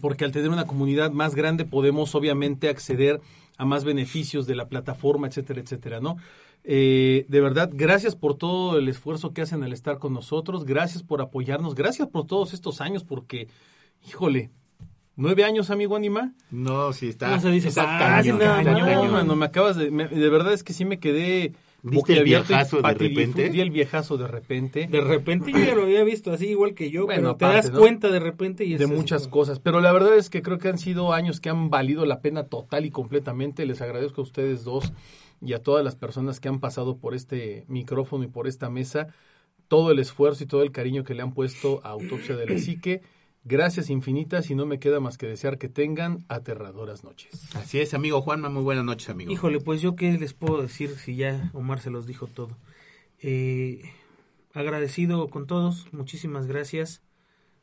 Porque 0.00 0.24
al 0.24 0.32
tener 0.32 0.50
una 0.50 0.66
comunidad 0.66 1.10
más 1.10 1.34
grande 1.34 1.64
podemos 1.64 2.14
obviamente 2.14 2.68
acceder 2.68 3.20
a 3.56 3.64
más 3.64 3.84
beneficios 3.84 4.46
de 4.46 4.54
la 4.54 4.68
plataforma, 4.68 5.26
etcétera, 5.26 5.60
etcétera, 5.60 6.00
¿no? 6.00 6.16
Eh, 6.64 7.24
de 7.28 7.40
verdad, 7.40 7.70
gracias 7.72 8.14
por 8.16 8.36
todo 8.36 8.78
el 8.78 8.88
esfuerzo 8.88 9.32
que 9.32 9.42
hacen 9.42 9.62
al 9.62 9.72
estar 9.72 9.98
con 9.98 10.12
nosotros, 10.12 10.64
gracias 10.64 11.02
por 11.02 11.20
apoyarnos, 11.20 11.74
gracias 11.74 12.08
por 12.08 12.26
todos 12.26 12.52
estos 12.52 12.80
años, 12.80 13.04
porque, 13.04 13.48
híjole, 14.06 14.50
nueve 15.16 15.44
años, 15.44 15.70
amigo 15.70 15.96
Anima. 15.96 16.32
No, 16.50 16.92
sí, 16.92 17.08
está. 17.08 17.30
No 17.30 17.40
se 17.40 17.50
dice 17.50 17.68
está 17.68 17.84
fácil, 17.98 18.38
cañón, 18.38 19.06
no, 19.06 19.12
mano, 19.12 19.36
me 19.36 19.46
acabas 19.46 19.76
de, 19.76 19.90
me- 19.90 20.08
de 20.08 20.28
verdad 20.28 20.52
es 20.52 20.62
que 20.62 20.72
sí 20.72 20.84
me 20.84 20.98
quedé 20.98 21.54
¿Diste 21.90 22.12
el 22.18 22.24
viejazo 22.24 22.82
de 22.82 22.94
repente? 22.94 23.48
Di 23.50 23.60
el 23.60 23.70
viejazo 23.70 24.16
de 24.16 24.28
repente. 24.28 24.86
De 24.90 25.00
repente 25.00 25.52
yo 25.52 25.58
ya 25.58 25.74
lo 25.74 25.82
había 25.82 26.04
visto 26.04 26.32
así 26.32 26.48
igual 26.48 26.74
que 26.74 26.90
yo, 26.90 27.06
Bueno, 27.06 27.20
pero 27.22 27.36
te 27.36 27.44
aparte, 27.46 27.66
das 27.68 27.72
¿no? 27.74 27.80
cuenta 27.80 28.10
de 28.10 28.20
repente 28.20 28.64
y 28.64 28.74
es 28.74 28.78
de 28.78 28.84
así 28.86 28.94
muchas 28.94 29.28
cosas, 29.28 29.58
pero 29.60 29.80
la 29.80 29.92
verdad 29.92 30.16
es 30.16 30.30
que 30.30 30.42
creo 30.42 30.58
que 30.58 30.68
han 30.68 30.78
sido 30.78 31.12
años 31.12 31.40
que 31.40 31.48
han 31.50 31.70
valido 31.70 32.04
la 32.06 32.20
pena 32.20 32.44
total 32.44 32.84
y 32.86 32.90
completamente. 32.90 33.66
Les 33.66 33.80
agradezco 33.80 34.20
a 34.20 34.24
ustedes 34.24 34.64
dos 34.64 34.92
y 35.40 35.52
a 35.52 35.62
todas 35.62 35.84
las 35.84 35.96
personas 35.96 36.40
que 36.40 36.48
han 36.48 36.60
pasado 36.60 36.96
por 36.98 37.14
este 37.14 37.64
micrófono 37.68 38.24
y 38.24 38.28
por 38.28 38.46
esta 38.48 38.70
mesa 38.70 39.08
todo 39.68 39.90
el 39.90 39.98
esfuerzo 39.98 40.44
y 40.44 40.46
todo 40.46 40.62
el 40.62 40.72
cariño 40.72 41.04
que 41.04 41.14
le 41.14 41.22
han 41.22 41.32
puesto 41.34 41.80
a 41.84 41.90
Autopsia 41.90 42.36
de 42.36 42.46
la 42.46 42.58
Psique. 42.58 43.02
Gracias 43.48 43.88
infinitas 43.88 44.50
y 44.50 44.54
no 44.54 44.66
me 44.66 44.78
queda 44.78 45.00
más 45.00 45.16
que 45.16 45.26
desear 45.26 45.56
que 45.56 45.70
tengan 45.70 46.22
aterradoras 46.28 47.02
noches. 47.02 47.48
Así 47.56 47.80
es, 47.80 47.94
amigo 47.94 48.20
Juanma, 48.20 48.50
muy 48.50 48.62
buenas 48.62 48.84
noches, 48.84 49.08
amigo. 49.08 49.32
Híjole, 49.32 49.58
pues 49.58 49.80
yo 49.80 49.96
qué 49.96 50.12
les 50.18 50.34
puedo 50.34 50.60
decir 50.60 50.90
si 50.90 51.16
ya 51.16 51.50
Omar 51.54 51.80
se 51.80 51.88
los 51.88 52.06
dijo 52.06 52.26
todo. 52.26 52.58
Eh, 53.22 53.90
agradecido 54.52 55.28
con 55.28 55.46
todos, 55.46 55.90
muchísimas 55.92 56.46
gracias. 56.46 57.00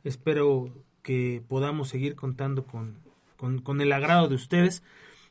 Espero 0.03 0.73
que 1.03 1.43
podamos 1.47 1.88
seguir 1.88 2.15
contando 2.15 2.65
con, 2.65 2.97
con, 3.38 3.61
con 3.61 3.79
el 3.79 3.91
agrado 3.91 4.27
de 4.27 4.33
ustedes, 4.33 4.81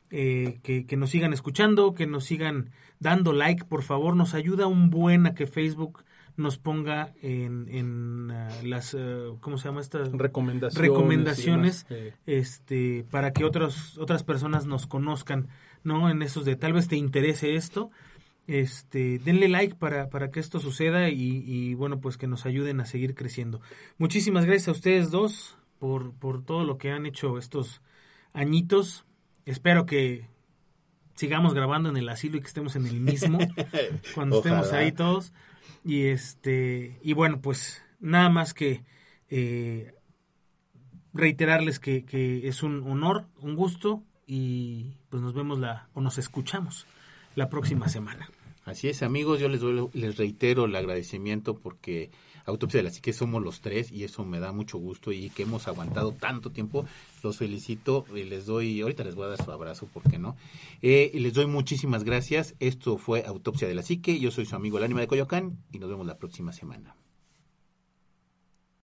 eh, 0.09 0.61
que, 0.63 0.85
que 0.85 0.95
nos 0.95 1.09
sigan 1.09 1.33
escuchando, 1.33 1.93
que 1.93 2.07
nos 2.07 2.23
sigan 2.23 2.69
dando 3.01 3.33
like, 3.33 3.65
por 3.65 3.83
favor, 3.83 4.15
nos 4.15 4.33
ayuda 4.33 4.67
un 4.67 4.89
buen 4.89 5.25
a 5.27 5.35
que 5.35 5.47
Facebook 5.47 6.05
nos 6.37 6.57
ponga 6.57 7.13
en, 7.21 7.67
en 7.69 8.31
ah, 8.31 8.49
las, 8.63 8.95
ah, 8.95 9.35
¿cómo 9.39 9.57
se 9.57 9.67
llama 9.67 9.81
esta? 9.81 10.03
Recomendaciones. 10.03 10.89
recomendaciones 10.89 11.87
demás, 11.87 12.13
este 12.25 13.05
para 13.09 13.31
que 13.31 13.45
otros 13.45 13.97
otras 13.97 14.23
personas 14.23 14.65
nos 14.65 14.87
conozcan 14.87 15.47
no 15.83 16.09
en 16.09 16.21
esos 16.21 16.45
de 16.45 16.55
tal 16.55 16.73
vez 16.73 16.87
te 16.87 16.97
interese 16.97 17.55
esto 17.55 17.91
este 18.47 19.19
denle 19.19 19.47
like 19.47 19.75
para, 19.75 20.09
para 20.09 20.29
que 20.29 20.39
esto 20.39 20.59
suceda 20.59 21.09
y, 21.09 21.43
y, 21.45 21.73
bueno 21.73 21.99
pues 21.99 22.17
que 22.17 22.27
nos 22.27 22.45
ayuden 22.45 22.79
a 22.79 22.85
seguir 22.85 23.15
creciendo. 23.15 23.61
Muchísimas 23.97 24.45
gracias 24.45 24.67
a 24.67 24.71
ustedes 24.71 25.09
dos 25.09 25.57
por, 25.79 26.13
por 26.13 26.43
todo 26.43 26.63
lo 26.63 26.77
que 26.77 26.91
han 26.91 27.05
hecho 27.05 27.37
estos 27.39 27.81
añitos. 28.33 29.05
Espero 29.45 29.85
que 29.85 30.27
sigamos 31.15 31.53
grabando 31.53 31.89
en 31.89 31.97
el 31.97 32.07
asilo 32.09 32.37
y 32.37 32.41
que 32.41 32.47
estemos 32.47 32.75
en 32.75 32.85
el 32.85 32.99
mismo 32.99 33.39
cuando 34.13 34.37
estemos 34.37 34.71
ahí 34.73 34.91
todos 34.91 35.33
y 35.85 36.07
este 36.07 36.99
y 37.03 37.13
bueno 37.13 37.39
pues 37.41 37.81
nada 37.99 38.29
más 38.29 38.53
que 38.53 38.83
eh, 39.29 39.93
reiterarles 41.13 41.79
que, 41.79 42.03
que 42.05 42.47
es 42.47 42.63
un 42.63 42.83
honor, 42.89 43.27
un 43.39 43.55
gusto 43.55 44.03
y 44.27 44.97
pues 45.09 45.21
nos 45.23 45.33
vemos 45.33 45.59
la 45.59 45.87
o 45.93 46.01
nos 46.01 46.17
escuchamos 46.17 46.85
la 47.35 47.49
próxima 47.49 47.87
semana. 47.87 48.29
Así 48.65 48.89
es, 48.89 49.03
amigos, 49.03 49.39
yo 49.39 49.47
les, 49.47 49.61
doy- 49.61 49.89
les 49.93 50.17
reitero 50.17 50.65
el 50.65 50.75
agradecimiento 50.75 51.55
porque 51.59 52.09
Autopsia 52.45 52.79
de 52.79 52.83
la 52.83 52.91
Psique 52.91 53.13
somos 53.13 53.41
los 53.43 53.61
tres 53.61 53.91
y 53.91 54.03
eso 54.03 54.23
me 54.23 54.39
da 54.39 54.51
mucho 54.51 54.77
gusto 54.77 55.11
y 55.11 55.29
que 55.29 55.43
hemos 55.43 55.67
aguantado 55.67 56.11
tanto 56.11 56.51
tiempo. 56.51 56.85
Los 57.23 57.37
felicito 57.37 58.05
y 58.13 58.23
les 58.23 58.45
doy, 58.45 58.81
ahorita 58.81 59.03
les 59.03 59.15
voy 59.15 59.25
a 59.25 59.29
dar 59.29 59.43
su 59.43 59.51
abrazo, 59.51 59.87
¿por 59.87 60.03
qué 60.03 60.19
no? 60.19 60.35
Eh, 60.81 61.11
y 61.13 61.19
les 61.19 61.33
doy 61.33 61.47
muchísimas 61.47 62.03
gracias. 62.03 62.55
Esto 62.59 62.97
fue 62.97 63.25
Autopsia 63.25 63.67
de 63.67 63.75
la 63.75 63.81
Psique. 63.81 64.19
Yo 64.19 64.31
soy 64.31 64.45
su 64.45 64.55
amigo 64.55 64.77
el 64.77 64.83
ánima 64.83 65.01
de 65.01 65.07
Coyoacán 65.07 65.57
y 65.71 65.79
nos 65.79 65.89
vemos 65.89 66.05
la 66.05 66.17
próxima 66.17 66.53
semana. 66.53 66.95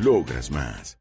Logras 0.00 0.48
más. 0.52 0.98